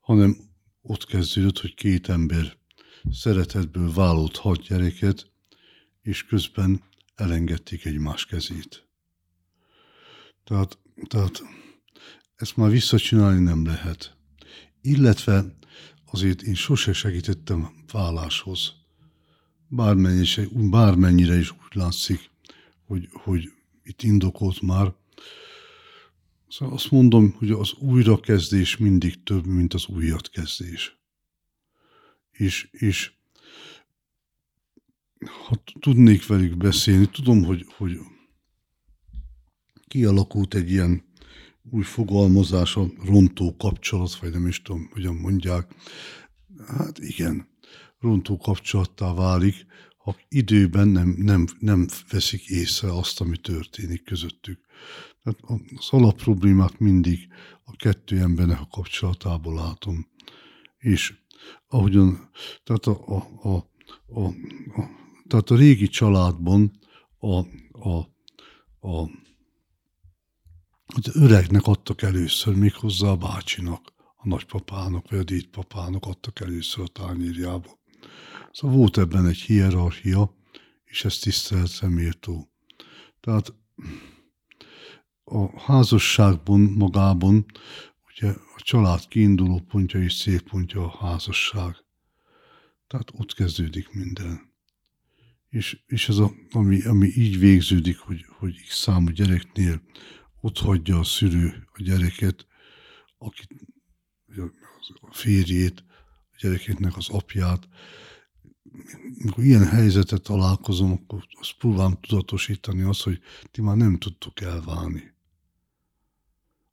hanem 0.00 0.36
ott 0.82 1.04
kezdődött, 1.04 1.58
hogy 1.58 1.74
két 1.74 2.08
ember 2.08 2.56
szeretetből 3.10 3.92
vállott 3.92 4.36
hat 4.36 4.62
gyereket, 4.62 5.30
és 6.02 6.24
közben 6.24 6.82
elengedték 7.14 7.84
egymás 7.84 8.26
kezét. 8.26 8.91
Tehát, 10.44 10.78
tehát 11.06 11.42
ezt 12.36 12.56
már 12.56 12.70
visszacsinálni 12.70 13.40
nem 13.40 13.66
lehet. 13.66 14.16
Illetve 14.80 15.56
azért 16.10 16.42
én 16.42 16.54
sose 16.54 16.92
segítettem 16.92 17.68
válláshoz 17.92 18.80
bármennyire, 19.74 20.46
bármennyire 20.52 21.38
is 21.38 21.50
úgy 21.50 21.74
látszik, 21.74 22.30
hogy, 22.86 23.08
hogy 23.12 23.52
itt 23.82 24.02
indokolt 24.02 24.60
már. 24.60 24.92
Szóval 26.48 26.74
azt 26.74 26.90
mondom, 26.90 27.34
hogy 27.38 27.50
az 27.50 27.72
újrakezdés 27.72 28.76
mindig 28.76 29.22
több, 29.22 29.46
mint 29.46 29.74
az 29.74 29.86
újatkezdés. 29.86 30.96
És, 32.30 32.68
és 32.70 33.12
ha 35.46 35.62
tudnék 35.80 36.26
velük 36.26 36.56
beszélni, 36.56 37.10
tudom, 37.10 37.44
hogy, 37.44 37.66
hogy 37.76 37.98
kialakult 39.92 40.54
egy 40.54 40.70
ilyen 40.70 41.04
új 41.70 41.82
fogalmazás, 41.82 42.76
a 42.76 42.86
rontó 43.04 43.56
kapcsolat, 43.56 44.16
vagy 44.16 44.30
nem 44.30 44.46
is 44.46 44.62
tudom, 44.62 44.88
hogyan 44.92 45.14
mondják. 45.14 45.74
Hát 46.66 46.98
igen, 46.98 47.48
rontó 48.00 48.36
kapcsolattá 48.36 49.14
válik, 49.14 49.66
ha 49.96 50.16
időben 50.28 50.88
nem, 50.88 51.14
nem, 51.18 51.46
nem 51.58 51.86
veszik 52.10 52.46
észre 52.46 52.92
azt, 52.92 53.20
ami 53.20 53.36
történik 53.36 54.04
közöttük. 54.04 54.60
Tehát 55.22 55.38
az 55.76 55.88
alapproblémát 55.90 56.78
mindig 56.78 57.28
a 57.64 57.76
kettő 57.76 58.18
embernek 58.18 58.60
a 58.60 58.68
kapcsolatából 58.70 59.54
látom. 59.54 60.06
És 60.78 61.14
ahogyan, 61.68 62.30
tehát 62.64 62.86
a, 62.86 63.16
a, 63.16 63.48
a, 63.48 63.56
a, 64.06 64.24
a, 64.24 64.90
tehát 65.26 65.50
a 65.50 65.56
régi 65.56 65.88
családban 65.88 66.78
a, 67.18 67.36
a, 67.88 67.98
a, 68.80 69.10
az 70.94 71.16
öregnek 71.16 71.66
adtak 71.66 72.02
először, 72.02 72.54
méghozzá 72.54 73.08
a 73.08 73.16
bácsinak, 73.16 73.92
a 74.16 74.28
nagypapának, 74.28 75.10
vagy 75.10 75.18
a 75.18 75.22
dédpapának 75.24 76.06
adtak 76.06 76.40
először 76.40 76.84
a 76.84 76.86
tányérjába. 76.86 77.80
Szóval 78.52 78.76
volt 78.76 78.98
ebben 78.98 79.26
egy 79.26 79.40
hierarchia, 79.40 80.36
és 80.84 81.04
ez 81.04 81.18
tiszteletre 81.18 81.88
méltó. 81.88 82.52
Tehát 83.20 83.54
a 85.24 85.60
házasságban 85.60 86.60
magában 86.60 87.46
ugye 88.08 88.28
a 88.30 88.60
család 88.60 89.08
kiinduló 89.08 89.60
pontja 89.60 90.02
és 90.02 90.22
célpontja 90.22 90.84
a 90.84 91.06
házasság. 91.06 91.76
Tehát 92.86 93.12
ott 93.12 93.34
kezdődik 93.34 93.92
minden. 93.92 94.50
És, 95.48 95.78
és 95.86 96.08
ez 96.08 96.18
a, 96.18 96.32
ami, 96.50 96.82
ami 96.82 97.08
így 97.16 97.38
végződik, 97.38 97.98
hogy, 97.98 98.24
hogy 98.38 98.54
X 98.66 98.78
számú 98.78 99.08
gyereknél 99.10 99.82
ott 100.42 100.58
hagyja 100.58 100.98
a 100.98 101.04
szülő 101.04 101.66
a 101.72 101.82
gyereket, 101.82 102.46
akit, 103.18 103.48
a 105.00 105.14
férjét, 105.14 105.84
a 106.32 106.36
gyerekeknek 106.40 106.96
az 106.96 107.08
apját, 107.08 107.68
amikor 109.20 109.44
ilyen 109.44 109.66
helyzetet 109.66 110.22
találkozom, 110.22 110.92
akkor 110.92 111.26
azt 111.30 111.56
próbálom 111.58 112.00
tudatosítani 112.00 112.82
azt, 112.82 113.02
hogy 113.02 113.20
ti 113.50 113.60
már 113.60 113.76
nem 113.76 113.98
tudtok 113.98 114.40
elválni. 114.40 115.14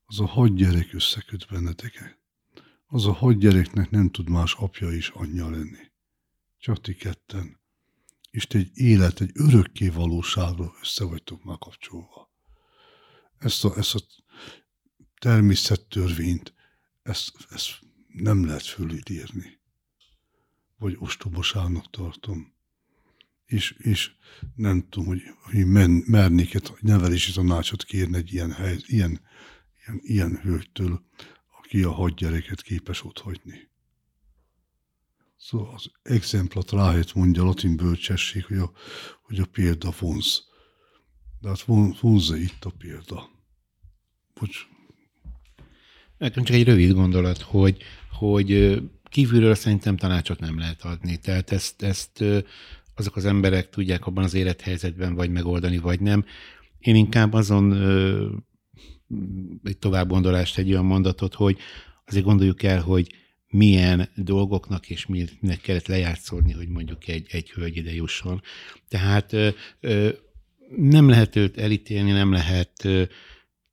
Az 0.06 0.20
a 0.20 0.26
hagy 0.26 0.54
gyerek 0.54 0.94
összeköt 0.94 1.48
benneteket. 1.50 2.18
Az 2.88 3.06
a 3.06 3.14
hagy 3.14 3.38
gyereknek 3.38 3.90
nem 3.90 4.10
tud 4.10 4.30
más 4.30 4.54
apja 4.54 4.92
is 4.92 5.10
anyja 5.10 5.50
lenni. 5.50 5.92
Csak 6.58 6.82
ti 6.82 6.96
ketten. 6.96 7.60
És 8.32 8.48
te 8.48 8.58
egy 8.58 8.72
élet, 8.74 9.22
egy 9.22 9.32
örökké 9.34 9.90
valóságra 9.90 10.72
össze 10.82 11.04
vagytok 11.04 11.44
már 11.44 11.58
kapcsolva. 11.58 12.29
Ezt 13.40 13.66
a, 13.66 13.78
ezt 13.78 13.96
a 13.96 14.00
természettörvényt, 15.20 16.54
ezt, 17.02 17.32
ezt 17.50 17.80
nem 18.08 18.46
lehet 18.46 18.66
fölidírni 18.66 19.60
vagy 20.80 20.96
ostobaságnak 21.00 21.90
tartom. 21.90 22.54
És, 23.46 23.76
és 23.78 24.12
nem 24.56 24.88
tudom, 24.90 25.08
hogy, 25.08 25.22
hogy 25.42 25.66
men, 25.66 26.04
mernék 26.06 26.54
egy 26.54 26.72
nevelési 26.80 27.32
tanácsot 27.32 27.84
kérni 27.84 28.18
egy 28.18 28.34
ilyen, 28.34 28.52
hely, 28.52 28.78
ilyen, 28.86 29.22
ilyen, 29.86 30.00
ilyen 30.02 30.40
hölgytől, 30.42 31.04
aki 31.62 31.84
a 31.84 31.92
hadgyereket 31.92 32.62
képes 32.62 33.04
otthagyni. 33.04 33.70
Szóval 35.38 35.74
az 35.74 35.92
exemplat 36.02 36.72
ráhet 36.72 37.14
mondja 37.14 37.42
a 37.42 37.46
latin 37.46 37.76
bölcsesség, 37.76 38.46
hogy 38.46 38.58
a, 38.58 38.72
hogy 39.22 39.40
a 39.40 39.46
példa 39.46 39.94
vonz. 40.00 40.48
De 41.42 41.48
hát 41.48 41.62
vonzza 42.02 42.36
itt 42.36 42.66
a 42.66 42.72
példa. 42.78 43.30
Bocs. 44.40 44.68
Nekem 46.18 46.44
csak 46.44 46.56
egy 46.56 46.66
rövid 46.66 46.92
gondolat, 46.92 47.42
hogy, 47.42 47.78
hogy 48.12 48.82
kívülről 49.04 49.56
szerintem 49.56 49.98
tanácsot 49.98 50.40
nem 50.40 50.58
lehet 50.60 50.82
adni. 50.82 51.18
Tehát 51.18 51.52
ezt, 51.52 51.82
ezt 51.82 52.24
azok 52.96 53.16
az 53.16 53.26
emberek 53.26 53.70
tudják 53.70 54.06
abban 54.06 54.24
az 54.24 54.34
élethelyzetben 54.34 55.16
vagy 55.16 55.32
megoldani, 55.32 55.78
vagy 55.78 56.00
nem. 56.00 56.26
Én 56.80 56.96
inkább 56.96 57.34
azon 57.34 57.74
egy 59.64 59.78
tovább 59.78 60.10
gondolást, 60.10 60.58
egy 60.58 60.72
olyan 60.72 60.86
mondatot, 60.86 61.34
hogy 61.34 61.58
azért 62.06 62.26
gondoljuk 62.26 62.64
el, 62.64 62.82
hogy 62.82 63.14
milyen 63.48 64.10
dolgoknak 64.16 64.90
és 64.90 65.06
minek 65.06 65.62
kellett 65.62 65.88
lejátszódni, 65.88 66.52
hogy 66.52 66.68
mondjuk 66.68 67.08
egy, 67.08 67.28
egy 67.30 67.52
hölgy 67.52 67.78
ide 67.78 67.94
jusson. 67.94 68.42
Tehát 68.88 69.36
nem 70.76 71.10
lehet 71.10 71.36
őt 71.36 71.58
elítélni, 71.58 72.12
nem 72.12 72.32
lehet 72.32 72.88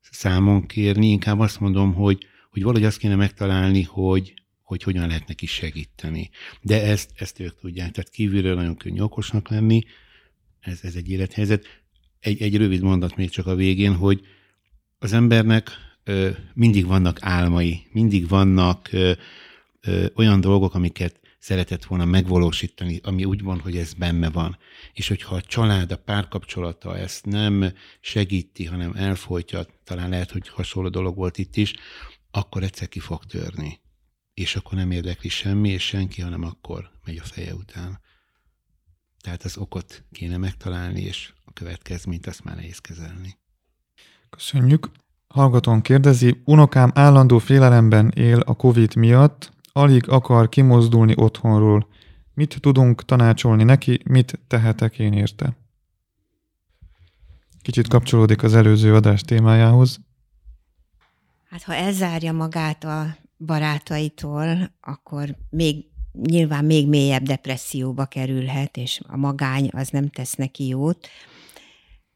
számon 0.00 0.66
kérni, 0.66 1.10
inkább 1.10 1.38
azt 1.38 1.60
mondom, 1.60 1.94
hogy, 1.94 2.26
hogy 2.50 2.62
valahogy 2.62 2.86
azt 2.86 2.98
kéne 2.98 3.14
megtalálni, 3.14 3.82
hogy, 3.82 4.34
hogy 4.62 4.82
hogyan 4.82 5.06
lehet 5.06 5.28
neki 5.28 5.46
segíteni. 5.46 6.30
De 6.60 6.82
ezt, 6.82 7.10
ezt 7.14 7.40
ők 7.40 7.58
tudják, 7.58 7.90
tehát 7.90 8.10
kívülről 8.10 8.54
nagyon 8.54 8.76
könnyű 8.76 9.00
okosnak 9.00 9.48
lenni, 9.48 9.82
ez, 10.60 10.78
ez 10.82 10.94
egy 10.94 11.10
élethelyzet. 11.10 11.64
Egy, 12.20 12.42
egy 12.42 12.56
rövid 12.56 12.82
mondat 12.82 13.16
még 13.16 13.30
csak 13.30 13.46
a 13.46 13.54
végén, 13.54 13.94
hogy 13.94 14.20
az 14.98 15.12
embernek 15.12 15.70
ö, 16.04 16.30
mindig 16.54 16.86
vannak 16.86 17.18
álmai, 17.20 17.86
mindig 17.92 18.28
vannak 18.28 18.88
ö, 18.92 19.12
ö, 19.80 20.06
olyan 20.14 20.40
dolgok, 20.40 20.74
amiket 20.74 21.20
szeretett 21.38 21.84
volna 21.84 22.04
megvalósítani, 22.04 23.00
ami 23.02 23.24
úgy 23.24 23.42
van, 23.42 23.60
hogy 23.60 23.76
ez 23.76 23.92
benne 23.92 24.30
van. 24.30 24.58
És 24.92 25.08
hogyha 25.08 25.34
a 25.34 25.40
család, 25.40 25.92
a 25.92 25.96
párkapcsolata 25.96 26.98
ezt 26.98 27.24
nem 27.24 27.72
segíti, 28.00 28.64
hanem 28.64 28.92
elfolytja, 28.94 29.66
talán 29.84 30.08
lehet, 30.08 30.30
hogy 30.30 30.48
hasonló 30.48 30.88
dolog 30.88 31.16
volt 31.16 31.38
itt 31.38 31.56
is, 31.56 31.74
akkor 32.30 32.62
egyszer 32.62 32.88
ki 32.88 32.98
fog 32.98 33.24
törni 33.24 33.80
és 34.36 34.56
akkor 34.56 34.78
nem 34.78 34.90
érdekli 34.90 35.28
semmi, 35.28 35.68
és 35.68 35.86
senki, 35.86 36.22
hanem 36.22 36.44
akkor 36.44 36.90
megy 37.04 37.18
a 37.18 37.24
feje 37.24 37.54
után. 37.54 38.00
Tehát 39.22 39.42
az 39.42 39.56
okot 39.56 40.04
kéne 40.12 40.36
megtalálni, 40.36 41.00
és 41.00 41.32
a 41.44 41.52
következményt 41.52 42.26
azt 42.26 42.44
már 42.44 42.56
nehéz 42.56 42.78
kezelni. 42.78 43.38
Köszönjük. 44.30 44.90
Hallgatón 45.26 45.82
kérdezi, 45.82 46.42
unokám 46.44 46.90
állandó 46.94 47.38
félelemben 47.38 48.10
él 48.10 48.40
a 48.40 48.54
Covid 48.54 48.96
miatt, 48.96 49.52
alig 49.76 50.08
akar 50.08 50.48
kimozdulni 50.48 51.12
otthonról. 51.16 51.86
Mit 52.34 52.60
tudunk 52.60 53.04
tanácsolni 53.04 53.64
neki, 53.64 54.00
mit 54.04 54.40
tehetek 54.46 54.98
én 54.98 55.12
érte? 55.12 55.56
Kicsit 57.62 57.88
kapcsolódik 57.88 58.42
az 58.42 58.54
előző 58.54 58.94
adás 58.94 59.22
témájához. 59.22 60.00
Hát 61.50 61.62
ha 61.62 61.74
elzárja 61.74 62.32
magát 62.32 62.84
a 62.84 63.16
barátaitól, 63.38 64.70
akkor 64.80 65.36
még 65.50 65.84
nyilván 66.12 66.64
még 66.64 66.88
mélyebb 66.88 67.22
depresszióba 67.22 68.04
kerülhet, 68.04 68.76
és 68.76 69.00
a 69.06 69.16
magány 69.16 69.68
az 69.72 69.88
nem 69.88 70.08
tesz 70.08 70.34
neki 70.34 70.66
jót. 70.66 71.08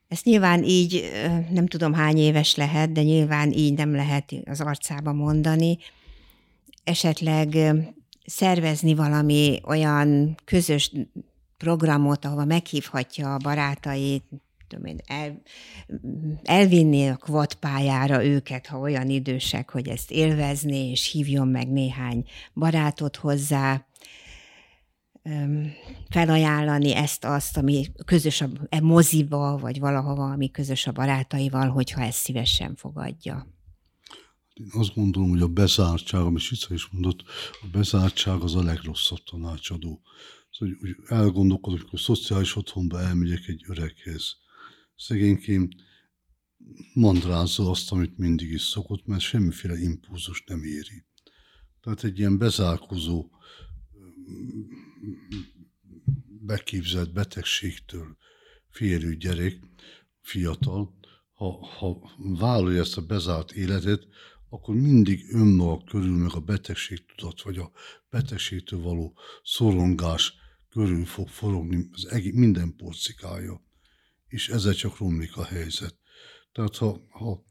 Ezt 0.09 0.25
nyilván 0.25 0.65
így, 0.65 1.11
nem 1.51 1.67
tudom 1.67 1.93
hány 1.93 2.19
éves 2.19 2.55
lehet, 2.55 2.93
de 2.93 3.03
nyilván 3.03 3.53
így 3.53 3.75
nem 3.75 3.95
lehet 3.95 4.33
az 4.45 4.61
arcába 4.61 5.13
mondani. 5.13 5.79
Esetleg 6.85 7.57
szervezni 8.27 8.95
valami 8.95 9.61
olyan 9.65 10.35
közös 10.45 10.93
programot, 11.57 12.25
ahova 12.25 12.45
meghívhatja 12.45 13.35
a 13.35 13.39
barátait, 13.39 14.25
tudom 14.69 14.85
én, 14.85 14.99
el, 15.07 15.43
elvinni 16.43 17.09
a 17.09 17.17
kvotpályára 17.17 18.25
őket, 18.25 18.67
ha 18.67 18.79
olyan 18.79 19.09
idősek, 19.09 19.71
hogy 19.71 19.89
ezt 19.89 20.11
élvezni, 20.11 20.91
és 20.91 21.11
hívjon 21.11 21.49
meg 21.49 21.69
néhány 21.69 22.25
barátot 22.55 23.17
hozzá, 23.17 23.85
felajánlani 26.11 26.95
ezt-azt, 26.95 27.57
ami 27.57 27.87
közös 28.05 28.41
a 28.41 28.49
e 28.69 28.81
moziba, 28.81 29.59
vagy 29.59 29.79
valahova, 29.79 30.31
ami 30.31 30.51
közös 30.51 30.87
a 30.87 30.93
barátaival, 30.93 31.69
hogyha 31.69 32.01
ezt 32.03 32.19
szívesen 32.19 32.75
fogadja. 32.77 33.47
Én 34.61 34.71
azt 34.73 34.95
gondolom, 34.95 35.31
hogy 35.31 35.41
a 35.41 35.49
bezártság, 35.49 36.21
amit 36.21 36.41
Sica 36.41 36.75
is 36.75 36.89
mondott, 36.91 37.23
a 37.63 37.67
bezártság 37.73 38.41
az 38.41 38.55
a 38.55 38.63
legrosszabb 38.63 39.23
tanácsadó. 39.25 40.03
Szóval, 40.51 40.75
hogy 40.81 40.97
elgondolkodok, 41.07 41.89
hogy 41.91 41.99
szociális 41.99 42.57
otthonba 42.57 43.01
elmegyek 43.01 43.47
egy 43.47 43.65
öreghez, 43.67 44.37
szegénykém 44.97 45.69
mandrázza 46.95 47.71
azt, 47.71 47.93
amit 47.93 48.19
mindig 48.19 48.51
is 48.51 48.63
szokott, 48.63 49.07
mert 49.07 49.21
semmiféle 49.21 49.79
impulzus 49.79 50.45
nem 50.47 50.63
éri. 50.63 51.05
Tehát 51.81 52.05
egy 52.05 52.19
ilyen 52.19 52.39
bezárkozó, 52.39 53.31
beképzelt 56.41 57.13
betegségtől 57.13 58.17
félő 58.69 59.17
gyerek, 59.17 59.59
fiatal, 60.21 60.99
ha, 61.33 61.67
ha 61.67 62.11
vállalja 62.17 62.81
ezt 62.81 62.97
a 62.97 63.07
bezárt 63.07 63.53
életet, 63.53 64.07
akkor 64.51 64.75
mindig 64.75 65.35
önmaga 65.35 65.85
körül 65.85 66.17
meg 66.17 66.35
a 66.35 66.41
betegség 66.41 67.05
tudat, 67.07 67.43
vagy 67.43 67.59
a 67.59 67.71
betegségtől 68.11 68.81
való 68.81 69.19
szorongás 69.43 70.33
körül 70.71 71.05
fog 71.05 71.29
forogni 71.29 71.89
az 71.93 72.07
egész, 72.07 72.35
minden 72.35 72.77
porcikája, 72.77 73.63
és 74.27 74.49
ezzel 74.49 74.75
csak 74.75 74.99
romlik 74.99 75.37
a 75.37 75.45
helyzet. 75.45 75.97
Tehát 76.53 76.77
ha, 76.77 77.07
ha 77.09 77.45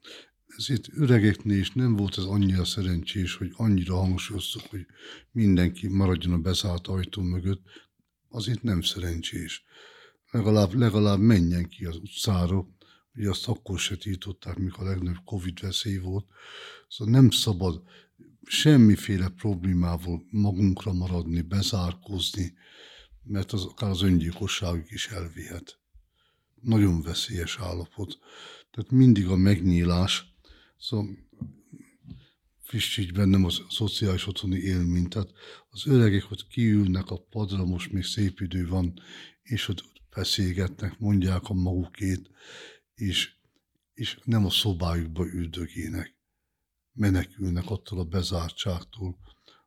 ezért 0.57 0.87
öregeknél 0.93 1.57
is 1.57 1.71
nem 1.71 1.95
volt 1.95 2.17
ez 2.17 2.23
annyira 2.23 2.65
szerencsés, 2.65 3.35
hogy 3.35 3.51
annyira 3.55 3.95
hangsúlyoztuk, 3.95 4.61
hogy 4.61 4.85
mindenki 5.31 5.87
maradjon 5.87 6.33
a 6.33 6.37
bezárt 6.37 6.87
ajtó 6.87 7.21
mögött, 7.21 7.61
azért 8.29 8.63
nem 8.63 8.81
szerencsés. 8.81 9.63
Legalább, 10.31 10.73
legalább 10.73 11.19
menjen 11.19 11.69
ki 11.69 11.85
az 11.85 11.95
utcára, 11.95 12.67
ugye 13.19 13.29
azt 13.29 13.47
akkor 13.47 13.79
se 13.79 13.95
tiltották, 13.95 14.57
mikor 14.57 14.85
a 14.85 14.89
legnagyobb 14.89 15.23
Covid 15.25 15.59
veszély 15.59 15.97
volt. 15.97 16.25
Szóval 16.87 17.13
nem 17.13 17.29
szabad 17.29 17.83
semmiféle 18.43 19.29
problémával 19.29 20.23
magunkra 20.31 20.93
maradni, 20.93 21.41
bezárkózni, 21.41 22.53
mert 23.23 23.51
az 23.51 23.63
akár 23.63 23.89
az 23.89 24.01
öngyilkosságig 24.01 24.91
is 24.91 25.07
elvihet. 25.07 25.79
Nagyon 26.61 27.01
veszélyes 27.01 27.57
állapot. 27.59 28.17
Tehát 28.71 28.91
mindig 28.91 29.27
a 29.27 29.35
megnyílás, 29.35 30.33
szóval 30.77 31.17
frissíts 32.63 33.11
bennem 33.11 33.45
a 33.45 33.49
szociális 33.69 34.27
otthoni 34.27 34.57
élmény. 34.57 35.07
Tehát 35.07 35.31
az 35.69 35.87
öregek 35.87 36.31
ott 36.31 36.47
kiülnek 36.47 37.09
a 37.09 37.17
padra, 37.29 37.65
most 37.65 37.91
még 37.91 38.03
szép 38.03 38.39
idő 38.39 38.67
van, 38.67 38.93
és 39.43 39.67
ott 39.67 39.83
beszélgetnek, 40.15 40.99
mondják 40.99 41.49
a 41.49 41.53
magukét, 41.53 42.29
és, 42.99 43.33
és 43.93 44.19
nem 44.23 44.45
a 44.45 44.49
szobájukba 44.49 45.25
üldögének. 45.25 46.17
Menekülnek 46.91 47.69
attól 47.69 47.99
a 47.99 48.03
bezártságtól, 48.03 49.17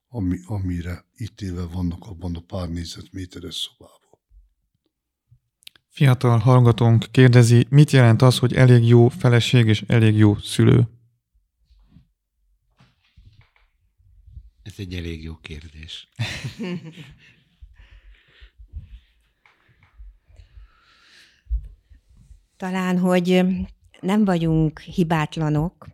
ami, 0.08 0.38
amire 0.44 1.04
ítéve 1.16 1.64
vannak 1.64 2.06
abban 2.06 2.36
a 2.36 2.40
pár 2.40 2.68
négyzetméteres 2.68 3.54
szobában. 3.54 4.00
Fiatal 5.88 6.38
hallgatónk 6.38 7.06
kérdezi, 7.10 7.66
mit 7.70 7.90
jelent 7.90 8.22
az, 8.22 8.38
hogy 8.38 8.54
elég 8.54 8.86
jó 8.86 9.08
feleség 9.08 9.66
és 9.66 9.82
elég 9.86 10.16
jó 10.16 10.38
szülő? 10.38 10.88
Ez 14.62 14.74
egy 14.76 14.94
elég 14.94 15.22
jó 15.22 15.36
kérdés. 15.36 16.08
Talán, 22.62 22.98
hogy 22.98 23.44
nem 24.00 24.24
vagyunk 24.24 24.80
hibátlanok, 24.80 25.88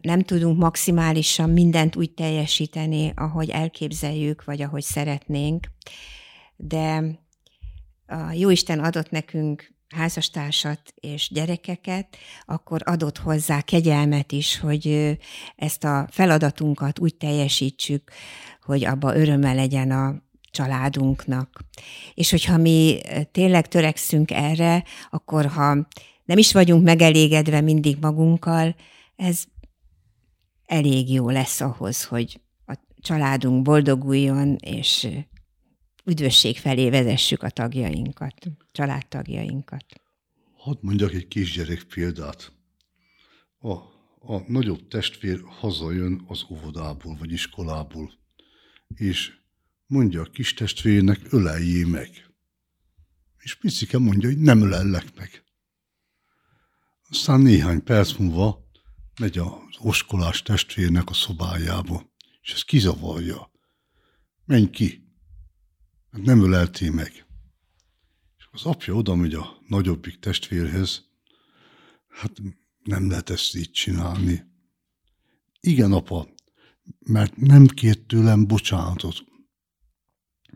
nem 0.00 0.22
tudunk 0.22 0.58
maximálisan 0.58 1.50
mindent 1.50 1.96
úgy 1.96 2.10
teljesíteni, 2.10 3.12
ahogy 3.16 3.50
elképzeljük, 3.50 4.44
vagy 4.44 4.62
ahogy 4.62 4.82
szeretnénk, 4.82 5.66
de 6.56 7.04
a 8.06 8.32
Jóisten 8.32 8.78
adott 8.80 9.10
nekünk 9.10 9.74
házastársat 9.88 10.80
és 10.94 11.30
gyerekeket, 11.32 12.16
akkor 12.44 12.80
adott 12.84 13.18
hozzá 13.18 13.60
kegyelmet 13.60 14.32
is, 14.32 14.58
hogy 14.58 15.16
ezt 15.56 15.84
a 15.84 16.06
feladatunkat 16.10 16.98
úgy 16.98 17.14
teljesítsük, 17.14 18.10
hogy 18.62 18.84
abba 18.84 19.16
örömmel 19.16 19.54
legyen 19.54 19.90
a 19.90 20.22
családunknak. 20.50 21.60
És 22.14 22.30
hogyha 22.30 22.56
mi 22.56 23.00
tényleg 23.32 23.68
törekszünk 23.68 24.30
erre, 24.30 24.84
akkor 25.10 25.46
ha 25.46 25.88
nem 26.24 26.38
is 26.38 26.52
vagyunk 26.52 26.84
megelégedve 26.84 27.60
mindig 27.60 27.96
magunkkal, 28.00 28.74
ez 29.16 29.44
elég 30.66 31.12
jó 31.12 31.30
lesz 31.30 31.60
ahhoz, 31.60 32.04
hogy 32.04 32.40
a 32.66 32.78
családunk 33.00 33.62
boldoguljon, 33.62 34.56
és 34.56 35.08
üdvösség 36.04 36.58
felé 36.58 36.90
vezessük 36.90 37.42
a 37.42 37.50
tagjainkat, 37.50 38.34
családtagjainkat. 38.72 39.84
Hadd 40.56 40.76
mondjak 40.80 41.12
egy 41.12 41.28
kisgyerek 41.28 41.82
példát. 41.82 42.52
A, 43.58 43.72
a 44.32 44.42
nagyobb 44.46 44.88
testvér 44.88 45.40
hazajön 45.44 46.24
az 46.26 46.44
óvodából 46.50 47.16
vagy 47.18 47.32
iskolából, 47.32 48.12
és 48.94 49.39
mondja 49.90 50.20
a 50.20 50.30
kis 50.30 50.54
testvérnek, 50.54 51.32
öleljé 51.32 51.84
meg. 51.84 52.10
És 53.38 53.54
Picike 53.54 53.98
mondja, 53.98 54.28
hogy 54.28 54.38
nem 54.38 54.62
ölellek 54.62 55.16
meg. 55.16 55.44
Aztán 57.08 57.40
néhány 57.40 57.82
perc 57.82 58.16
múlva 58.16 58.68
megy 59.20 59.38
az 59.38 59.76
oskolás 59.78 60.42
testvérnek 60.42 61.10
a 61.10 61.14
szobájába, 61.14 62.12
és 62.42 62.52
ez 62.52 62.62
kizavarja. 62.62 63.50
Menj 64.44 64.70
ki, 64.70 65.04
mert 66.10 66.24
nem 66.24 66.42
ölelté 66.42 66.88
meg. 66.88 67.26
És 68.38 68.48
az 68.50 68.64
apja 68.64 68.94
oda 68.94 69.14
megy 69.14 69.34
a 69.34 69.62
nagyobbik 69.66 70.18
testvérhez, 70.18 71.04
hát 72.08 72.32
nem 72.82 73.08
lehet 73.10 73.30
ezt 73.30 73.56
így 73.56 73.70
csinálni. 73.70 74.44
Igen, 75.60 75.92
apa, 75.92 76.28
mert 76.98 77.36
nem 77.36 77.66
kért 77.66 78.06
tőlem 78.06 78.46
bocsánatot. 78.46 79.28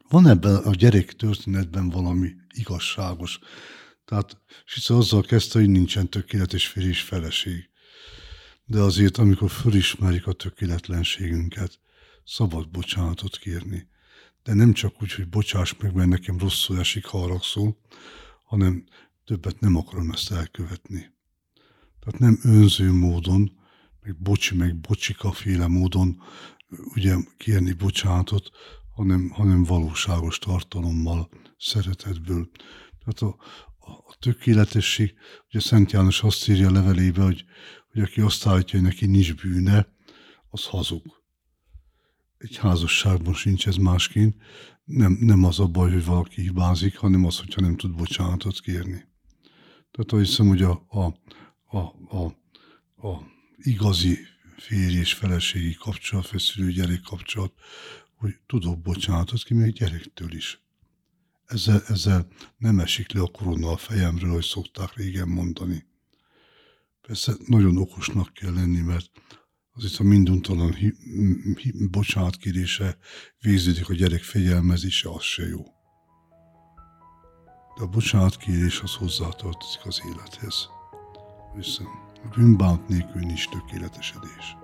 Van 0.09 0.27
ebben 0.27 0.57
a 0.57 0.75
gyerek 0.75 1.13
történetben 1.13 1.89
valami 1.89 2.35
igazságos. 2.55 3.39
Tehát 4.05 4.41
Sica 4.65 4.97
azzal 4.97 5.23
kezdte, 5.23 5.59
hogy 5.59 5.69
nincsen 5.69 6.09
tökéletes 6.09 6.67
férj 6.67 6.87
és 6.87 7.01
feleség. 7.01 7.69
De 8.65 8.81
azért, 8.81 9.19
amikor 9.19 9.51
fölismerik 9.51 10.27
a 10.27 10.33
tökéletlenségünket, 10.33 11.81
szabad 12.25 12.71
bocsánatot 12.71 13.39
kérni. 13.39 13.89
De 14.43 14.55
nem 14.55 14.73
csak 14.73 15.03
úgy, 15.03 15.13
hogy 15.13 15.29
bocsáss 15.29 15.75
meg, 15.79 15.95
mert 15.95 16.09
nekem 16.09 16.39
rosszul 16.39 16.79
esik, 16.79 17.05
ha 17.05 17.19
haragszol, 17.19 17.79
hanem 18.45 18.85
többet 19.25 19.61
nem 19.61 19.77
akarom 19.77 20.11
ezt 20.11 20.33
elkövetni. 20.33 21.13
Tehát 22.01 22.21
nem 22.21 22.39
önző 22.43 22.93
módon, 22.93 23.53
meg 24.03 24.17
bocsi, 24.17 24.55
meg 24.55 24.77
bocsika 24.77 25.33
féle 25.33 25.67
módon 25.67 26.23
ugye 26.95 27.17
kérni 27.37 27.73
bocsánatot, 27.73 28.51
hanem, 28.95 29.29
hanem 29.29 29.65
valóságos 29.65 30.39
tartalommal, 30.39 31.29
szeretetből. 31.59 32.51
Tehát 33.05 33.21
a, 33.21 33.43
a, 33.79 34.17
tökéletesség, 34.19 35.15
ugye 35.49 35.61
Szent 35.61 35.93
János 35.93 36.23
azt 36.23 36.49
írja 36.49 36.69
a 36.69 36.73
levelébe, 36.73 37.23
hogy, 37.23 37.45
hogy 37.93 38.03
aki 38.03 38.21
azt 38.21 38.47
állítja, 38.47 38.79
hogy 38.79 38.89
neki 38.89 39.07
nincs 39.07 39.35
bűne, 39.35 39.87
az 40.49 40.65
hazug. 40.65 41.23
Egy 42.37 42.57
házasságban 42.57 43.35
sincs 43.35 43.67
ez 43.67 43.77
másként. 43.77 44.37
Nem, 44.85 45.17
nem 45.21 45.45
az 45.45 45.61
a 45.61 45.67
baj, 45.67 45.93
hogy 45.93 46.05
valaki 46.05 46.41
hibázik, 46.41 46.97
hanem 46.97 47.25
az, 47.25 47.39
hogyha 47.39 47.61
nem 47.61 47.77
tud 47.77 47.95
bocsánatot 47.95 48.61
kérni. 48.61 49.05
Tehát 49.91 50.13
azt 50.13 50.25
hiszem, 50.25 50.47
hogy 50.47 50.63
a, 50.63 50.85
a, 50.89 51.05
a, 51.79 51.79
a, 52.17 52.25
a 53.09 53.23
igazi 53.57 54.19
férj 54.57 54.97
és 54.97 55.15
feleségi 55.15 55.75
kapcsolat, 55.75 56.27
feszülő 56.27 56.73
gyerek 56.73 57.01
kapcsolat, 57.01 57.53
hogy 58.25 58.37
tudok 58.47 58.81
bocsánatot 58.81 59.43
ki 59.43 59.55
még 59.55 59.73
gyerektől 59.73 60.33
is. 60.33 60.61
Ezzel, 61.47 61.83
ezzel 61.87 62.27
nem 62.57 62.79
esik 62.79 63.13
le 63.13 63.21
a 63.21 63.27
korona 63.27 63.71
a 63.71 63.77
fejemről, 63.77 64.31
hogy 64.33 64.45
szokták 64.45 64.95
régen 64.95 65.29
mondani. 65.29 65.87
Persze 67.01 67.33
nagyon 67.47 67.77
okosnak 67.77 68.33
kell 68.33 68.53
lenni, 68.53 68.81
mert 68.81 69.11
az 69.73 69.85
itt 69.85 69.97
a 69.97 70.03
minduntalan 70.03 70.75
hi, 70.75 70.95
hi, 71.61 71.89
bocsánatkérése 71.91 72.97
végződik 73.39 73.89
a 73.89 73.95
gyerek 73.95 74.23
fegyelmezése, 74.23 75.11
az 75.11 75.23
se 75.23 75.47
jó. 75.47 75.63
De 77.77 77.83
a 77.83 77.87
bocsánatkérés 77.87 78.81
az 78.81 78.95
hozzátartozik 78.95 79.85
az 79.85 80.03
élethez. 80.09 80.69
Viszont 81.55 81.89
a 82.23 82.29
bűnbánt 82.37 82.89
nélkül 82.89 83.21
nincs 83.21 83.49
tökéletesedés. 83.49 84.64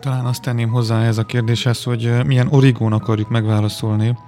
Talán 0.00 0.26
azt 0.26 0.42
tenném 0.42 0.70
hozzá 0.70 1.02
ez 1.02 1.18
a 1.18 1.24
kérdéshez, 1.24 1.82
hogy 1.82 2.26
milyen 2.26 2.48
origón 2.50 2.92
akarjuk 2.92 3.28
megválaszolni, 3.28 4.18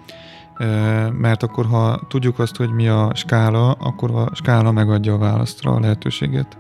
mert 1.13 1.43
akkor, 1.43 1.67
ha 1.67 2.01
tudjuk 2.09 2.39
azt, 2.39 2.57
hogy 2.57 2.71
mi 2.71 2.89
a 2.89 3.11
skála, 3.15 3.73
akkor 3.73 4.11
a 4.11 4.35
skála 4.35 4.73
megadja 4.73 5.15
a 5.15 5.19
választra 5.19 5.75
a 5.75 5.81
lehetőséget. 5.81 6.59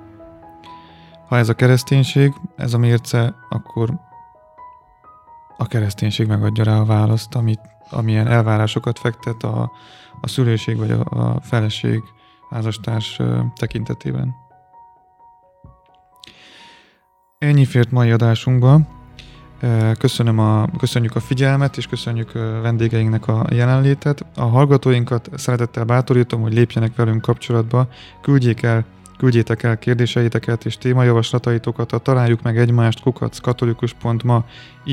Ha 1.29 1.37
ez 1.37 1.49
a 1.49 1.55
kereszténység, 1.55 2.35
ez 2.57 2.75
a 2.75 2.79
mérce, 2.79 3.35
akkor 3.49 3.91
a 5.57 5.67
kereszténység 5.67 6.27
megadja 6.27 6.65
rá 6.65 6.79
a 6.79 6.85
választ, 6.85 7.35
amit, 7.35 7.61
amilyen 7.91 8.27
elvárásokat 8.27 8.99
fektet 8.99 9.43
a, 9.43 9.71
a 10.21 10.29
szülőség 10.29 10.77
vagy 10.77 10.91
a, 10.91 11.01
a 11.01 11.41
feleség 11.41 12.03
házastárs 12.51 13.21
tekintetében. 13.55 14.46
Ennyi 17.47 17.65
fért 17.65 17.91
mai 17.91 18.11
adásunkba. 18.11 18.81
Köszönöm 19.99 20.39
a, 20.39 20.67
köszönjük 20.79 21.17
a 21.17 21.21
figyelmet, 21.21 21.77
és 21.77 21.87
köszönjük 21.87 22.33
vendégeinknek 22.63 23.29
a 23.29 23.47
jelenlétet. 23.51 24.25
A 24.35 24.45
hallgatóinkat 24.45 25.31
szeretettel 25.35 25.85
bátorítom, 25.85 26.41
hogy 26.41 26.53
lépjenek 26.53 26.97
velünk 26.97 27.23
kapcsolatba, 27.23 27.89
küldjék 28.23 28.63
el 28.63 28.85
Küldjétek 29.19 29.63
el 29.63 29.79
kérdéseiteket 29.79 30.65
és 30.65 30.79
témajavaslataitokat 30.79 31.93
a 31.93 31.99
találjuk 31.99 32.43
meg 32.43 32.59
egymást 32.59 33.01
kukacskatolikus.ma 33.01 34.45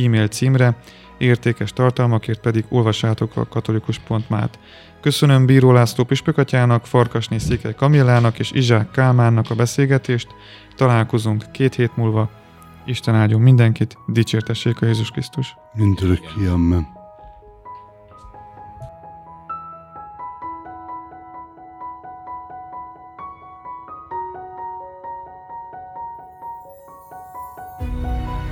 e-mail 0.06 0.28
címre, 0.28 0.76
értékes 1.18 1.74
tartalmakért 1.74 2.40
pedig 2.40 2.66
olvassátok 2.70 3.36
a 3.36 3.46
katolikus.mát. 3.46 4.60
Köszönöm 5.02 5.46
Bíró 5.46 5.72
László 5.72 6.04
Püspökatyának, 6.04 6.86
Farkasné 6.86 7.38
Székely 7.38 7.74
Kamillának 7.76 8.40
és 8.40 8.52
Izsák 8.52 8.92
Kálmánnak 8.92 9.50
a 9.50 9.56
beszélgetést. 9.56 10.28
Találkozunk 10.76 11.52
két 11.52 11.76
hét 11.76 11.96
múlva. 11.96 12.43
Isten 12.86 13.16
áldjon 13.16 13.42
mindenkit, 13.42 13.98
dicsértessék 14.08 14.82
a 14.82 14.86
Jézus 14.86 15.12
Krisztus. 15.12 15.56
Mindörökké, 15.74 16.48
amen. 16.48 16.88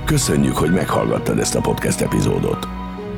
Köszönjük, 0.04 0.56
hogy 0.56 0.72
meghallgattad 0.72 1.38
ezt 1.38 1.54
a 1.54 1.60
podcast 1.60 2.00
epizódot. 2.00 2.68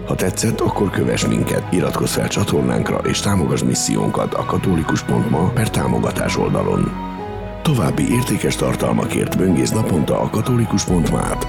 Ha 0.06 0.14
tetszett, 0.14 0.60
akkor 0.60 0.90
kövess 0.90 1.26
minket, 1.26 1.72
iratkozz 1.72 2.12
fel 2.12 2.28
csatornánkra 2.28 2.96
és 2.96 3.20
támogass 3.20 3.62
missziónkat 3.62 4.34
a 4.34 4.44
katolikus.ma 4.44 5.48
per 5.48 5.70
támogatás 5.70 6.36
oldalon. 6.36 7.13
További 7.64 8.12
értékes 8.12 8.56
tartalmakért 8.56 9.36
böngész 9.36 9.70
naponta 9.70 10.20
a 10.20 10.30
katolikus.ma-t. 10.30 11.46